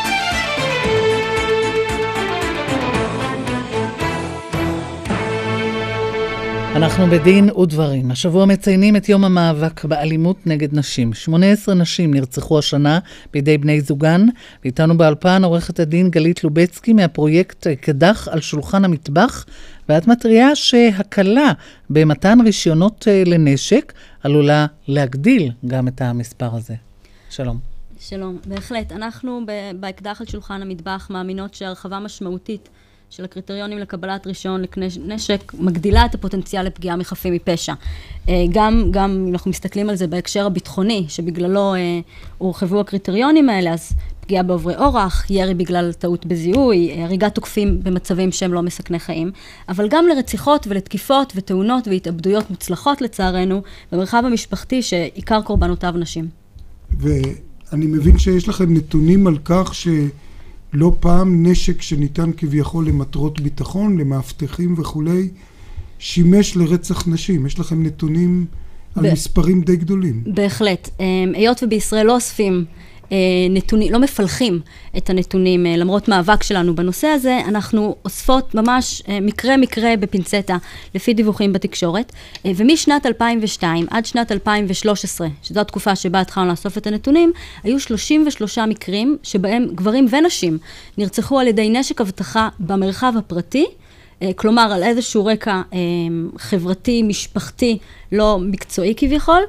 אנחנו 6.81 7.07
בדין 7.07 7.51
ודברים. 7.51 8.11
השבוע 8.11 8.47
מציינים 8.47 8.97
את 8.97 9.09
יום 9.09 9.25
המאבק 9.25 9.85
באלימות 9.85 10.47
נגד 10.47 10.79
נשים. 10.79 11.15
18 11.15 11.75
נשים 11.75 12.15
נרצחו 12.15 12.59
השנה 12.59 12.99
בידי 13.33 13.59
בני 13.59 13.81
זוגן, 13.81 14.27
ואיתנו 14.65 14.99
באלפן 14.99 15.45
עורכת 15.45 15.81
הדין 15.81 16.11
גלית 16.11 16.45
לובצקי 16.45 16.93
מהפרויקט 16.93 17.67
קדח 17.81 18.29
על 18.29 18.41
שולחן 18.41 18.85
המטבח, 18.85 19.47
ואת 19.89 20.07
מתריעה 20.07 20.57
שהקלה 20.57 21.53
במתן 21.91 22.41
רישיונות 22.41 23.09
אה, 23.09 23.23
לנשק 23.27 23.93
עלולה 24.23 24.67
להגדיל 24.89 25.53
גם 25.67 25.89
את 25.89 26.01
המספר 26.01 26.55
הזה. 26.55 26.75
שלום. 27.31 27.59
שלום, 28.01 28.39
בהחלט. 28.47 28.93
אנחנו 28.93 29.41
באקדח 29.81 30.21
על 30.21 30.27
שולחן 30.27 30.63
המטבח 30.63 31.07
מאמינות 31.11 31.55
שהרחבה 31.55 31.99
משמעותית 31.99 32.69
של 33.11 33.25
הקריטריונים 33.25 33.79
לקבלת 33.79 34.27
רישיון 34.27 34.65
נשק 35.07 35.53
מגדילה 35.59 36.05
את 36.05 36.15
הפוטנציאל 36.15 36.67
לפגיעה 36.67 36.97
מחפים 36.97 37.35
מפשע. 37.35 37.73
אה, 38.29 38.45
גם, 38.53 38.89
גם 38.91 39.11
אם 39.11 39.33
אנחנו 39.33 39.51
מסתכלים 39.51 39.91
על 39.91 39.97
זה 39.97 40.07
בהקשר 40.07 40.47
הביטחוני, 40.47 41.05
שבגללו 41.09 41.75
אה, 41.75 42.01
הורחבו 42.39 42.81
הקריטריונים 42.81 43.49
האלה, 43.49 43.73
אז 43.73 43.93
פגיעה 44.21 44.43
בעוברי 44.43 44.77
אורח, 44.77 45.31
ירי 45.31 45.55
בגלל 45.55 45.93
טעות 45.93 46.27
בזיהוי, 46.27 46.91
אה, 46.91 47.05
הריגת 47.05 47.35
תוקפים 47.35 47.83
במצבים 47.83 48.33
שהם 48.33 48.53
לא 48.53 48.63
מסכני 48.63 48.99
חיים, 48.99 49.31
אבל 49.69 49.89
גם 49.89 50.07
לרציחות 50.07 50.67
ולתקיפות 50.67 51.33
ותאונות 51.37 51.89
והתאבדויות 51.89 52.51
מוצלחות 52.51 53.01
לצערנו, 53.01 53.63
במרחב 53.93 54.23
המשפחתי 54.27 54.83
שעיקר 54.83 55.43
קורבנותיו 55.43 55.95
נשים. 55.97 56.29
ואני 56.99 57.87
מבין 57.87 58.19
שיש 58.19 58.49
לכם 58.49 58.75
נתונים 58.75 59.27
על 59.27 59.39
כך 59.45 59.75
ש... 59.75 59.89
לא 60.73 60.93
פעם 61.01 61.47
נשק 61.47 61.83
שניתן 61.83 62.31
כביכול 62.37 62.87
למטרות 62.89 63.41
ביטחון, 63.41 63.99
למאבטחים 63.99 64.75
וכולי, 64.79 65.29
שימש 65.99 66.57
לרצח 66.57 67.09
נשים. 67.09 67.47
יש 67.47 67.59
לכם 67.61 67.83
נתונים 67.83 68.47
על 68.97 69.09
ב- 69.09 69.13
מספרים 69.13 69.61
די 69.63 69.77
גדולים. 69.77 70.23
בהחלט. 70.27 70.91
אמ, 71.01 71.05
היות 71.35 71.63
ובישראל 71.63 72.07
לא 72.07 72.15
אוספים 72.15 72.65
נתונים, 73.51 73.93
לא 73.93 73.99
מפלחים 73.99 74.61
את 74.97 75.11
הנתונים, 75.11 75.67
אה, 75.67 75.77
למרות 75.77 76.09
מאבק 76.09 76.43
שלנו 76.43 76.75
בנושא 76.75 77.07
הזה, 77.07 77.41
אנחנו 77.49 77.97
אוספות 78.05 78.55
ממש 78.55 79.03
אה, 79.09 79.21
מקרה 79.21 79.57
מקרה 79.57 79.97
בפינצטה, 79.97 80.57
לפי 80.95 81.15
דיווחים 81.15 81.53
בתקשורת, 81.53 82.13
ומשנת 82.45 83.07
2002 83.07 83.87
עד 83.91 84.07
שנת 84.07 84.33
2013, 84.33 85.29
שזו 85.43 85.61
התקופה 85.61 85.97
שבה 85.97 86.21
התחלנו 86.21 86.51
לאסוף 86.51 86.79
את 86.79 86.87
הנתונים, 86.87 87.33
היו 87.63 87.81
33 87.81 88.59
מקרים 88.59 89.17
שבהם 89.23 89.67
גברים 89.75 90.07
ונשים 90.11 90.59
נרצחו 90.99 91.39
על 91.39 91.47
ידי 91.47 91.71
נשק 91.71 92.01
אבטחה 92.01 92.49
במרחב 92.61 93.13
הפרטי. 93.19 93.67
כלומר, 94.37 94.73
על 94.75 94.83
איזשהו 94.83 95.27
רקע 95.27 95.63
חברתי, 96.39 97.03
משפחתי, 97.03 97.79
לא 98.13 98.39
מקצועי 98.41 98.95
כביכול, 98.97 99.43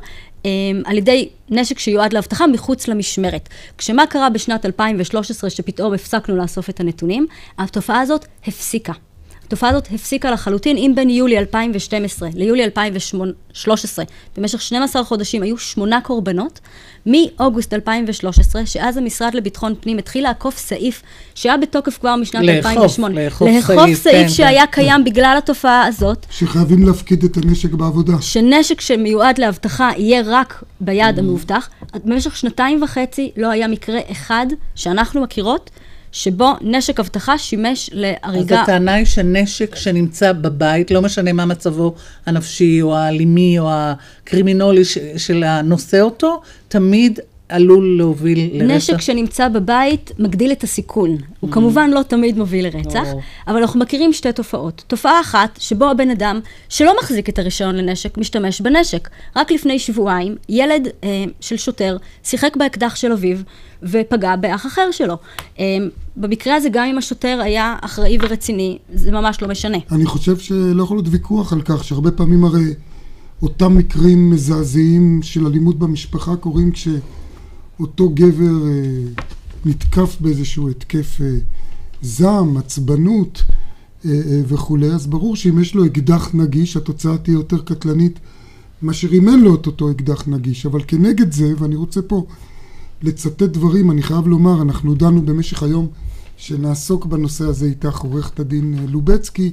על 0.85 0.97
ידי 0.97 1.29
נשק 1.49 1.79
שיועד 1.79 2.13
לאבטחה 2.13 2.47
מחוץ 2.47 2.87
למשמרת. 2.87 3.49
כשמה 3.77 4.07
קרה 4.07 4.29
בשנת 4.29 4.65
2013, 4.65 5.49
שפתאום 5.49 5.93
הפסקנו 5.93 6.35
לאסוף 6.35 6.69
את 6.69 6.79
הנתונים, 6.79 7.27
התופעה 7.57 8.01
הזאת 8.01 8.25
הפסיקה. 8.47 8.93
התופעה 9.51 9.69
הזאת 9.69 9.87
הפסיקה 9.93 10.31
לחלוטין, 10.31 10.77
אם 10.77 10.91
בין 10.95 11.09
יולי 11.09 11.37
2012 11.37 12.29
ליולי 12.33 12.63
2013, 12.63 14.05
במשך 14.37 14.61
12 14.61 15.03
חודשים 15.03 15.41
היו 15.41 15.57
שמונה 15.57 16.01
קורבנות, 16.01 16.59
מאוגוסט 17.05 17.73
2013, 17.73 18.65
שאז 18.65 18.97
המשרד 18.97 19.33
לביטחון 19.33 19.73
פנים 19.79 19.97
התחיל 19.97 20.23
לעקוף 20.23 20.57
סעיף 20.57 21.01
שהיה 21.35 21.57
בתוקף 21.57 21.97
כבר 21.97 22.15
משנת 22.15 22.43
לאכוף, 22.45 22.65
2008. 22.65 23.25
לאכוף, 23.25 23.47
לאכוף 23.47 23.85
סעיף, 23.85 23.99
סעיף 23.99 24.27
כן, 24.27 24.29
שהיה 24.29 24.67
כן. 24.67 24.71
קיים 24.71 25.03
בגלל 25.03 25.35
התופעה 25.37 25.85
הזאת. 25.85 26.25
שחייבים 26.29 26.87
להפקיד 26.87 27.23
את 27.23 27.37
הנשק 27.37 27.71
בעבודה. 27.71 28.13
שנשק 28.21 28.81
שמיועד 28.81 29.37
לאבטחה 29.37 29.89
יהיה 29.97 30.21
רק 30.25 30.63
ביד 30.79 31.19
המאובטח. 31.19 31.69
במשך 32.05 32.37
שנתיים 32.37 32.83
וחצי 32.83 33.31
לא 33.37 33.47
היה 33.47 33.67
מקרה 33.67 33.99
אחד 34.11 34.45
שאנחנו 34.75 35.21
מכירות. 35.21 35.69
שבו 36.11 36.51
נשק 36.61 36.99
אבטחה 36.99 37.37
שימש 37.37 37.89
להריגה. 37.93 38.55
אז 38.55 38.63
הטענה 38.63 38.93
היא 38.93 39.05
שנשק 39.05 39.75
שנמצא 39.75 40.33
בבית, 40.33 40.91
לא 40.91 41.01
משנה 41.01 41.33
מה 41.33 41.45
מצבו 41.45 41.95
הנפשי 42.25 42.81
או 42.81 42.95
האלימי 42.95 43.59
או 43.59 43.69
הקרימינולי 43.71 44.81
של 45.17 45.43
הנושא 45.43 46.01
אותו, 46.01 46.41
תמיד 46.67 47.19
עלול 47.51 47.97
להוביל 47.97 48.49
לרצח. 48.53 48.75
נשק 48.75 49.01
שנמצא 49.01 49.47
בבית 49.47 50.11
מגדיל 50.19 50.51
את 50.51 50.63
הסיכון. 50.63 51.17
Mm. 51.17 51.23
הוא 51.39 51.51
כמובן 51.51 51.89
לא 51.89 52.01
תמיד 52.03 52.37
מוביל 52.37 52.67
לרצח, 52.67 53.07
oh. 53.13 53.47
אבל 53.47 53.57
אנחנו 53.57 53.79
מכירים 53.79 54.13
שתי 54.13 54.33
תופעות. 54.33 54.83
תופעה 54.87 55.21
אחת, 55.21 55.59
שבו 55.61 55.85
הבן 55.85 56.09
אדם 56.09 56.39
שלא 56.69 56.95
מחזיק 57.01 57.29
את 57.29 57.39
הרישיון 57.39 57.75
לנשק, 57.75 58.17
משתמש 58.17 58.61
בנשק. 58.61 59.09
רק 59.35 59.51
לפני 59.51 59.79
שבועיים, 59.79 60.35
ילד 60.49 60.87
אה, 61.03 61.23
של 61.41 61.57
שוטר 61.57 61.97
שיחק 62.23 62.57
באקדח 62.57 62.95
של 62.95 63.11
אביו 63.11 63.37
ופגע 63.83 64.35
באח 64.35 64.65
אחר 64.65 64.91
שלו. 64.91 65.17
אה, 65.59 65.65
במקרה 66.15 66.55
הזה, 66.55 66.69
גם 66.69 66.85
אם 66.85 66.97
השוטר 66.97 67.39
היה 67.43 67.75
אחראי 67.81 68.17
ורציני, 68.21 68.77
זה 68.93 69.11
ממש 69.11 69.41
לא 69.41 69.47
משנה. 69.47 69.77
אני 69.91 70.05
חושב 70.05 70.37
שלא 70.37 70.83
יכול 70.83 70.97
להיות 70.97 71.07
ויכוח 71.09 71.53
על 71.53 71.61
כך 71.61 71.83
שהרבה 71.83 72.11
פעמים 72.11 72.45
הרי 72.45 72.73
אותם 73.41 73.77
מקרים 73.77 74.29
מזעזעים 74.29 75.19
של 75.23 75.47
אלימות 75.47 75.79
במשפחה 75.79 76.35
קורים 76.35 76.71
כש... 76.71 76.87
אותו 77.79 78.09
גבר 78.09 78.67
אה, 78.67 79.23
נתקף 79.65 80.17
באיזשהו 80.19 80.69
התקף 80.69 81.21
אה, 81.21 81.37
זעם, 82.01 82.57
עצבנות 82.57 83.43
אה, 84.05 84.11
אה, 84.11 84.41
וכולי, 84.47 84.87
אז 84.87 85.07
ברור 85.07 85.35
שאם 85.35 85.59
יש 85.59 85.75
לו 85.75 85.85
אקדח 85.85 86.29
נגיש, 86.33 86.77
התוצאה 86.77 87.17
תהיה 87.17 87.33
יותר 87.33 87.61
קטלנית 87.61 88.19
מאשר 88.81 89.13
אם 89.13 89.29
אין 89.29 89.41
לו 89.41 89.55
את 89.55 89.67
אותו 89.67 89.91
אקדח 89.91 90.27
נגיש. 90.27 90.65
אבל 90.65 90.81
כנגד 90.87 91.31
זה, 91.31 91.53
ואני 91.57 91.75
רוצה 91.75 92.01
פה 92.01 92.25
לצטט 93.03 93.41
דברים, 93.41 93.91
אני 93.91 94.03
חייב 94.03 94.27
לומר, 94.27 94.61
אנחנו 94.61 94.95
דנו 94.95 95.21
במשך 95.21 95.63
היום 95.63 95.87
שנעסוק 96.37 97.05
בנושא 97.05 97.45
הזה 97.45 97.65
איתך, 97.65 97.99
עורכת 97.99 98.39
הדין 98.39 98.75
אה, 98.79 98.85
לובצקי, 98.87 99.51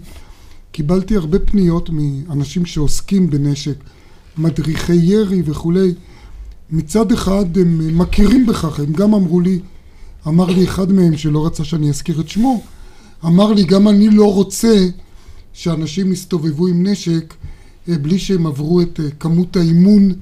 קיבלתי 0.72 1.16
הרבה 1.16 1.38
פניות 1.38 1.90
מאנשים 1.90 2.66
שעוסקים 2.66 3.30
בנשק, 3.30 3.74
מדריכי 4.38 4.94
ירי 4.94 5.42
וכולי, 5.44 5.94
מצד 6.70 7.12
אחד 7.12 7.58
הם 7.58 7.98
מכירים 7.98 8.46
בכך, 8.46 8.80
הם 8.80 8.92
גם 8.92 9.14
אמרו 9.14 9.40
לי, 9.40 9.60
אמר 10.26 10.46
לי 10.46 10.64
אחד 10.64 10.92
מהם 10.92 11.16
שלא 11.16 11.46
רצה 11.46 11.64
שאני 11.64 11.88
אזכיר 11.88 12.20
את 12.20 12.28
שמו, 12.28 12.62
אמר 13.24 13.52
לי 13.52 13.64
גם 13.64 13.88
אני 13.88 14.08
לא 14.08 14.34
רוצה 14.34 14.88
שאנשים 15.52 16.12
יסתובבו 16.12 16.66
עם 16.66 16.86
נשק 16.86 17.34
אה, 17.88 17.98
בלי 17.98 18.18
שהם 18.18 18.46
עברו 18.46 18.80
את 18.80 19.00
אה, 19.00 19.10
כמות 19.10 19.56
האימון 19.56 20.12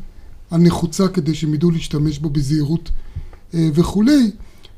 הנחוצה 0.50 1.08
כדי 1.08 1.34
שהם 1.34 1.54
ידעו 1.54 1.70
להשתמש 1.70 2.18
בו 2.18 2.30
בזהירות 2.30 2.88
אה, 2.88 3.05
וכולי. 3.54 4.30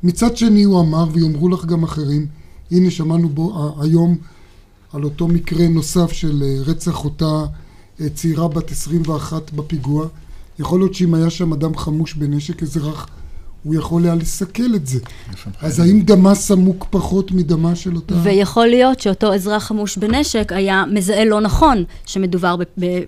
מצד 0.02 0.36
שני 0.36 0.62
הוא 0.62 0.80
אמר, 0.80 1.04
ויאמרו 1.12 1.48
לך 1.48 1.64
גם 1.64 1.82
אחרים, 1.82 2.26
הנה 2.70 2.90
שמענו 2.90 3.28
בו 3.28 3.74
היום 3.80 4.16
על 4.92 5.04
אותו 5.04 5.28
מקרה 5.28 5.68
נוסף 5.68 6.12
של 6.12 6.42
רצח 6.66 7.04
אותה 7.04 7.44
צעירה 8.14 8.48
בת 8.48 8.70
21 8.70 9.52
בפיגוע 9.52 10.06
יכול 10.58 10.80
להיות 10.80 10.94
שאם 10.94 11.14
היה 11.14 11.30
שם 11.30 11.52
אדם 11.52 11.76
חמוש 11.76 12.14
בנשק 12.14 12.62
אזרח, 12.62 13.08
הוא 13.62 13.74
יכול 13.74 14.04
היה 14.04 14.14
לסכל 14.14 14.74
את 14.74 14.86
זה. 14.86 14.98
אז 15.60 15.80
האם 15.80 16.02
דמה 16.02 16.34
סמוק 16.34 16.86
פחות 16.90 17.32
מדמה 17.32 17.76
של 17.76 17.96
אותה... 17.96 18.14
ויכול 18.22 18.66
להיות 18.66 19.00
שאותו 19.00 19.34
אזרח 19.34 19.64
חמוש 19.64 19.98
בנשק 19.98 20.52
היה 20.52 20.84
מזהה 20.90 21.24
לא 21.24 21.40
נכון 21.40 21.84
שמדובר 22.06 22.56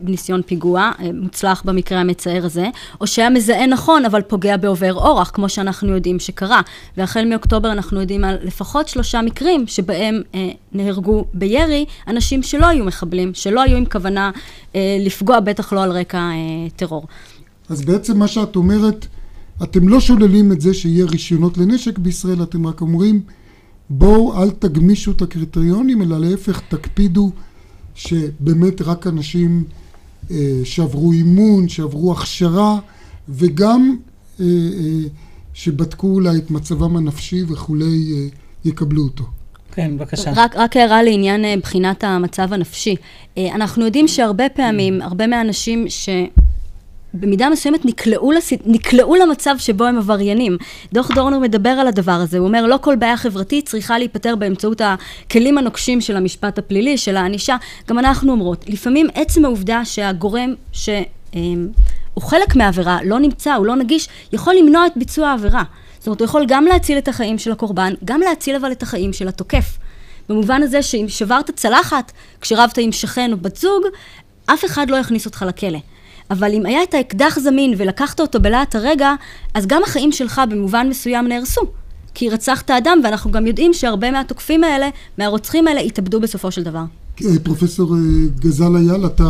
בניסיון 0.00 0.42
פיגוע, 0.42 0.90
אה, 1.00 1.10
מוצלח 1.14 1.62
במקרה 1.64 2.00
המצער 2.00 2.44
הזה, 2.44 2.66
או 3.00 3.06
שהיה 3.06 3.30
מזהה 3.30 3.66
נכון 3.66 4.04
אבל 4.04 4.22
פוגע 4.22 4.56
בעובר 4.56 4.94
אורח, 4.94 5.30
כמו 5.34 5.48
שאנחנו 5.48 5.94
יודעים 5.94 6.18
שקרה. 6.18 6.60
והחל 6.96 7.24
מאוקטובר 7.24 7.72
אנחנו 7.72 8.00
יודעים 8.00 8.24
על 8.24 8.36
לפחות 8.42 8.88
שלושה 8.88 9.22
מקרים 9.22 9.66
שבהם 9.66 10.22
אה, 10.34 10.48
נהרגו 10.72 11.24
בירי 11.34 11.84
אנשים 12.08 12.42
שלא 12.42 12.66
היו 12.66 12.84
מחבלים, 12.84 13.34
שלא 13.34 13.62
היו 13.62 13.76
עם 13.76 13.84
כוונה 13.84 14.30
אה, 14.74 14.96
לפגוע, 15.00 15.40
בטח 15.40 15.72
לא 15.72 15.82
על 15.82 15.90
רקע 15.90 16.18
אה, 16.18 16.68
טרור. 16.76 17.06
אז 17.68 17.84
בעצם 17.84 18.18
מה 18.18 18.28
שאת 18.28 18.56
אומרת, 18.56 19.06
אתם 19.62 19.88
לא 19.88 20.00
שוללים 20.00 20.52
את 20.52 20.60
זה 20.60 20.74
שיהיה 20.74 21.06
רישיונות 21.06 21.58
לנשק 21.58 21.98
בישראל, 21.98 22.42
אתם 22.42 22.66
רק 22.66 22.80
אומרים 22.80 23.20
בואו 23.90 24.42
אל 24.42 24.50
תגמישו 24.50 25.10
את 25.10 25.22
הקריטריונים, 25.22 26.02
אלא 26.02 26.20
להפך 26.20 26.60
תקפידו 26.68 27.30
שבאמת 27.94 28.82
רק 28.82 29.06
אנשים 29.06 29.64
אה, 30.30 30.60
שעברו 30.64 31.12
אימון, 31.12 31.68
שעברו 31.68 32.12
הכשרה 32.12 32.78
וגם 33.28 33.96
אה, 34.40 34.44
אה, 34.46 35.08
שבדקו 35.54 36.06
אולי 36.06 36.36
את 36.36 36.50
מצבם 36.50 36.96
הנפשי 36.96 37.42
וכולי 37.48 38.12
אה, 38.12 38.26
יקבלו 38.64 39.02
אותו. 39.02 39.24
כן, 39.72 39.96
בבקשה. 39.96 40.32
רק, 40.36 40.56
רק 40.56 40.76
הערה 40.76 41.02
לעניין 41.02 41.44
אה, 41.44 41.54
בחינת 41.62 42.04
המצב 42.04 42.52
הנפשי. 42.52 42.96
אה, 43.38 43.54
אנחנו 43.54 43.84
יודעים 43.84 44.08
שהרבה 44.08 44.48
פעמים, 44.48 45.02
הרבה 45.02 45.26
מהאנשים 45.26 45.84
ש... 45.88 46.08
במידה 47.14 47.48
מסוימת 47.48 47.84
נקלעו, 47.84 48.32
לס... 48.32 48.52
נקלעו 48.66 49.14
למצב 49.14 49.54
שבו 49.58 49.84
הם 49.84 49.98
עבריינים. 49.98 50.56
דוח 50.92 51.10
דורנר 51.14 51.38
מדבר 51.38 51.70
על 51.70 51.86
הדבר 51.86 52.12
הזה, 52.12 52.38
הוא 52.38 52.46
אומר 52.46 52.66
לא 52.66 52.78
כל 52.80 52.96
בעיה 52.96 53.16
חברתית 53.16 53.68
צריכה 53.68 53.98
להיפתר 53.98 54.36
באמצעות 54.36 54.80
הכלים 54.80 55.58
הנוקשים 55.58 56.00
של 56.00 56.16
המשפט 56.16 56.58
הפלילי, 56.58 56.98
של 56.98 57.16
הענישה. 57.16 57.56
גם 57.88 57.98
אנחנו 57.98 58.32
אומרות, 58.32 58.64
לפעמים 58.68 59.06
עצם 59.14 59.44
העובדה 59.44 59.84
שהגורם 59.84 60.54
שהוא 60.72 60.94
חלק 62.18 62.56
מהעבירה, 62.56 62.98
לא 63.04 63.18
נמצא, 63.18 63.54
הוא 63.54 63.66
לא 63.66 63.76
נגיש, 63.76 64.08
יכול 64.32 64.54
למנוע 64.54 64.86
את 64.86 64.92
ביצוע 64.96 65.28
העבירה. 65.28 65.62
זאת 65.98 66.06
אומרת, 66.06 66.20
הוא 66.20 66.24
יכול 66.24 66.44
גם 66.48 66.64
להציל 66.64 66.98
את 66.98 67.08
החיים 67.08 67.38
של 67.38 67.52
הקורבן, 67.52 67.94
גם 68.04 68.20
להציל 68.20 68.56
אבל 68.56 68.72
את 68.72 68.82
החיים 68.82 69.12
של 69.12 69.28
התוקף. 69.28 69.78
במובן 70.28 70.62
הזה 70.62 70.82
שאם 70.82 71.04
שברת 71.08 71.50
צלחת 71.50 72.12
כשרבת 72.40 72.78
עם 72.78 72.92
שכן 72.92 73.32
או 73.32 73.36
בת 73.36 73.56
זוג, 73.56 73.82
אף 74.46 74.64
אחד 74.64 74.90
לא 74.90 74.96
יכניס 74.96 75.26
אותך 75.26 75.44
לכלא. 75.48 75.78
אבל 76.30 76.54
אם 76.54 76.66
היה 76.66 76.82
את 76.82 76.94
האקדח 76.94 77.38
זמין 77.38 77.74
ולקחת 77.76 78.20
אותו 78.20 78.40
בלהט 78.40 78.74
הרגע, 78.74 79.14
אז 79.54 79.66
גם 79.66 79.82
החיים 79.84 80.12
שלך 80.12 80.40
במובן 80.50 80.86
מסוים 80.90 81.28
נהרסו. 81.28 81.62
כי 82.14 82.28
רצחת 82.28 82.70
אדם, 82.70 83.00
ואנחנו 83.04 83.30
גם 83.30 83.46
יודעים 83.46 83.74
שהרבה 83.74 84.10
מהתוקפים 84.10 84.64
האלה, 84.64 84.88
מהרוצחים 85.18 85.68
האלה, 85.68 85.80
התאבדו 85.80 86.20
בסופו 86.20 86.50
של 86.50 86.62
דבר. 86.62 86.82
פרופסור 87.42 87.94
אה, 87.94 88.00
גזל 88.40 88.76
אייל, 88.76 89.06
אתה 89.06 89.24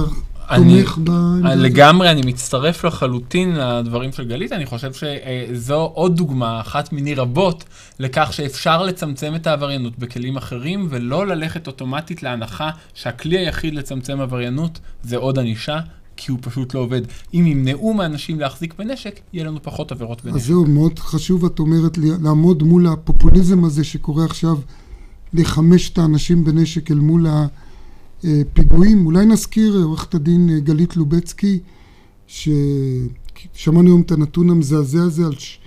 תומך 0.56 0.98
ב... 1.04 1.10
לגמרי, 1.44 2.10
אני 2.10 2.20
מצטרף 2.24 2.84
לחלוטין 2.84 3.56
לדברים 3.56 4.12
של 4.12 4.24
גלית. 4.24 4.52
אני 4.52 4.66
חושב 4.66 4.90
שזו 4.92 5.90
עוד 5.94 6.16
דוגמה, 6.16 6.60
אחת 6.60 6.92
מיני 6.92 7.14
רבות, 7.14 7.64
לכך 7.98 8.32
שאפשר 8.32 8.82
לצמצם 8.82 9.34
את 9.34 9.46
העבריינות 9.46 9.98
בכלים 9.98 10.36
אחרים, 10.36 10.86
ולא 10.90 11.26
ללכת 11.26 11.66
אוטומטית 11.66 12.22
להנחה 12.22 12.70
שהכלי 12.94 13.38
היחיד 13.38 13.74
לצמצם 13.74 14.20
עבריינות 14.20 14.78
זה 15.02 15.16
עוד 15.16 15.38
ענישה. 15.38 15.78
כי 16.20 16.30
הוא 16.30 16.38
פשוט 16.42 16.74
לא 16.74 16.80
עובד. 16.80 17.02
אם 17.34 17.44
ימנעו 17.46 17.94
מאנשים 17.94 18.40
להחזיק 18.40 18.74
בנשק, 18.78 19.20
יהיה 19.32 19.44
לנו 19.44 19.62
פחות 19.62 19.92
עבירות 19.92 20.24
בנשק. 20.24 20.36
אז 20.36 20.46
זהו, 20.46 20.66
מאוד 20.66 20.98
חשוב, 20.98 21.44
את 21.44 21.58
אומרת, 21.58 21.98
לעמוד 21.98 22.62
מול 22.62 22.86
הפופוליזם 22.86 23.64
הזה 23.64 23.84
שקורה 23.84 24.24
עכשיו 24.24 24.58
לחמשת 25.32 25.98
האנשים 25.98 26.44
בנשק 26.44 26.90
אל 26.90 26.98
מול 26.98 27.26
הפיגועים. 28.24 29.06
אולי 29.06 29.26
נזכיר, 29.26 29.82
עורכת 29.82 30.14
הדין 30.14 30.58
גלית 30.58 30.96
לובצקי, 30.96 31.58
ששמענו 32.26 33.88
היום 33.88 34.00
את 34.00 34.12
הנתון 34.12 34.50
המזעזע 34.50 35.02
הזה 35.02 35.26
על 35.26 35.34
ש... 35.38 35.58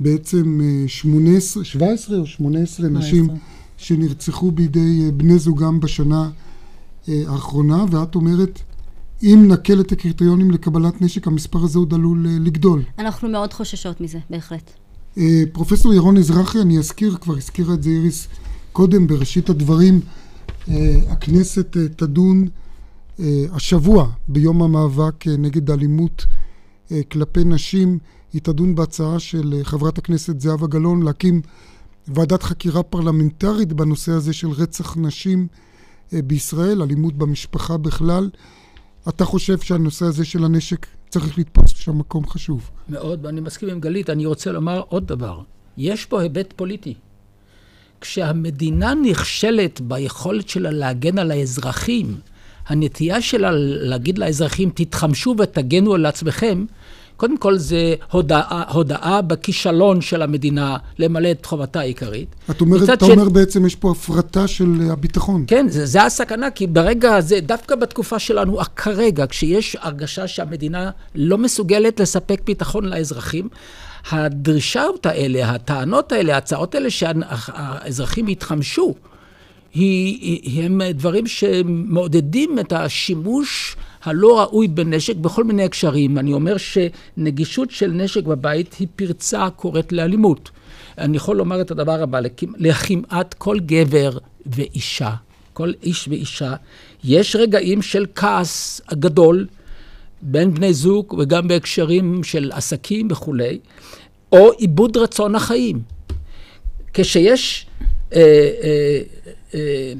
בעצם 0.00 0.60
18, 0.86 1.64
17 1.64 2.18
או 2.18 2.26
18 2.26 2.88
נשים 2.88 3.28
שנרצחו 3.76 4.50
בידי 4.50 5.10
בני 5.16 5.38
זוגם 5.38 5.80
בשנה 5.80 6.30
האחרונה, 7.08 7.84
ואת 7.90 8.14
אומרת, 8.14 8.60
אם 9.22 9.44
נקל 9.48 9.80
את 9.80 9.92
הקריטריונים 9.92 10.50
לקבלת 10.50 11.02
נשק, 11.02 11.26
המספר 11.26 11.58
הזה 11.58 11.78
עוד 11.78 11.94
עלול 11.94 12.26
לגדול. 12.40 12.82
אנחנו 12.98 13.28
מאוד 13.28 13.52
חוששות 13.52 14.00
מזה, 14.00 14.18
בהחלט. 14.30 14.70
פרופסור 15.52 15.94
ירון 15.94 16.16
אזרחי, 16.16 16.60
אני 16.60 16.78
אזכיר, 16.78 17.16
כבר 17.20 17.36
הזכירה 17.36 17.74
את 17.74 17.82
זה 17.82 17.90
איריס 17.90 18.28
קודם, 18.72 19.06
בראשית 19.06 19.50
הדברים, 19.50 20.00
הכנסת 21.08 21.76
תדון 21.96 22.48
השבוע 23.52 24.10
ביום 24.28 24.62
המאבק 24.62 25.26
נגד 25.26 25.70
אלימות 25.70 26.26
כלפי 27.10 27.44
נשים. 27.44 27.98
היא 28.32 28.40
תדון 28.40 28.74
בהצעה 28.74 29.18
של 29.18 29.60
חברת 29.62 29.98
הכנסת 29.98 30.40
זהבה 30.40 30.66
גלאון 30.66 31.02
להקים 31.02 31.40
ועדת 32.08 32.42
חקירה 32.42 32.82
פרלמנטרית 32.82 33.72
בנושא 33.72 34.12
הזה 34.12 34.32
של 34.32 34.48
רצח 34.48 34.96
נשים 34.96 35.46
בישראל, 36.12 36.82
אלימות 36.82 37.14
במשפחה 37.14 37.76
בכלל. 37.76 38.30
אתה 39.08 39.24
חושב 39.24 39.58
שהנושא 39.58 40.04
הזה 40.04 40.24
של 40.24 40.44
הנשק 40.44 40.86
צריך 41.08 41.38
לתפוס 41.38 41.76
שם 41.76 41.98
מקום 41.98 42.26
חשוב? 42.26 42.70
מאוד, 42.88 43.24
ואני 43.24 43.40
מסכים 43.40 43.68
עם 43.68 43.80
גלית. 43.80 44.10
אני 44.10 44.26
רוצה 44.26 44.52
לומר 44.52 44.82
עוד 44.88 45.06
דבר. 45.06 45.40
יש 45.76 46.06
פה 46.06 46.22
היבט 46.22 46.52
פוליטי. 46.56 46.94
כשהמדינה 48.00 48.94
נכשלת 48.94 49.80
ביכולת 49.80 50.48
שלה 50.48 50.70
להגן 50.70 51.18
על 51.18 51.30
האזרחים, 51.30 52.16
הנטייה 52.66 53.22
שלה 53.22 53.50
להגיד 53.52 54.18
לאזרחים, 54.18 54.70
תתחמשו 54.74 55.34
ותגנו 55.38 55.94
על 55.94 56.06
עצמכם, 56.06 56.64
קודם 57.16 57.36
כל 57.36 57.58
זה 57.58 57.94
הודעה, 58.10 58.62
הודעה 58.72 59.22
בכישלון 59.22 60.00
של 60.00 60.22
המדינה 60.22 60.76
למלא 60.98 61.30
את 61.30 61.46
חובתה 61.46 61.80
העיקרית. 61.80 62.34
את 62.50 62.60
אומרת, 62.60 62.90
אתה 62.90 63.06
ש... 63.06 63.10
אומר 63.10 63.28
בעצם 63.28 63.66
יש 63.66 63.74
פה 63.74 63.90
הפרטה 63.90 64.48
של 64.48 64.80
הביטחון. 64.90 65.44
כן, 65.46 65.66
זה, 65.68 65.86
זה 65.86 66.02
הסכנה, 66.02 66.50
כי 66.50 66.66
ברגע 66.66 67.14
הזה, 67.14 67.40
דווקא 67.40 67.74
בתקופה 67.74 68.18
שלנו, 68.18 68.58
כרגע, 68.76 69.26
כשיש 69.26 69.76
הרגשה 69.80 70.28
שהמדינה 70.28 70.90
לא 71.14 71.38
מסוגלת 71.38 72.00
לספק 72.00 72.40
ביטחון 72.44 72.84
לאזרחים, 72.84 73.48
הדרישות 74.10 75.06
האלה, 75.06 75.50
הטענות 75.50 76.12
האלה, 76.12 76.34
ההצעות 76.34 76.74
האלה 76.74 76.90
שהאזרחים 76.90 78.28
יתחמשו, 78.28 78.94
הם 80.56 80.80
דברים 80.94 81.26
שמעודדים 81.26 82.58
את 82.58 82.72
השימוש 82.72 83.76
הלא 84.04 84.40
ראוי 84.40 84.68
בנשק 84.68 85.16
בכל 85.16 85.44
מיני 85.44 85.64
הקשרים. 85.64 86.18
אני 86.18 86.32
אומר 86.32 86.56
שנגישות 86.56 87.70
של 87.70 87.90
נשק 87.90 88.24
בבית 88.24 88.74
היא 88.74 88.88
פרצה 88.96 89.44
הקוראת 89.44 89.92
לאלימות. 89.92 90.50
אני 90.98 91.16
יכול 91.16 91.36
לומר 91.36 91.60
את 91.60 91.70
הדבר 91.70 92.02
הבא, 92.02 92.20
לכמעט 92.56 93.34
כל 93.34 93.60
גבר 93.60 94.18
ואישה, 94.46 95.10
כל 95.52 95.72
איש 95.82 96.08
ואישה, 96.08 96.54
יש 97.04 97.36
רגעים 97.36 97.82
של 97.82 98.06
כעס 98.14 98.80
גדול 98.92 99.46
בין 100.22 100.54
בני 100.54 100.74
זוג 100.74 101.14
וגם 101.18 101.48
בהקשרים 101.48 102.24
של 102.24 102.50
עסקים 102.54 103.08
וכולי, 103.10 103.58
או 104.32 104.52
איבוד 104.58 104.96
רצון 104.96 105.34
החיים. 105.34 105.82
כשיש 106.94 107.66
אה, 108.14 108.20
אה, 108.62 109.00
אה, 109.54 109.92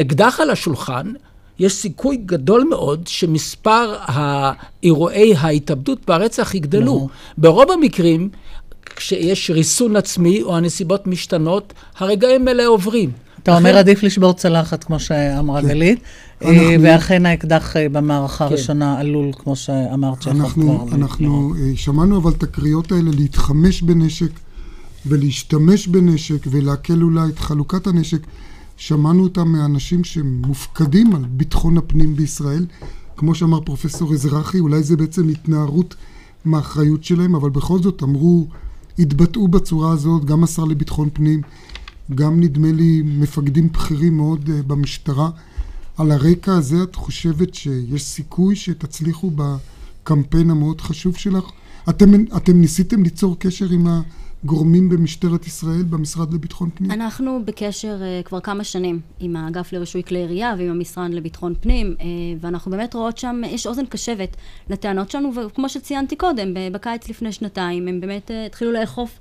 אקדח 0.00 0.40
על 0.40 0.50
השולחן, 0.50 1.12
יש 1.58 1.72
סיכוי 1.72 2.16
גדול 2.16 2.66
מאוד 2.70 3.06
שמספר 3.06 3.96
האירועי 4.06 5.34
ההתאבדות 5.34 5.98
והרצח 6.08 6.54
יגדלו. 6.54 7.08
ברוב 7.38 7.70
המקרים, 7.70 8.28
כשיש 8.96 9.50
ריסון 9.50 9.96
עצמי 9.96 10.42
או 10.42 10.56
הנסיבות 10.56 11.06
משתנות, 11.06 11.72
הרגעים 11.98 12.48
האלה 12.48 12.66
עוברים. 12.66 13.10
אתה 13.42 13.56
אומר 13.56 13.76
עדיף 13.76 14.02
לשבור 14.02 14.32
צלחת, 14.32 14.84
כמו 14.84 15.00
שאמרה 15.00 15.62
כן. 15.62 15.68
גלית, 15.68 15.98
ואכן 16.80 17.26
האקדח 17.26 17.74
במערכה 17.92 18.48
כן. 18.48 18.54
הראשונה 18.54 18.98
עלול, 18.98 19.30
כמו 19.32 19.56
שאמרת, 19.56 20.22
שיכול 20.22 20.50
כבר... 20.50 20.84
אנחנו 20.92 21.54
שמענו 21.74 22.18
אבל 22.18 22.30
את 22.30 22.42
הקריאות 22.42 22.92
האלה 22.92 23.10
להתחמש 23.14 23.82
בנשק 23.82 24.30
ולהשתמש 25.06 25.86
בנשק 25.88 26.46
ולהקל 26.46 27.02
אולי 27.02 27.28
את 27.28 27.38
חלוקת 27.38 27.86
הנשק. 27.86 28.20
שמענו 28.76 29.22
אותם 29.22 29.48
מאנשים 29.48 30.04
שמופקדים 30.04 31.14
על 31.14 31.24
ביטחון 31.24 31.78
הפנים 31.78 32.16
בישראל. 32.16 32.66
כמו 33.16 33.34
שאמר 33.34 33.60
פרופסור 33.60 34.12
אזרחי, 34.12 34.60
אולי 34.60 34.82
זה 34.82 34.96
בעצם 34.96 35.28
התנערות 35.28 35.94
מהאחריות 36.44 37.04
שלהם, 37.04 37.34
אבל 37.34 37.50
בכל 37.50 37.82
זאת 37.82 38.02
אמרו, 38.02 38.46
התבטאו 38.98 39.48
בצורה 39.48 39.92
הזאת, 39.92 40.24
גם 40.24 40.44
השר 40.44 40.64
לביטחון 40.64 41.08
פנים, 41.12 41.42
גם 42.14 42.40
נדמה 42.40 42.72
לי 42.72 43.02
מפקדים 43.04 43.68
בכירים 43.72 44.16
מאוד 44.16 44.48
uh, 44.48 44.62
במשטרה. 44.66 45.30
על 45.96 46.10
הרקע 46.10 46.54
הזה 46.54 46.82
את 46.82 46.94
חושבת 46.94 47.54
שיש 47.54 48.04
סיכוי 48.04 48.56
שתצליחו 48.56 49.30
בקמפיין 49.34 50.50
המאוד 50.50 50.80
חשוב 50.80 51.16
שלך? 51.16 51.44
אתם, 51.88 52.10
אתם 52.36 52.60
ניסיתם 52.60 53.02
ליצור 53.02 53.38
קשר 53.38 53.70
עם 53.70 53.86
ה... 53.86 54.00
גורמים 54.44 54.88
במשטרת 54.88 55.46
ישראל, 55.46 55.82
במשרד 55.82 56.34
לביטחון 56.34 56.70
פנים? 56.74 56.90
אנחנו 56.90 57.40
בקשר 57.44 57.96
uh, 58.00 58.26
כבר 58.26 58.40
כמה 58.40 58.64
שנים 58.64 59.00
עם 59.20 59.36
האגף 59.36 59.72
לרישוי 59.72 60.02
כלי 60.02 60.18
ירייה 60.18 60.54
ועם 60.58 60.70
המשרד 60.70 61.10
לביטחון 61.10 61.54
פנים, 61.60 61.94
uh, 61.98 62.02
ואנחנו 62.40 62.70
באמת 62.70 62.94
רואות 62.94 63.18
שם, 63.18 63.40
יש 63.46 63.66
אוזן 63.66 63.86
קשבת 63.86 64.36
לטענות 64.70 65.10
שלנו, 65.10 65.32
וכמו 65.34 65.68
שציינתי 65.68 66.16
קודם, 66.16 66.48
בקיץ 66.72 67.08
לפני 67.08 67.32
שנתיים, 67.32 67.88
הם 67.88 68.00
באמת 68.00 68.30
uh, 68.30 68.46
התחילו 68.46 68.72
לאכוף 68.72 69.18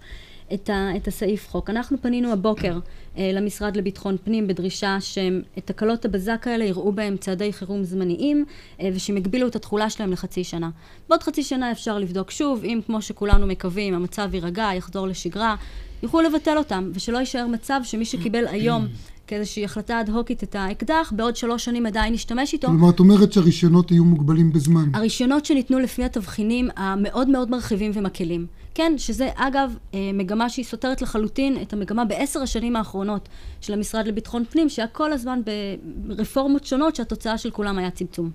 את, 0.53 0.69
ה, 0.69 0.89
את 0.95 1.07
הסעיף 1.07 1.49
חוק. 1.49 1.69
אנחנו 1.69 1.97
פנינו 2.01 2.31
הבוקר 2.31 2.79
אה, 3.17 3.31
למשרד 3.33 3.77
לביטחון 3.77 4.17
פנים 4.23 4.47
בדרישה 4.47 4.97
שאת 5.01 5.65
תקלות 5.65 6.05
הבזק 6.05 6.47
האלה 6.47 6.65
יראו 6.65 6.91
בהם 6.91 7.17
צעדי 7.17 7.53
חירום 7.53 7.83
זמניים 7.83 8.45
אה, 8.81 8.89
ושהם 8.93 9.17
יגבילו 9.17 9.47
את 9.47 9.55
התחולה 9.55 9.89
שלהם 9.89 10.11
לחצי 10.11 10.43
שנה. 10.43 10.69
בעוד 11.09 11.23
חצי 11.23 11.43
שנה 11.43 11.71
אפשר 11.71 11.99
לבדוק 11.99 12.31
שוב, 12.31 12.63
אם 12.63 12.79
כמו 12.85 13.01
שכולנו 13.01 13.47
מקווים 13.47 13.93
המצב 13.93 14.33
יירגע, 14.33 14.69
יחזור 14.75 15.07
לשגרה, 15.07 15.55
יוכלו 16.03 16.21
לבטל 16.21 16.57
אותם, 16.57 16.91
ושלא 16.93 17.17
יישאר 17.17 17.47
מצב 17.47 17.79
שמי 17.83 18.05
שקיבל 18.05 18.47
היום 18.47 18.87
כאיזושהי 19.27 19.65
החלטה 19.65 20.01
אד 20.01 20.09
הוקית 20.09 20.43
את 20.43 20.55
האקדח, 20.55 21.13
בעוד 21.15 21.35
שלוש 21.35 21.65
שנים 21.65 21.85
עדיין 21.85 22.13
נשתמש 22.13 22.53
איתו. 22.53 22.67
כלומר, 22.67 22.89
את 22.89 22.99
אומרת 22.99 23.33
שהרישיונות 23.33 23.91
יהיו 23.91 24.05
מוגבלים 24.05 24.53
בזמן. 24.53 24.89
הרישיונות 24.93 25.45
שניתנו 25.45 25.79
לפי 25.79 26.03
התבחינים 26.03 26.69
המאוד 26.75 27.29
מאוד 27.29 27.51
מרחיבים 27.51 27.91
ומקלים. 27.93 28.45
כן, 28.75 28.93
שזה 28.97 29.29
אגב 29.35 29.75
אה, 29.93 29.99
מגמה 30.13 30.49
שהיא 30.49 30.65
סותרת 30.65 31.01
לחלוטין 31.01 31.57
את 31.61 31.73
המגמה 31.73 32.05
בעשר 32.05 32.41
השנים 32.41 32.75
האחרונות 32.75 33.29
של 33.61 33.73
המשרד 33.73 34.07
לביטחון 34.07 34.45
פנים, 34.45 34.69
שהיה 34.69 34.87
כל 34.87 35.13
הזמן 35.13 35.41
ברפורמות 35.85 36.65
שונות 36.65 36.95
שהתוצאה 36.95 37.37
של 37.37 37.51
כולם 37.51 37.77
היה 37.77 37.91
צמצום. 37.91 38.29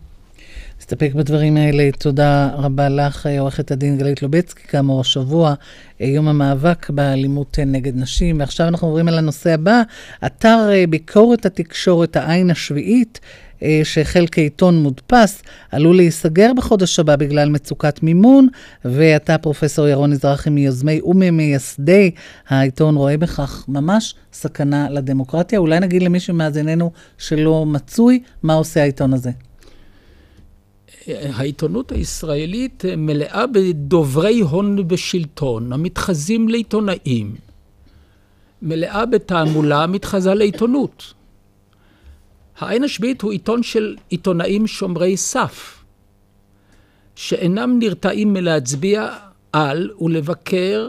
נסתפק 0.80 1.10
בדברים 1.14 1.56
האלה. 1.56 1.90
תודה 1.98 2.50
רבה 2.52 2.88
לך, 2.88 3.28
עורכת 3.38 3.70
הדין 3.70 3.98
גלית 3.98 4.22
לובצקי, 4.22 4.62
כאמור 4.68 5.00
השבוע, 5.00 5.54
יום 6.00 6.28
המאבק 6.28 6.90
באלימות 6.90 7.58
נגד 7.66 7.96
נשים. 7.96 8.40
ועכשיו 8.40 8.68
אנחנו 8.68 8.88
עוברים 8.88 9.08
אל 9.08 9.18
הנושא 9.18 9.54
הבא, 9.54 9.82
אתר 10.26 10.68
ביקורת 10.88 11.46
התקשורת, 11.46 12.16
העין 12.16 12.50
השביעית. 12.50 13.20
שהחל 13.84 14.26
כעיתון 14.32 14.82
מודפס, 14.82 15.42
עלול 15.72 15.96
להיסגר 15.96 16.52
בחודש 16.56 16.98
הבא 16.98 17.16
בגלל 17.16 17.48
מצוקת 17.48 18.02
מימון, 18.02 18.48
ואתה, 18.84 19.38
פרופסור 19.38 19.88
ירון 19.88 20.10
מזרחי, 20.10 20.50
מיוזמי 20.50 21.00
וממייסדי 21.04 22.10
העיתון, 22.48 22.96
רואה 22.96 23.16
בכך 23.16 23.64
ממש 23.68 24.14
סכנה 24.32 24.90
לדמוקרטיה. 24.90 25.58
אולי 25.58 25.80
נגיד 25.80 26.02
למי 26.02 26.20
שמאזיננו 26.20 26.92
שלא 27.18 27.66
מצוי, 27.66 28.22
מה 28.42 28.54
עושה 28.54 28.82
העיתון 28.82 29.14
הזה? 29.14 29.30
העיתונות 31.08 31.92
הישראלית 31.92 32.84
מלאה 32.96 33.46
בדוברי 33.46 34.40
הון 34.40 34.84
ושלטון, 34.88 35.72
המתחזים 35.72 36.48
לעיתונאים. 36.48 37.34
מלאה 38.62 39.06
בתעמולה 39.06 39.86
מתחזה 39.86 40.34
לעיתונות. 40.34 41.14
העין 42.60 42.84
השביעית 42.84 43.22
הוא 43.22 43.32
עיתון 43.32 43.62
של 43.62 43.96
עיתונאים 44.08 44.66
שומרי 44.66 45.16
סף, 45.16 45.84
שאינם 47.14 47.78
נרתעים 47.78 48.32
מלהצביע 48.32 49.08
על 49.52 49.90
ולבקר 50.00 50.88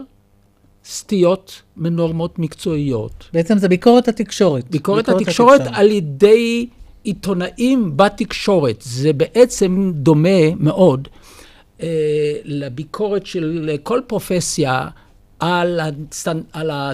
סטיות 0.84 1.62
מנורמות 1.76 2.38
מקצועיות. 2.38 3.28
בעצם 3.32 3.58
זה 3.58 3.68
ביקורת 3.68 4.08
התקשורת. 4.08 4.70
ביקורת, 4.70 5.04
ביקורת 5.04 5.20
התקשורת, 5.20 5.60
התקשורת 5.60 5.78
על 5.78 5.90
ידי 5.90 6.66
עיתונאים 7.04 7.96
בתקשורת. 7.96 8.76
זה 8.80 9.12
בעצם 9.12 9.92
דומה 9.94 10.54
מאוד 10.58 11.08
אה, 11.82 11.88
לביקורת 12.44 13.26
של 13.26 13.76
כל 13.82 14.00
פרופסיה 14.06 14.88
על, 15.40 15.80
הסטנ... 15.80 16.40
על 16.52 16.70
ה... 16.70 16.90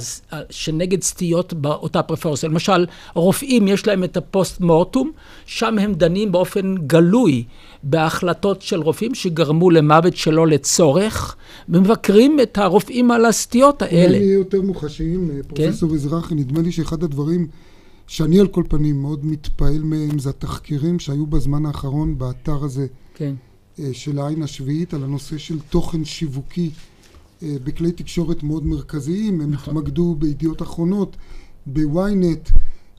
שנגד 0.50 1.02
סטיות 1.02 1.54
באותה 1.54 2.02
פרפורסיה. 2.02 2.48
למשל, 2.48 2.86
רופאים 3.14 3.68
יש 3.68 3.86
להם 3.86 4.04
את 4.04 4.16
הפוסט 4.16 4.60
מורטום, 4.60 5.12
שם 5.46 5.78
הם 5.78 5.94
דנים 5.94 6.32
באופן 6.32 6.74
גלוי 6.86 7.44
בהחלטות 7.82 8.62
של 8.62 8.80
רופאים 8.80 9.14
שגרמו 9.14 9.70
למוות 9.70 10.16
שלא 10.16 10.46
לצורך, 10.46 11.36
ומבקרים 11.68 12.40
את 12.40 12.58
הרופאים 12.58 13.10
על 13.10 13.24
הסטיות 13.24 13.82
האלה. 13.82 14.18
נהיה 14.18 14.34
יותר 14.34 14.62
מוחשיים, 14.62 15.30
אה, 15.30 15.42
פרופסור 15.42 15.88
כן? 15.88 15.94
אזרחי, 15.94 16.34
נדמה 16.34 16.60
לי 16.60 16.72
שאחד 16.72 17.02
הדברים 17.02 17.46
שאני 18.06 18.40
על 18.40 18.46
כל 18.46 18.62
פנים 18.68 19.02
מאוד 19.02 19.26
מתפעל 19.26 19.82
מהם 19.82 20.18
זה 20.18 20.30
התחקירים 20.30 20.98
שהיו 20.98 21.26
בזמן 21.26 21.66
האחרון 21.66 22.18
באתר 22.18 22.64
הזה 22.64 22.86
כן. 23.14 23.34
אה, 23.78 23.88
של 23.92 24.18
העין 24.18 24.42
השביעית 24.42 24.94
על 24.94 25.04
הנושא 25.04 25.38
של 25.38 25.58
תוכן 25.70 26.04
שיווקי. 26.04 26.70
אה, 27.42 27.56
בכלי 27.64 27.92
תקשורת 27.92 28.42
מאוד 28.42 28.66
מרכזיים, 28.66 29.40
הם 29.40 29.50
נכון. 29.50 29.76
התמקדו 29.76 30.16
בידיעות 30.18 30.62
אחרונות, 30.62 31.16
בוויינט, 31.66 32.50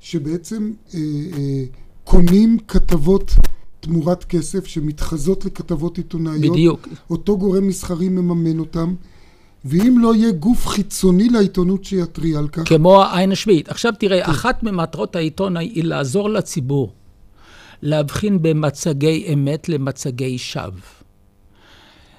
שבעצם 0.02 0.72
אה, 0.94 1.00
אה, 1.38 1.64
קונים 2.04 2.58
כתבות 2.68 3.36
תמורת 3.80 4.24
כסף 4.24 4.66
שמתחזות 4.66 5.46
לכתבות 5.46 5.98
עיתונאיות. 5.98 6.54
בדיוק. 6.54 6.88
אותו 7.10 7.38
גורם 7.38 7.68
מסחרי 7.68 8.10
מממן 8.10 8.60
אותם. 8.60 8.96
ואם 9.66 9.98
לא 10.00 10.16
יהיה 10.16 10.32
גוף 10.32 10.68
חיצוני 10.68 11.30
לעיתונות 11.30 11.84
שיתריע 11.86 12.40
על 12.40 12.48
כך... 12.48 12.68
כמו 12.70 13.04
העין 13.04 13.32
השביעית. 13.32 13.70
עכשיו 13.70 13.94
תראה, 14.00 14.26
כן. 14.26 14.32
אחת 14.32 14.64
ממטרות 14.64 15.16
העיתון 15.16 15.58
היא 15.58 15.84
לעזור 15.84 16.30
לציבור 16.30 16.94
להבחין 17.82 18.42
במצגי 18.42 19.34
אמת 19.34 19.70
למצגי 19.70 20.38
שווא. 20.38 20.97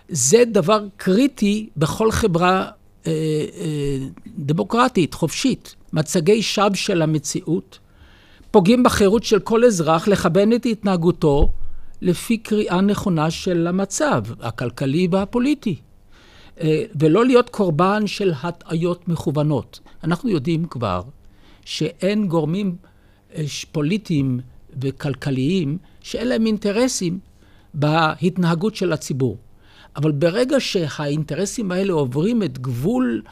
זה 0.08 0.44
דבר 0.44 0.86
קריטי 0.96 1.68
בכל 1.76 2.12
חברה 2.12 2.70
אה, 3.06 3.12
אה, 3.60 3.98
דמוקרטית, 4.38 5.14
חופשית. 5.14 5.74
מצגי 5.92 6.42
שווא 6.42 6.74
של 6.74 7.02
המציאות 7.02 7.78
פוגעים 8.50 8.82
בחירות 8.82 9.24
של 9.24 9.38
כל 9.38 9.64
אזרח 9.64 10.08
לכוון 10.08 10.52
את 10.52 10.66
התנהגותו 10.66 11.50
לפי 12.00 12.38
קריאה 12.38 12.80
נכונה 12.80 13.30
של 13.30 13.66
המצב 13.66 14.24
הכלכלי 14.40 15.08
והפוליטי. 15.10 15.76
אה, 16.60 16.84
ולא 17.00 17.24
להיות 17.24 17.50
קורבן 17.50 18.06
של 18.06 18.32
הטעיות 18.42 19.08
מכוונות. 19.08 19.80
אנחנו 20.04 20.30
יודעים 20.30 20.64
כבר 20.64 21.02
שאין 21.64 22.28
גורמים 22.28 22.76
אה, 23.34 23.44
פוליטיים 23.72 24.40
וכלכליים 24.80 25.78
שאין 26.00 26.28
להם 26.28 26.46
אינטרסים 26.46 27.18
בהתנהגות 27.74 28.76
של 28.76 28.92
הציבור. 28.92 29.36
אבל 29.98 30.12
ברגע 30.12 30.60
שהאינטרסים 30.60 31.72
האלה 31.72 31.92
עוברים 31.92 32.42
את 32.42 32.58
גבול 32.58 33.22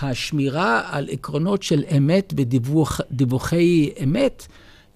השמירה 0.00 0.82
על 0.90 1.08
עקרונות 1.10 1.62
של 1.62 1.84
אמת 1.96 2.34
ודיווחי 2.36 3.90
אמת, 4.02 4.46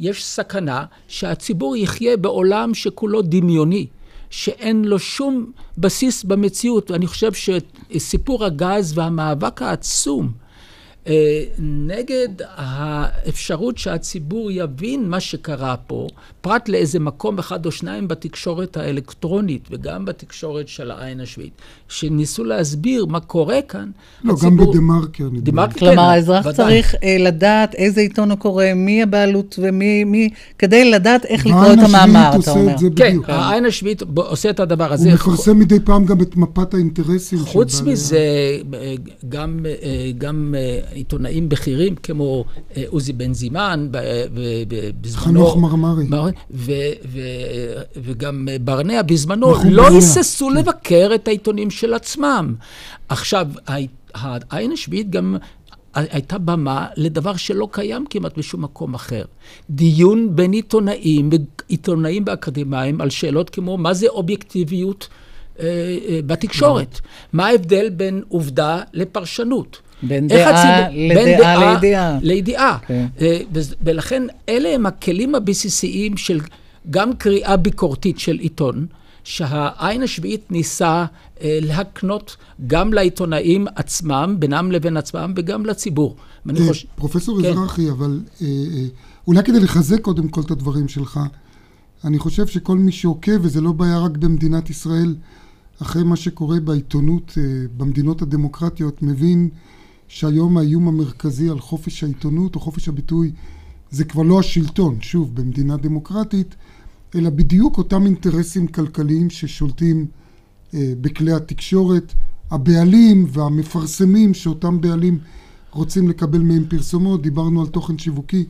יש 0.01 0.25
סכנה 0.25 0.85
שהציבור 1.09 1.77
יחיה 1.77 2.17
בעולם 2.17 2.75
שכולו 2.75 3.23
דמיוני, 3.23 3.87
שאין 4.31 4.85
לו 4.85 4.99
שום 4.99 5.53
בסיס 5.79 6.25
במציאות. 6.25 6.91
ואני 6.91 7.07
חושב 7.07 7.31
שסיפור 7.33 8.45
הגז 8.45 8.99
והמאבק 8.99 9.63
העצום 9.63 10.33
נגד 11.59 12.29
האפשרות 12.57 13.79
שהציבור 13.79 14.51
יבין 14.51 15.09
מה 15.09 15.21
שקרה 15.21 15.77
פה, 15.87 16.07
פרט 16.41 16.69
לאיזה 16.69 16.99
מקום 17.01 17.39
אחד 17.39 17.67
או 17.67 17.71
שניים 17.71 18.09
בתקשורת 18.09 18.77
האלקטרונית 18.77 19.69
וגם 19.71 20.05
בתקשורת 20.05 20.69
של 20.69 20.91
העין 20.91 21.21
השביעית, 21.21 21.53
שניסו 21.89 22.45
להסביר 22.45 23.07
מה 23.07 23.21
קורה 23.21 23.63
כאן. 23.69 23.91
לא, 24.25 24.33
הציבור... 24.33 24.51
גם 24.51 24.71
בדה-מרקר. 24.71 25.29
דה-מרקר, 25.33 25.79
כלומר, 25.79 25.95
כן, 25.95 25.99
האזרח 25.99 26.47
ודאי. 26.47 26.55
צריך 26.55 26.95
אה, 27.03 27.17
לדעת 27.21 27.75
איזה 27.75 28.01
עיתון 28.01 28.31
הוא 28.31 28.39
קורא, 28.39 28.65
מי 28.77 29.03
הבעלות 29.03 29.59
ומי, 29.63 30.05
מי, 30.05 30.31
כדי 30.59 30.91
לדעת 30.91 31.25
איך 31.25 31.47
לקרוא 31.47 31.73
את 31.73 31.79
המאמר, 31.79 32.31
אתה 32.41 32.51
אומר. 32.51 32.75
כן, 32.97 33.17
העין 33.27 33.65
השביעית 33.65 34.03
עושה 34.15 34.51
את 34.51 34.61
הדבר 34.61 34.93
הזה. 34.93 35.09
הוא 35.09 35.15
מפרסם 35.15 35.59
מדי 35.59 35.81
פעם 35.81 36.05
גם 36.05 36.21
את 36.21 36.37
מפת 36.37 36.75
האינטרסים. 36.75 37.39
חוץ 37.39 37.81
מזה, 37.81 38.19
אה, 38.75 38.95
גם, 39.29 39.67
אה, 39.83 40.11
גם 40.19 40.55
עיתונאים 40.95 41.49
בכירים 41.49 41.95
כמו 41.95 42.45
אה, 42.77 42.85
עוזי 42.89 43.13
בן 43.13 43.35
זימן, 43.35 43.89
בזמנו... 45.01 45.47
חנוך 45.47 45.57
מרמרי. 45.57 46.07
וגם 47.97 48.49
ברנע 48.61 49.03
בזמנו, 49.03 49.55
לא 49.71 49.89
היססו 49.89 50.49
כן. 50.49 50.57
לבקר 50.57 51.11
את 51.15 51.29
העיתונים 51.29 51.71
של 51.71 51.95
עצמם. 51.95 52.55
עכשיו, 53.09 53.49
העין 54.51 54.73
השביעית 54.73 55.11
גם 55.11 55.37
הייתה 55.95 56.39
במה 56.39 56.87
לדבר 56.97 57.37
שלא 57.37 57.69
קיים 57.71 58.05
כמעט 58.11 58.39
בשום 58.39 58.63
מקום 58.63 58.95
אחר. 58.95 59.25
דיון 59.71 60.37
בין 60.37 60.53
עיתונאים, 60.53 61.31
עיתונאים 61.69 62.25
ואקדמאים, 62.27 63.01
על 63.01 63.11
שאלות 63.11 63.51
כמו 63.51 63.77
מה 63.77 63.95
זה 63.95 64.07
אובייקטיביות 64.09 65.09
אה, 65.61 65.67
אה, 66.09 66.21
בתקשורת. 66.27 67.01
מה 67.33 67.47
ההבדל 67.47 67.89
בין 67.91 68.23
עובדה 68.29 68.81
לפרשנות? 68.93 69.81
בין 70.03 70.29
דעה 70.29 70.89
לדעה 70.93 71.75
לידיעה. 71.75 72.19
לידיעה. 72.23 72.79
כן. 72.87 73.07
אה, 73.21 73.39
ולכן 73.83 74.23
אלה 74.49 74.75
הם 74.75 74.87
הכלים 74.87 75.35
הבסיסיים 75.35 76.17
של 76.17 76.41
גם 76.91 77.13
קריאה 77.17 77.57
ביקורתית 77.57 78.19
של 78.19 78.39
עיתון, 78.39 78.87
שהעין 79.25 80.03
השביעית 80.03 80.51
ניסה 80.51 81.05
אה, 81.43 81.59
להקנות 81.63 82.37
גם 82.67 82.93
לעיתונאים 82.93 83.67
עצמם, 83.75 84.37
בינם 84.39 84.73
לבין 84.73 84.97
עצמם, 84.97 85.33
וגם 85.37 85.67
לציבור. 85.67 86.17
אה, 86.51 86.55
חוש... 86.67 86.87
פרופסור 86.97 87.43
כן. 87.43 87.49
אזרחי, 87.49 87.91
אבל 87.91 88.21
אולי 89.27 89.43
כדי 89.43 89.61
לחזק 89.61 90.01
קודם 90.01 90.29
כל 90.29 90.41
את 90.41 90.51
הדברים 90.51 90.89
שלך, 90.89 91.21
אני 92.05 92.19
חושב 92.19 92.47
שכל 92.47 92.79
מי 92.79 92.93
שעוקב, 92.93 93.39
וזה 93.43 93.61
לא 93.61 93.73
בעיה 93.73 93.99
רק 93.99 94.17
במדינת 94.17 94.71
ישראל, 94.71 95.15
אחרי 95.83 96.03
מה 96.03 96.17
שקורה 96.17 96.61
בעיתונות 96.61 97.39
במדינות 97.77 98.23
הדמוקרטיות, 98.23 99.03
מבין 99.03 99.49
שהיום 100.13 100.59
האיום 100.59 100.89
המרכזי 100.89 101.49
על 101.49 101.61
חופש 101.61 102.05
העיתונות 102.05 102.55
או 102.55 102.61
חופש 102.61 102.89
הביטוי 102.89 103.33
זה 103.91 104.05
כבר 104.05 104.23
לא 104.23 104.41
השלטון, 104.41 104.99
שוב, 105.01 105.35
במדינה 105.35 105.77
דמוקרטית, 105.77 106.55
אלא 107.15 107.31
בדיוק 107.31 107.79
אותם 107.79 108.07
אינטרסים 108.07 108.67
כלכליים 108.67 109.31
ששולטים 109.31 110.07
אה, 110.75 110.93
בכלי 111.01 111.33
התקשורת, 111.33 112.15
הבעלים 112.51 113.27
והמפרסמים 113.29 114.35
שאותם 114.35 114.81
בעלים 114.81 115.19
רוצים 115.71 116.09
לקבל 116.09 116.43
מהם 116.43 116.65
פרסומות, 116.69 117.23
דיברנו 117.23 117.61
על 117.61 117.67
תוכן 117.67 117.99
שיווקי 117.99 118.45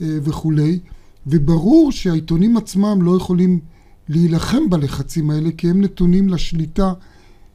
אה, 0.00 0.18
וכולי, 0.22 0.78
וברור 1.26 1.92
שהעיתונים 1.92 2.56
עצמם 2.56 2.98
לא 3.02 3.16
יכולים 3.16 3.60
להילחם 4.08 4.70
בלחצים 4.70 5.30
האלה 5.30 5.50
כי 5.56 5.70
הם 5.70 5.80
נתונים 5.80 6.28
לשליטה 6.28 6.92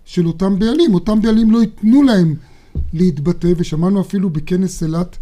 של 0.05 0.27
אותם 0.27 0.59
בעלים, 0.59 0.93
אותם 0.93 1.21
בעלים 1.21 1.51
לא 1.51 1.61
ייתנו 1.61 2.03
להם 2.03 2.35
להתבטא, 2.93 3.53
ושמענו 3.57 4.01
אפילו 4.01 4.29
בכנס 4.29 4.83
אילת 4.83 5.17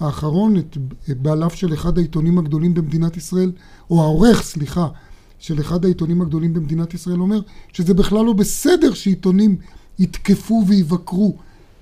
האחרון 0.00 0.56
את 0.56 0.76
בעליו 1.08 1.50
של 1.50 1.74
אחד 1.74 1.98
העיתונים 1.98 2.38
הגדולים 2.38 2.74
במדינת 2.74 3.16
ישראל, 3.16 3.52
או 3.90 4.02
העורך, 4.02 4.42
סליחה, 4.42 4.88
של 5.38 5.60
אחד 5.60 5.84
העיתונים 5.84 6.22
הגדולים 6.22 6.54
במדינת 6.54 6.94
ישראל 6.94 7.20
אומר 7.20 7.40
שזה 7.72 7.94
בכלל 7.94 8.24
לא 8.24 8.32
בסדר 8.32 8.94
שעיתונים 8.94 9.56
יתקפו 9.98 10.64
ויבקרו 10.66 11.36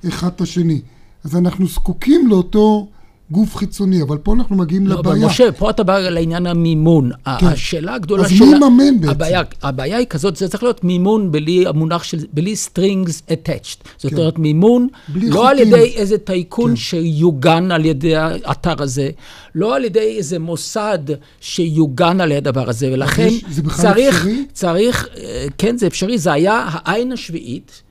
אחד 0.09 0.27
את 0.27 0.41
השני. 0.41 0.81
אז 1.25 1.37
אנחנו 1.37 1.67
זקוקים 1.67 2.29
לאותו 2.29 2.89
גוף 3.31 3.57
חיצוני, 3.57 4.03
אבל 4.03 4.19
פה 4.19 4.33
אנחנו 4.35 4.57
מגיעים 4.57 4.87
לא, 4.87 4.99
לבעיה. 4.99 5.17
אבל 5.17 5.27
משה, 5.27 5.53
פה 5.53 5.71
אתה 5.71 5.83
בא 5.83 5.99
לעניין 5.99 6.47
המימון. 6.47 7.11
כן. 7.25 7.47
השאלה 7.47 7.95
הגדולה 7.95 8.23
אז 8.25 8.31
שלה... 8.31 8.47
מי 8.47 8.57
יממן 8.57 9.01
בעצם? 9.01 9.11
הבעיה, 9.11 9.43
הבעיה 9.63 9.97
היא 9.97 10.07
כזאת, 10.07 10.37
זה 10.37 10.49
צריך 10.49 10.63
להיות 10.63 10.85
מימון 10.85 11.33
בלי 11.33 11.67
המונח 11.67 12.03
של... 12.03 12.19
בלי 12.33 12.55
strings 12.55 13.31
attached. 13.31 13.89
זאת 13.99 14.11
כן. 14.13 14.19
אומרת, 14.19 14.39
מימון 14.39 14.89
לא 15.15 15.49
על 15.51 15.57
חוקים. 15.57 15.73
ידי 15.75 15.93
איזה 15.97 16.19
טייקון 16.19 16.71
כן. 16.71 16.77
שיוגן 16.77 17.71
על 17.71 17.85
ידי 17.85 18.17
האתר 18.17 18.83
הזה, 18.83 19.11
לא 19.55 19.77
על 19.77 19.85
ידי 19.85 20.15
איזה 20.19 20.39
מוסד 20.39 20.99
שיוגן 21.41 22.21
על 22.21 22.33
ידי 22.33 22.49
הדבר 22.49 22.69
הזה, 22.69 22.91
ולכן 22.93 23.27
יש- 23.27 23.45
זה 23.51 23.63
בכלל 23.63 23.93
צריך, 23.93 24.15
אפשרי? 24.17 24.45
צריך, 24.53 25.09
אה, 25.17 25.47
כן, 25.59 25.77
זה 25.79 25.87
אפשרי. 25.87 26.19
זה 26.19 26.33
היה 26.33 26.65
העין 26.69 27.13
השביעית, 27.13 27.83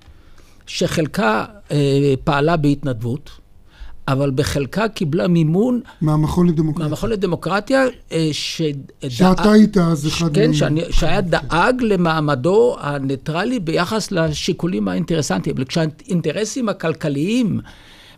שחלקה 0.68 1.46
אה, 1.72 1.78
פעלה 2.24 2.58
בהתנדבות. 2.58 3.30
אבל 4.08 4.32
בחלקה 4.36 4.88
קיבלה 4.88 5.28
מימון 5.28 5.82
מהמכון 6.02 6.48
לדמוקרטיה. 6.48 6.88
מהמכון 6.88 7.10
לדמוקרטיה, 7.10 7.86
אה, 8.12 8.30
שדאג... 8.32 9.10
שאתה 9.10 9.52
היית 9.52 9.78
אז 9.78 10.08
אחד 10.08 10.34
כן. 10.34 10.54
שאני, 10.54 10.82
שהיה 10.90 11.22
דאג 11.22 11.82
למעמדו 11.82 12.76
הניטרלי 12.80 13.60
ביחס 13.60 14.12
לשיקולים 14.12 14.88
האינטרסנטיים. 14.88 15.56
כשהאינטרסים 15.66 16.70
הכלכליים 16.70 17.60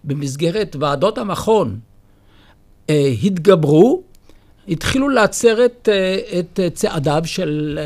במסגרת 0.04 0.76
ועדות 0.80 1.18
המכון 1.18 1.80
אה, 2.90 3.14
התגברו, 3.24 4.02
התחילו 4.68 5.10
להצר 5.10 5.66
את, 5.66 5.90
אה, 5.92 6.40
את 6.40 6.60
צעדיו 6.74 7.22
של 7.26 7.80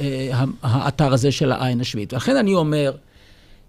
אה, 0.00 0.44
האתר 0.62 1.12
הזה 1.12 1.32
של 1.32 1.52
העין 1.52 1.80
השביעית. 1.80 2.12
ולכן 2.12 2.36
אני 2.36 2.54
אומר, 2.54 2.92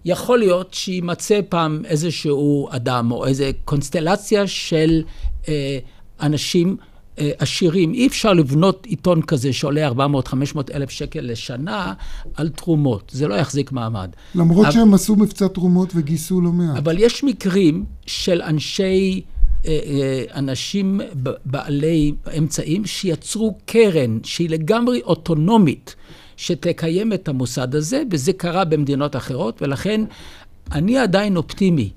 יכול 0.04 0.38
להיות 0.38 0.74
שיימצא 0.74 1.40
פעם 1.48 1.82
איזשהו 1.84 2.68
אדם 2.70 3.12
או 3.12 3.26
איזו 3.26 3.44
קונסטלציה 3.64 4.46
של 4.46 5.02
אה, 5.48 5.78
אנשים 6.20 6.76
אה, 7.18 7.30
עשירים. 7.38 7.94
אי 7.94 8.06
אפשר 8.06 8.32
לבנות 8.32 8.86
עיתון 8.86 9.22
כזה 9.22 9.52
שעולה 9.52 9.88
400-500 9.90 9.94
אלף 10.74 10.90
שקל 10.90 11.20
לשנה 11.20 11.92
על 12.34 12.48
תרומות. 12.48 13.10
זה 13.14 13.28
לא 13.28 13.34
יחזיק 13.34 13.72
מעמד. 13.72 14.10
למרות 14.34 14.64
אבל- 14.66 14.74
שהם 14.74 14.94
עשו 14.94 15.16
מבצע 15.16 15.48
תרומות 15.48 15.92
וגייסו 15.94 16.40
לא 16.40 16.52
מעט. 16.52 16.76
אבל 16.76 16.96
יש 16.98 17.24
מקרים 17.24 17.84
של 18.06 18.42
אנשי, 18.42 19.20
אה, 19.66 19.78
אה, 19.86 20.24
אנשים 20.34 21.00
בעלי 21.44 22.12
אמצעים 22.38 22.86
שיצרו 22.86 23.58
קרן 23.64 24.18
שהיא 24.24 24.50
לגמרי 24.50 25.00
אוטונומית, 25.02 25.94
שתקיים 26.42 27.12
את 27.12 27.28
המוסד 27.28 27.74
הזה, 27.74 28.02
וזה 28.10 28.32
קרה 28.32 28.64
במדינות 28.64 29.16
אחרות, 29.16 29.62
ולכן 29.62 30.00
אני 30.72 30.98
עדיין 30.98 31.36
אופטימי. 31.36 31.90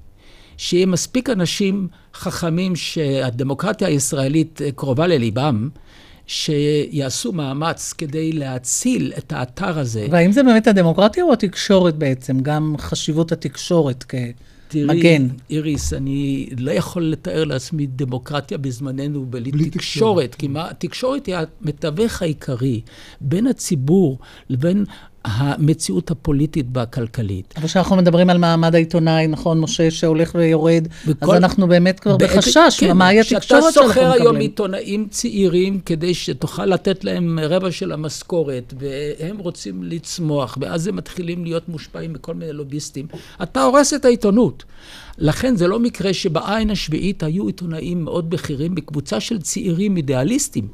שיהיה 0.58 0.86
מספיק 0.86 1.30
אנשים 1.30 1.88
חכמים 2.14 2.76
שהדמוקרטיה 2.76 3.88
הישראלית 3.88 4.62
אה, 4.62 4.72
קרובה 4.72 5.08
לליבם, 5.08 5.70
שיעשו 6.28 7.32
מאמץ 7.32 7.94
כדי 7.94 8.32
להציל 8.32 9.14
את 9.18 9.34
האתר 9.34 9.80
הזה. 9.80 10.08
והאם 10.12 10.32
זה 10.32 10.44
באמת 10.44 10.68
הדמוקרטיה 10.68 11.24
או 11.24 11.34
התקשורת 11.34 11.96
בעצם? 11.96 12.40
גם 12.40 12.76
חשיבות 12.78 13.32
התקשורת 13.32 14.04
כמגן. 14.04 14.32
תראי, 14.68 15.18
איריס, 15.50 15.94
אני 15.94 16.50
לא 16.58 16.72
יכול 16.72 17.04
לתאר 17.04 17.44
לעצמי 17.44 17.88
דמוקרטיה 17.88 18.58
בזמננו 18.58 19.26
בלי, 19.26 19.52
בלי 19.52 19.70
תקשורת, 19.70 19.78
תקשורת, 19.78 20.36
כי 20.36 20.48
מה, 20.48 20.70
התקשורת 20.70 21.26
היא 21.26 21.36
המתווך 21.36 22.22
העיקרי 22.22 22.82
בין 23.22 23.48
הציבור 23.48 24.20
לבין 24.50 24.86
המציאות 25.26 26.12
הפוליטית 26.12 26.66
והכלכלית. 26.74 27.54
אבל 27.58 27.68
כשאנחנו 27.68 27.96
מדברים 27.96 28.30
על 28.30 28.38
מעמד 28.38 28.76
העיתונאי, 28.76 29.28
נכון, 29.28 29.60
משה, 29.60 29.92
שהולך 29.92 30.32
ויורד, 30.36 30.88
בכל- 31.08 31.32
אז 31.36 31.44
אנחנו 31.44 31.68
באמת 31.68 32.00
כבר 32.00 32.18
בעת- 32.18 32.30
בחשש, 32.38 32.78
כן, 32.80 32.98
מהי 32.98 33.20
התקשורת 33.20 33.44
שאנחנו 33.48 33.70
כשאתה 33.70 33.88
שוכר 33.88 34.02
היום 34.12 34.16
מקבלים. 34.26 34.42
עיתונאים 34.42 35.08
צעירים 35.10 35.80
כדי 35.86 36.14
שתוכל 36.14 36.66
לתת 36.66 37.04
להם 37.04 37.40
רבע 37.42 37.72
של 37.72 37.92
המשכורת, 37.92 38.74
והם 38.80 39.38
רוצים 39.38 39.84
לצמוח, 39.84 40.58
ואז 40.62 40.88
הם 40.88 40.96
מתחילים 40.96 41.44
להיות 41.44 41.70
מושפעים 41.70 42.14
מכל 42.14 42.34
מיני 42.34 42.54
לוביסטים, 42.54 43.08
אתה 43.44 43.64
הורס 43.64 43.94
את 43.94 44.06
העיתונות. 44.06 44.64
לכן 45.18 45.56
זה 45.56 45.68
לא 45.68 45.80
מקרה 45.80 46.14
שבעין 46.14 46.70
השביעית 46.70 47.24
היו 47.24 47.48
עיתונאים 47.48 48.04
מאוד 48.04 48.30
בכירים 48.30 48.76
בקבוצה 48.76 49.20
של 49.20 49.42
צעירים 49.42 49.98
אידיאליסטים. 49.98 50.68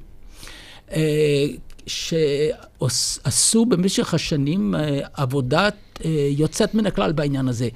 שעשו 1.87 3.65
במשך 3.65 4.13
השנים 4.13 4.75
אה, 4.75 4.99
עבודה 5.13 5.69
אה, 6.05 6.27
יוצאת 6.31 6.75
מן 6.75 6.85
הכלל 6.85 7.11
בעניין 7.11 7.47
הזה. 7.47 7.69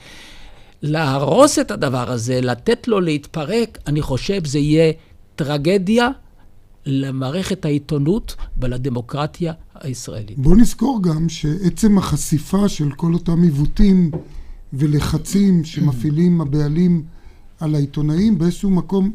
להרוס 0.82 1.60
את 1.60 1.72
הדבר 1.72 2.12
הזה, 2.12 2.41
לתת 2.41 2.88
לו 2.88 2.99
להתפרק, 2.99 3.78
אני 3.88 4.01
חושב 4.01 4.45
זה 4.45 4.60
יהיה 4.60 4.91
טרגדיה 5.36 6.10
למערכת 6.86 7.66
העיתונות 7.66 8.36
ולדמוקרטיה 8.62 9.53
הישראלית. 9.76 10.39
בוא 10.39 10.56
נזכור 10.56 11.03
גם 11.03 11.30
שעצם 11.30 11.97
החשיפה 11.97 12.70
של 12.70 12.91
כל 12.91 13.14
אותם 13.14 13.43
עיוותים 13.43 14.12
ולחצים 14.74 15.64
שמפעילים 15.64 16.41
הבעלים 16.41 17.03
על 17.60 17.76
העיתונאים, 17.76 18.38
באיזשהו 18.38 18.70
מקום 18.70 19.12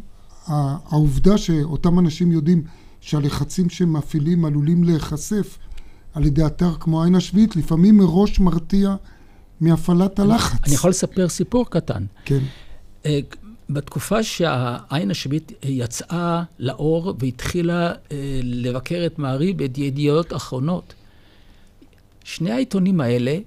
העובדה 0.47 1.39
שאותם 1.39 1.99
אנשים 1.99 2.33
יודעים 2.33 2.63
שהלחצים 3.01 3.71
שהם 3.71 3.93
מפעילים 3.93 4.45
עלולים 4.45 4.85
להיחשף 4.85 5.59
על 6.15 6.27
ידי 6.27 6.47
אתר 6.47 6.75
כמו 6.81 7.03
עין 7.03 7.15
השביעית, 7.15 7.57
לפעמים 7.57 7.97
מראש 7.97 8.41
מרתיע 8.41 8.95
מהפעלת 9.61 10.19
הלחץ. 10.19 10.59
אני 10.67 10.75
יכול 10.75 10.91
לספר 10.91 11.29
סיפור 11.29 11.71
קטן. 11.71 12.05
כן. 12.25 12.39
אה, 13.07 13.21
בתקופה 13.71 14.23
שהעין 14.23 15.11
השביעית 15.11 15.53
יצאה 15.63 16.43
לאור 16.59 17.15
והתחילה 17.19 17.93
אה, 18.13 18.41
לבקר 18.43 19.03
את 19.07 19.19
מעריב 19.19 19.57
ואת 19.59 19.79
ידיעות 19.79 20.33
אחרונות, 20.33 20.95
שני 22.25 22.51
העיתונים 22.51 23.01
האלה 23.01 23.39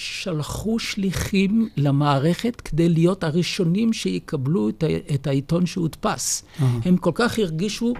שלחו 0.00 0.78
שליחים 0.78 1.68
למערכת 1.76 2.60
כדי 2.60 2.88
להיות 2.88 3.24
הראשונים 3.24 3.92
שיקבלו 3.92 4.68
את, 4.68 4.82
ה- 4.82 5.14
את 5.14 5.26
העיתון 5.26 5.66
שהודפס. 5.66 6.42
אה. 6.62 6.66
הם 6.84 6.96
כל 6.96 7.10
כך 7.14 7.38
הרגישו... 7.38 7.94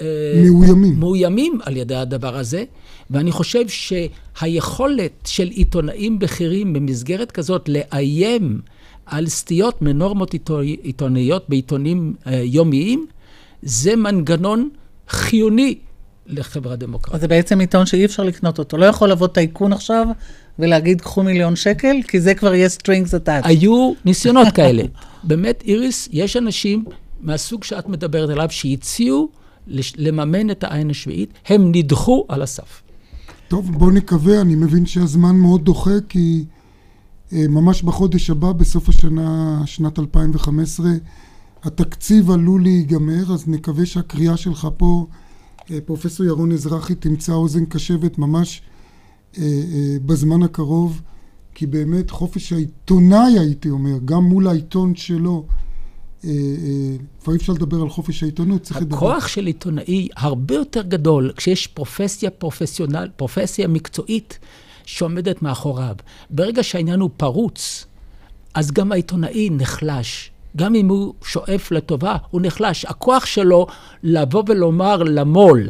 אה, 0.00 0.42
מאוימים. 0.50 1.00
מאוימים 1.00 1.58
על 1.62 1.76
ידי 1.76 1.94
הדבר 1.94 2.36
הזה, 2.36 2.64
ואני 3.10 3.32
חושב 3.32 3.64
שהיכולת 3.68 5.12
של 5.24 5.48
עיתונאים 5.48 6.18
בכירים 6.18 6.72
במסגרת 6.72 7.32
כזאת 7.32 7.68
לאיים 7.68 8.60
על 9.06 9.28
סטיות 9.28 9.82
מנורמות 9.82 10.32
עיתו- 10.32 10.60
עיתונאיות 10.82 11.44
בעיתונים 11.48 12.14
אה, 12.26 12.40
יומיים, 12.44 13.06
זה 13.62 13.96
מנגנון 13.96 14.68
חיוני 15.08 15.78
לחברה 16.26 16.76
דמוקרטית. 16.76 17.14
אז 17.14 17.20
זה 17.20 17.28
בעצם 17.28 17.60
עיתון 17.60 17.86
שאי 17.86 18.04
אפשר 18.04 18.22
לקנות 18.22 18.58
אותו. 18.58 18.76
לא 18.78 18.86
יכול 18.86 19.10
לבוא 19.10 19.26
טייקון 19.26 19.72
עכשיו 19.72 20.06
ולהגיד, 20.58 21.00
קחו 21.00 21.22
מיליון 21.22 21.56
שקל, 21.56 21.96
כי 22.08 22.20
זה 22.20 22.34
כבר 22.34 22.54
יהיה 22.54 22.68
strings 22.68 23.10
attached. 23.10 23.48
היו 23.48 23.92
ניסיונות 24.04 24.48
כאלה. 24.54 24.82
באמת, 25.24 25.62
איריס, 25.66 26.08
יש 26.12 26.36
אנשים 26.36 26.84
מהסוג 27.20 27.64
שאת 27.64 27.88
מדברת 27.88 28.30
עליו 28.30 28.46
שהציעו 28.50 29.28
לממן 29.96 30.50
את 30.50 30.64
העין 30.64 30.90
השביעית, 30.90 31.32
הם 31.46 31.72
נדחו 31.72 32.24
על 32.28 32.42
הסף. 32.42 32.82
טוב, 33.48 33.78
בוא 33.78 33.92
נקווה, 33.92 34.40
אני 34.40 34.54
מבין 34.54 34.86
שהזמן 34.86 35.36
מאוד 35.36 35.64
דוחה, 35.64 36.00
כי 36.08 36.44
אה, 37.32 37.44
ממש 37.48 37.82
בחודש 37.82 38.30
הבא, 38.30 38.52
בסוף 38.52 38.88
השנה, 38.88 39.62
שנת 39.66 39.98
2015, 39.98 40.86
התקציב 41.62 42.30
עלול 42.30 42.62
להיגמר, 42.62 43.32
אז 43.32 43.48
נקווה 43.48 43.86
שהקריאה 43.86 44.36
שלך 44.36 44.68
פה, 44.76 45.06
אה, 45.70 45.78
פרופסור 45.84 46.26
ירון 46.26 46.52
אזרחי, 46.52 46.94
תמצא 46.94 47.32
אוזן 47.32 47.64
קשבת 47.64 48.18
ממש 48.18 48.62
בזמן 50.06 50.42
הקרוב, 50.42 51.02
כי 51.54 51.66
באמת 51.66 52.10
חופש 52.10 52.52
העיתונאי, 52.52 53.38
הייתי 53.38 53.70
אומר, 53.70 53.98
גם 54.04 54.24
מול 54.24 54.48
העיתון 54.48 54.94
שלו, 54.94 55.44
אה, 56.24 56.30
אה, 56.30 56.96
כבר 57.22 57.32
אי 57.32 57.38
אפשר 57.38 57.52
לדבר 57.52 57.82
על 57.82 57.88
חופש 57.88 58.22
העיתונות, 58.22 58.62
צריך 58.62 58.80
לדבר... 58.80 58.96
הכוח 58.96 59.28
של 59.28 59.46
עיתונאי 59.46 60.08
הרבה 60.16 60.54
יותר 60.54 60.82
גדול 60.82 61.32
כשיש 61.36 61.66
פרופסיה 61.66 62.30
פרופסיונל, 62.30 63.08
פרופסיה 63.16 63.68
מקצועית 63.68 64.38
שעומדת 64.84 65.42
מאחוריו. 65.42 65.94
ברגע 66.30 66.62
שהעניין 66.62 67.00
הוא 67.00 67.10
פרוץ, 67.16 67.86
אז 68.54 68.70
גם 68.70 68.92
העיתונאי 68.92 69.50
נחלש. 69.50 70.30
גם 70.56 70.74
אם 70.74 70.88
הוא 70.88 71.14
שואף 71.24 71.70
לטובה, 71.72 72.16
הוא 72.30 72.40
נחלש. 72.44 72.84
הכוח 72.84 73.26
שלו 73.26 73.66
לבוא 74.02 74.42
ולומר 74.48 75.02
למו"ל, 75.02 75.68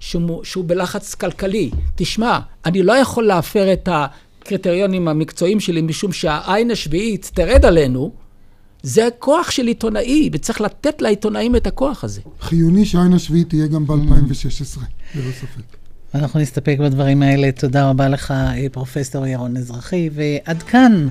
שהוא, 0.00 0.44
שהוא 0.44 0.64
בלחץ 0.66 1.14
כלכלי, 1.14 1.70
תשמע, 1.94 2.38
אני 2.66 2.82
לא 2.82 2.92
יכול 2.92 3.24
להפר 3.26 3.72
את 3.72 3.88
הקריטריונים 3.92 5.08
המקצועיים 5.08 5.60
שלי 5.60 5.82
משום 5.82 6.12
שהעין 6.12 6.70
השביעית 6.70 7.30
תרד 7.34 7.64
עלינו, 7.64 8.12
זה 8.82 9.06
הכוח 9.06 9.50
של 9.50 9.66
עיתונאי, 9.66 10.30
וצריך 10.32 10.60
לתת 10.60 11.02
לעיתונאים 11.02 11.56
את 11.56 11.66
הכוח 11.66 12.04
הזה. 12.04 12.20
חיוני 12.40 12.84
שהעין 12.84 13.12
השביעית 13.12 13.48
תהיה 13.48 13.66
גם 13.66 13.86
ב-2016, 13.86 14.80
ללא 15.14 15.32
ספק. 15.32 15.76
אנחנו 16.14 16.40
נסתפק 16.40 16.76
בדברים 16.80 17.22
האלה. 17.22 17.52
תודה 17.52 17.90
רבה 17.90 18.08
לך, 18.08 18.34
פרופסור 18.72 19.26
ירון 19.26 19.56
אזרחי. 19.56 20.10
ועד 20.12 20.62
כאן 20.62 21.08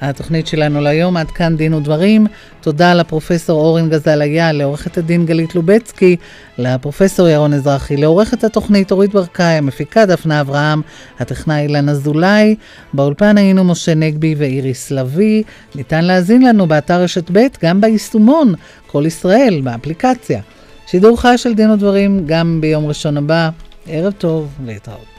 התוכנית 0.00 0.46
שלנו 0.46 0.80
להיום, 0.80 1.16
עד 1.16 1.30
כאן 1.30 1.56
דין 1.56 1.74
ודברים. 1.74 2.26
תודה 2.60 2.94
לפרופסור 2.94 3.60
אורן 3.60 3.90
גזל 3.90 4.22
לעורכת 4.52 4.98
הדין 4.98 5.26
גלית 5.26 5.54
לובצקי, 5.54 6.16
לפרופסור 6.58 7.28
ירון 7.28 7.54
אזרחי, 7.54 7.96
לעורכת 7.96 8.44
התוכנית 8.44 8.90
אורית 8.90 9.12
ברקאי, 9.12 9.54
המפיקה 9.54 10.06
דפנה 10.06 10.40
אברהם, 10.40 10.82
הטכנאי 11.18 11.62
אילן 11.62 11.88
אזולאי. 11.88 12.56
באולפן 12.92 13.38
היינו 13.38 13.64
משה 13.64 13.94
נגבי 13.94 14.34
ואיריס 14.38 14.90
לביא. 14.90 15.42
ניתן 15.74 16.04
להאזין 16.04 16.42
לנו 16.42 16.66
באתר 16.66 17.02
רשת 17.02 17.30
ב', 17.32 17.46
גם 17.62 17.80
ביישומון, 17.80 18.54
כל 18.86 19.04
ישראל, 19.06 19.60
באפליקציה. 19.64 20.40
שידור 20.86 21.20
חי 21.20 21.34
של 21.36 21.54
דין 21.54 21.70
ודברים 21.70 22.22
גם 22.26 22.58
ביום 22.60 22.86
ראשון 22.86 23.16
הבא. 23.16 23.50
ערב 23.86 24.12
טוב, 24.12 24.48
להתראות. 24.66 25.17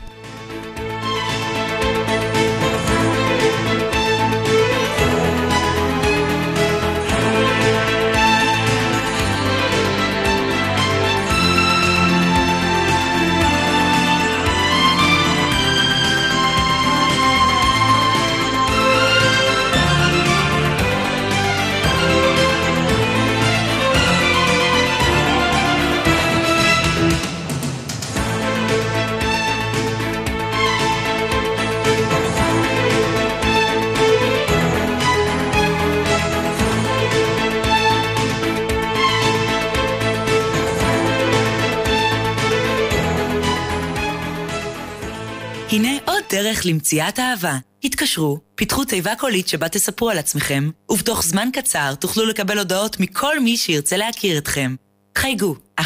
למציאת 46.69 47.19
אהבה. 47.19 47.57
התקשרו, 47.83 48.39
פיתחו 48.55 48.85
תיבה 48.85 49.15
קולית 49.15 49.47
שבה 49.47 49.69
תספרו 49.69 50.09
על 50.09 50.17
עצמכם, 50.17 50.69
ובתוך 50.89 51.23
זמן 51.23 51.49
קצר 51.53 51.95
תוכלו 51.95 52.25
לקבל 52.25 52.57
הודעות 52.57 52.99
מכל 52.99 53.39
מי 53.39 53.57
שירצה 53.57 53.97
להכיר 53.97 54.37
אתכם. 54.37 54.75
חייגו, 55.17 55.55
1-950-5050, 55.81 55.83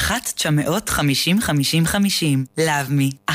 לאו-מי, 2.57 3.11
1-950-5050. 3.31 3.33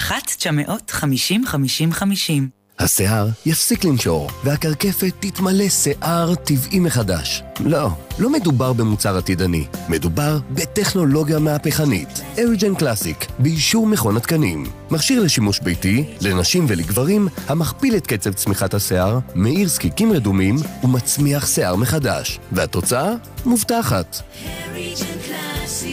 השיער 2.79 3.29
יפסיק 3.47 3.85
לנשור, 3.85 4.31
והקרקפת 4.45 5.13
תתמלא 5.21 5.69
שיער 5.69 6.35
טבעי 6.35 6.81
מחדש. 6.81 7.43
לא, 7.61 7.89
לא 8.19 8.31
מדובר 8.31 8.73
במוצר 8.73 9.17
עתידני, 9.17 9.67
מדובר 9.89 10.39
בטכנולוגיה 10.51 11.39
מהפכנית. 11.39 12.09
אריג'ן 12.39 12.75
קלאסיק, 12.75 13.27
באישור 13.39 13.87
מכון 13.87 14.17
התקנים. 14.17 14.65
מכשיר 14.91 15.23
לשימוש 15.23 15.61
ביתי, 15.61 16.05
לנשים 16.21 16.65
ולגברים, 16.69 17.29
המכפיל 17.47 17.97
את 17.97 18.07
קצב 18.07 18.33
צמיחת 18.33 18.75
השיער, 18.75 19.19
מאיר 19.35 19.69
זקיקים 19.69 20.13
רדומים 20.13 20.57
ומצמיח 20.85 21.47
שיער 21.47 21.77
מחדש. 21.77 22.39
והתוצאה? 22.53 23.13
מובטחת. 23.45 24.23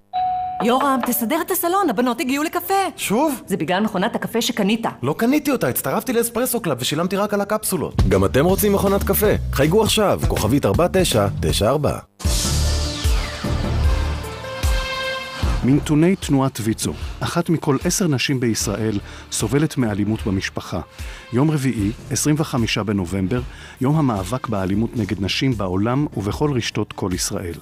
יורם, 0.63 1.01
תסדר 1.07 1.41
את 1.47 1.51
הסלון, 1.51 1.91
הבנות 1.91 2.21
הגיעו 2.21 2.45
לקפה. 2.45 2.75
שוב? 2.97 3.43
זה 3.47 3.57
בגלל 3.57 3.81
מכונת 3.81 4.15
הקפה 4.15 4.43
שקנית. 4.43 4.87
לא 5.03 5.15
קניתי 5.19 5.51
אותה, 5.51 5.69
הצטרפתי 5.69 6.13
לאספרסו 6.13 6.61
קלאב 6.61 6.77
ושילמתי 6.81 7.17
רק 7.17 7.35
על 7.35 7.41
הקפסולות. 7.41 7.95
גם 8.09 8.25
אתם 8.25 8.45
רוצים 8.45 8.73
מכונת 8.73 9.03
קפה? 9.03 9.27
חייגו 9.53 9.83
עכשיו, 9.83 10.21
כוכבית 10.29 10.67
4994. 10.67 11.99
מנתוני 15.65 16.17
תנועת 16.17 16.59
ויצו, 16.63 16.93
אחת 17.21 17.49
מכל 17.49 17.77
עשר 17.85 18.09
נשים 18.09 18.41
בישראל 18.41 18.99
סובלת 19.33 19.77
מאלימות 19.77 20.27
במשפחה. 20.27 20.81
יום 21.33 21.51
רביעי, 21.51 21.91
25 22.11 22.79
בנובמבר, 22.79 23.41
יום 23.81 23.97
המאבק 23.97 24.49
באלימות 24.49 24.97
נגד 24.97 25.23
נשים 25.23 25.53
בעולם 25.53 26.07
ובכל 26.17 26.53
רשתות 26.53 26.93
כל 26.93 27.11
ישראל. 27.15 27.55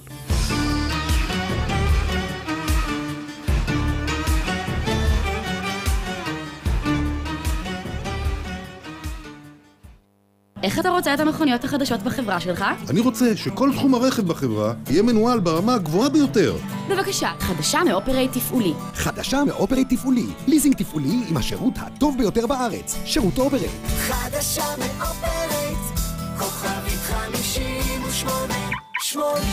איך 10.63 10.79
אתה 10.79 10.89
רוצה 10.89 11.13
את 11.13 11.19
המכוניות 11.19 11.63
החדשות 11.63 12.03
בחברה 12.03 12.39
שלך? 12.39 12.65
אני 12.89 12.99
רוצה 12.99 13.37
שכל 13.37 13.71
תחום 13.75 13.95
הרכב 13.95 14.27
בחברה 14.27 14.73
יהיה 14.89 15.03
מנוהל 15.03 15.39
ברמה 15.39 15.73
הגבוהה 15.73 16.09
ביותר. 16.09 16.55
בבקשה, 16.89 17.31
חדשה 17.39 17.83
מאופרי 17.83 18.27
תפעולי. 18.27 18.73
חדשה 18.93 19.43
מאופרי 19.43 19.85
תפעולי. 19.85 20.25
ליזינג 20.47 20.75
תפעולי 20.75 21.23
עם 21.29 21.37
השירות 21.37 21.73
הטוב 21.77 22.17
ביותר 22.17 22.47
בארץ. 22.47 22.97
שירות 23.05 23.37
אופרי. 23.37 23.67
חדשה 23.97 24.63
מאופרייט, 24.77 25.77
כוכבית 26.37 26.99
5880. 26.99 29.43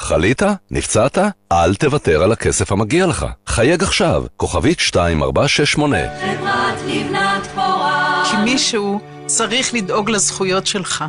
חלית? 0.00 0.42
נפצעת? 0.70 1.18
אל 1.52 1.74
תוותר 1.74 2.22
על 2.22 2.32
הכסף 2.32 2.72
המגיע 2.72 3.06
לך. 3.06 3.26
חייג 3.46 3.82
עכשיו, 3.82 4.24
כוכבית 4.36 4.78
2468. 4.78 5.96
חברת 6.20 6.74
לבנת 6.86 7.46
פורה. 7.54 8.24
כי 8.30 8.36
מישהו 8.44 9.00
צריך 9.36 9.74
לדאוג 9.74 10.10
לזכויות 10.10 10.66
שלך. 10.66 11.04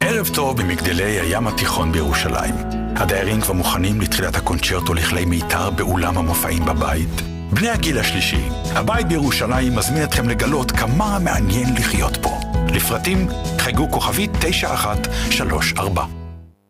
ערב 0.00 0.28
טוב 0.34 0.62
במגדלי 0.62 1.20
הים 1.20 1.46
התיכון 1.46 1.92
בירושלים. 1.92 2.54
הדיירים 2.96 3.40
כבר 3.40 3.52
מוכנים 3.52 4.00
לתחילת 4.00 4.36
הקונצ'רטו 4.36 4.94
לכלי 4.94 5.24
מיתר 5.24 5.70
באולם 5.70 6.18
המופעים 6.18 6.64
בבית. 6.64 7.08
בני 7.52 7.68
הגיל 7.68 7.98
השלישי, 7.98 8.48
הבית 8.74 9.08
בירושלים 9.08 9.76
מזמין 9.76 10.04
אתכם 10.04 10.28
לגלות 10.28 10.70
כמה 10.70 11.18
מעניין 11.18 11.74
לחיות 11.76 12.16
פה. 12.22 12.40
לפרטים 12.74 13.28
חייגו 13.58 13.90
כוכבית 13.90 14.30
9134. 14.40 16.23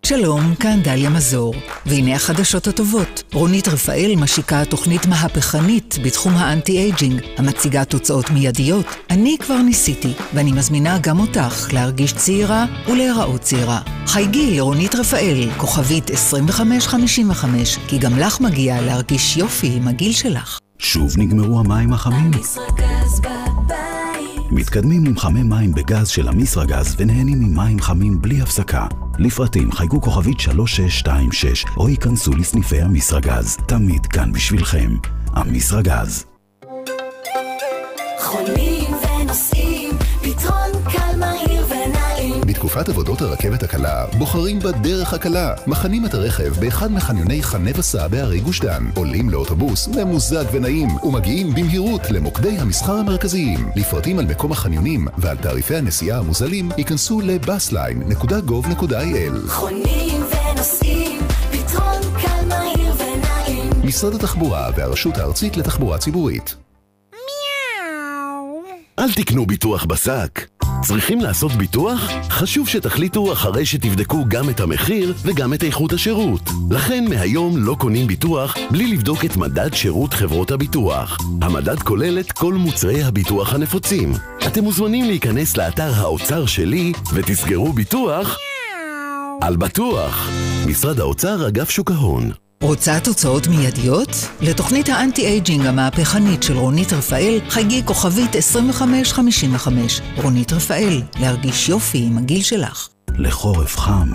שלום, 0.07 0.55
כאן 0.55 0.83
דליה 0.83 1.11
מזור. 1.11 1.55
והנה 1.87 2.15
החדשות 2.15 2.67
הטובות. 2.67 3.23
רונית 3.33 3.69
רפאל 3.69 4.15
משיקה 4.17 4.65
תוכנית 4.65 5.07
מהפכנית 5.07 5.99
בתחום 6.03 6.33
האנטי-אייג'ינג, 6.35 7.21
המציגה 7.37 7.85
תוצאות 7.85 8.31
מיידיות. 8.31 8.87
אני 9.11 9.37
כבר 9.41 9.57
ניסיתי, 9.57 10.13
ואני 10.35 10.53
מזמינה 10.53 10.99
גם 10.99 11.21
אותך 11.21 11.69
להרגיש 11.73 12.13
צעירה 12.13 12.65
ולהיראות 12.87 13.41
צעירה. 13.41 13.81
חייגי 14.07 14.57
לרונית 14.57 14.95
רפאל, 14.95 15.49
כוכבית 15.57 16.11
2555, 16.11 17.79
כי 17.89 17.99
גם 17.99 18.19
לך 18.19 18.41
מגיע 18.41 18.81
להרגיש 18.81 19.37
יופי 19.37 19.73
עם 19.77 19.89
הגיל 19.89 20.13
שלך. 20.13 20.59
שוב 20.79 21.19
נגמרו 21.19 21.61
המים 21.61 21.93
החמים? 21.93 22.31
מתקדמים 24.55 25.05
למחמי 25.05 25.43
מים 25.43 25.73
בגז 25.73 26.09
של 26.09 26.29
המסרגז 26.29 26.95
ונהנים 26.99 27.39
ממים 27.41 27.81
חמים 27.81 28.23
בלי 28.23 28.41
הפסקה. 28.41 28.87
לפרטים 29.19 29.73
חייגו 29.73 30.01
כוכבית 30.01 30.41
3626 30.41 31.65
או 31.77 31.89
ייכנסו 31.89 32.33
לסניפי 32.33 32.81
המסרגז. 32.81 33.57
תמיד 33.69 34.07
כאן 34.07 34.33
בשבילכם. 34.33 34.91
המסרגז. 35.27 36.25
חונים 38.19 38.85
ונוסעים, 38.85 39.14
בתקופת 42.65 42.89
עבודות 42.89 43.21
הרכבת 43.21 43.63
הקלה, 43.63 44.07
בוחרים 44.19 44.59
בדרך 44.59 45.15
הקלה. 45.15 45.55
מכנים 45.67 46.07
את 46.07 46.15
הרכב 46.15 46.53
באחד 46.61 46.93
מחניוני 46.93 47.43
חנה 47.43 47.71
וסע 47.77 48.09
בערי 48.09 48.41
גוש 48.41 48.61
דן. 48.61 48.85
עולים 48.95 49.31
לאוטובוס 49.31 49.89
ממוזג 49.89 50.45
ונעים, 50.53 50.89
ומגיעים 51.03 51.55
במהירות 51.55 52.11
למוקדי 52.11 52.59
המסחר 52.59 52.93
המרכזיים. 52.93 53.69
לפרטים 53.77 54.19
על 54.19 54.25
מקום 54.25 54.53
החניונים 54.53 55.07
ועל 55.19 55.37
תעריפי 55.37 55.77
הנסיעה 55.77 56.19
המוזלים, 56.19 56.69
ייכנסו 56.79 57.21
ל-busline.gov.il. 57.21 59.49
חונים 59.49 60.23
ונוסעים, 60.31 61.21
פתרון 61.53 62.03
קל 62.23 62.45
מהיר 62.49 62.93
ונעים. 62.97 63.71
משרד 63.85 64.15
התחבורה 64.15 64.71
והרשות 64.77 65.17
הארצית 65.17 65.57
לתחבורה 65.57 65.99
ציבורית. 65.99 66.57
אל 68.99 69.13
תקנו 69.13 69.47
ביטוח 69.47 69.85
בשק. 69.85 70.54
צריכים 70.83 71.21
לעשות 71.21 71.53
ביטוח? 71.53 72.11
חשוב 72.31 72.69
שתחליטו 72.69 73.33
אחרי 73.33 73.67
שתבדקו 73.67 74.25
גם 74.29 74.51
את 74.51 74.61
המחיר 74.61 75.15
וגם 75.23 75.55
את 75.55 75.65
איכות 75.65 75.93
השירות. 75.93 76.51
לכן 76.71 77.05
מהיום 77.09 77.57
לא 77.57 77.77
קונים 77.79 78.07
ביטוח 78.07 78.57
בלי 78.71 78.87
לבדוק 78.87 79.25
את 79.25 79.37
מדד 79.37 79.75
שירות 79.75 80.15
חברות 80.15 80.51
הביטוח. 80.51 81.19
המדד 81.43 81.79
כולל 81.79 82.19
את 82.19 82.33
כל 82.33 82.55
מוצרי 82.55 83.03
הביטוח 83.03 83.55
הנפוצים. 83.55 84.13
אתם 84.47 84.65
מוזמנים 84.65 85.05
להיכנס 85.05 85.57
לאתר 85.57 85.93
האוצר 85.95 86.47
שלי 86.47 86.93
ותסגרו 87.15 87.73
ביטוח 87.73 88.39
על 89.41 89.57
בטוח. 89.57 90.31
משרד 90.67 91.01
האוצר, 91.01 91.49
אגף 91.49 91.71
שוק 91.71 91.91
ההון. 91.91 92.44
רוצה 92.65 93.01
תוצאות 93.01 93.47
מיידיות? 93.47 94.09
לתוכנית 94.41 94.89
האנטי-אייג'ינג 94.89 95.67
המהפכנית 95.67 96.43
של 96.43 96.57
רונית 96.57 96.93
רפאל, 96.93 97.39
חייגי 97.49 97.83
כוכבית 97.85 98.37
2555. 98.37 100.01
רונית 100.17 100.53
רפאל, 100.53 101.03
להרגיש 101.21 101.69
יופי 101.69 102.07
עם 102.07 102.19
הגיל 102.19 102.43
שלך. 102.43 102.89
לחורף 103.19 103.79
חם. 103.79 104.09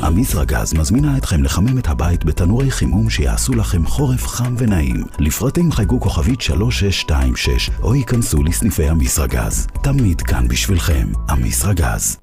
המזרגז 0.00 0.74
מזמינה 0.74 1.16
אתכם 1.16 1.42
לחמם 1.42 1.78
את 1.78 1.86
הבית 1.86 2.24
בתנורי 2.24 2.70
חימום 2.70 3.10
שיעשו 3.10 3.52
לכם 3.52 3.86
חורף 3.86 4.26
חם 4.26 4.54
ונעים. 4.58 5.04
לפרטים 5.18 5.72
חייגו 5.72 6.00
כוכבית 6.00 6.40
3626 6.40 7.70
או 7.82 7.94
ייכנסו 7.94 8.42
לסניפי 8.42 8.88
המזרגז. 8.88 9.66
תמיד 9.82 10.20
כאן 10.20 10.48
בשבילכם, 10.48 11.06
המזרגז. 11.28 12.16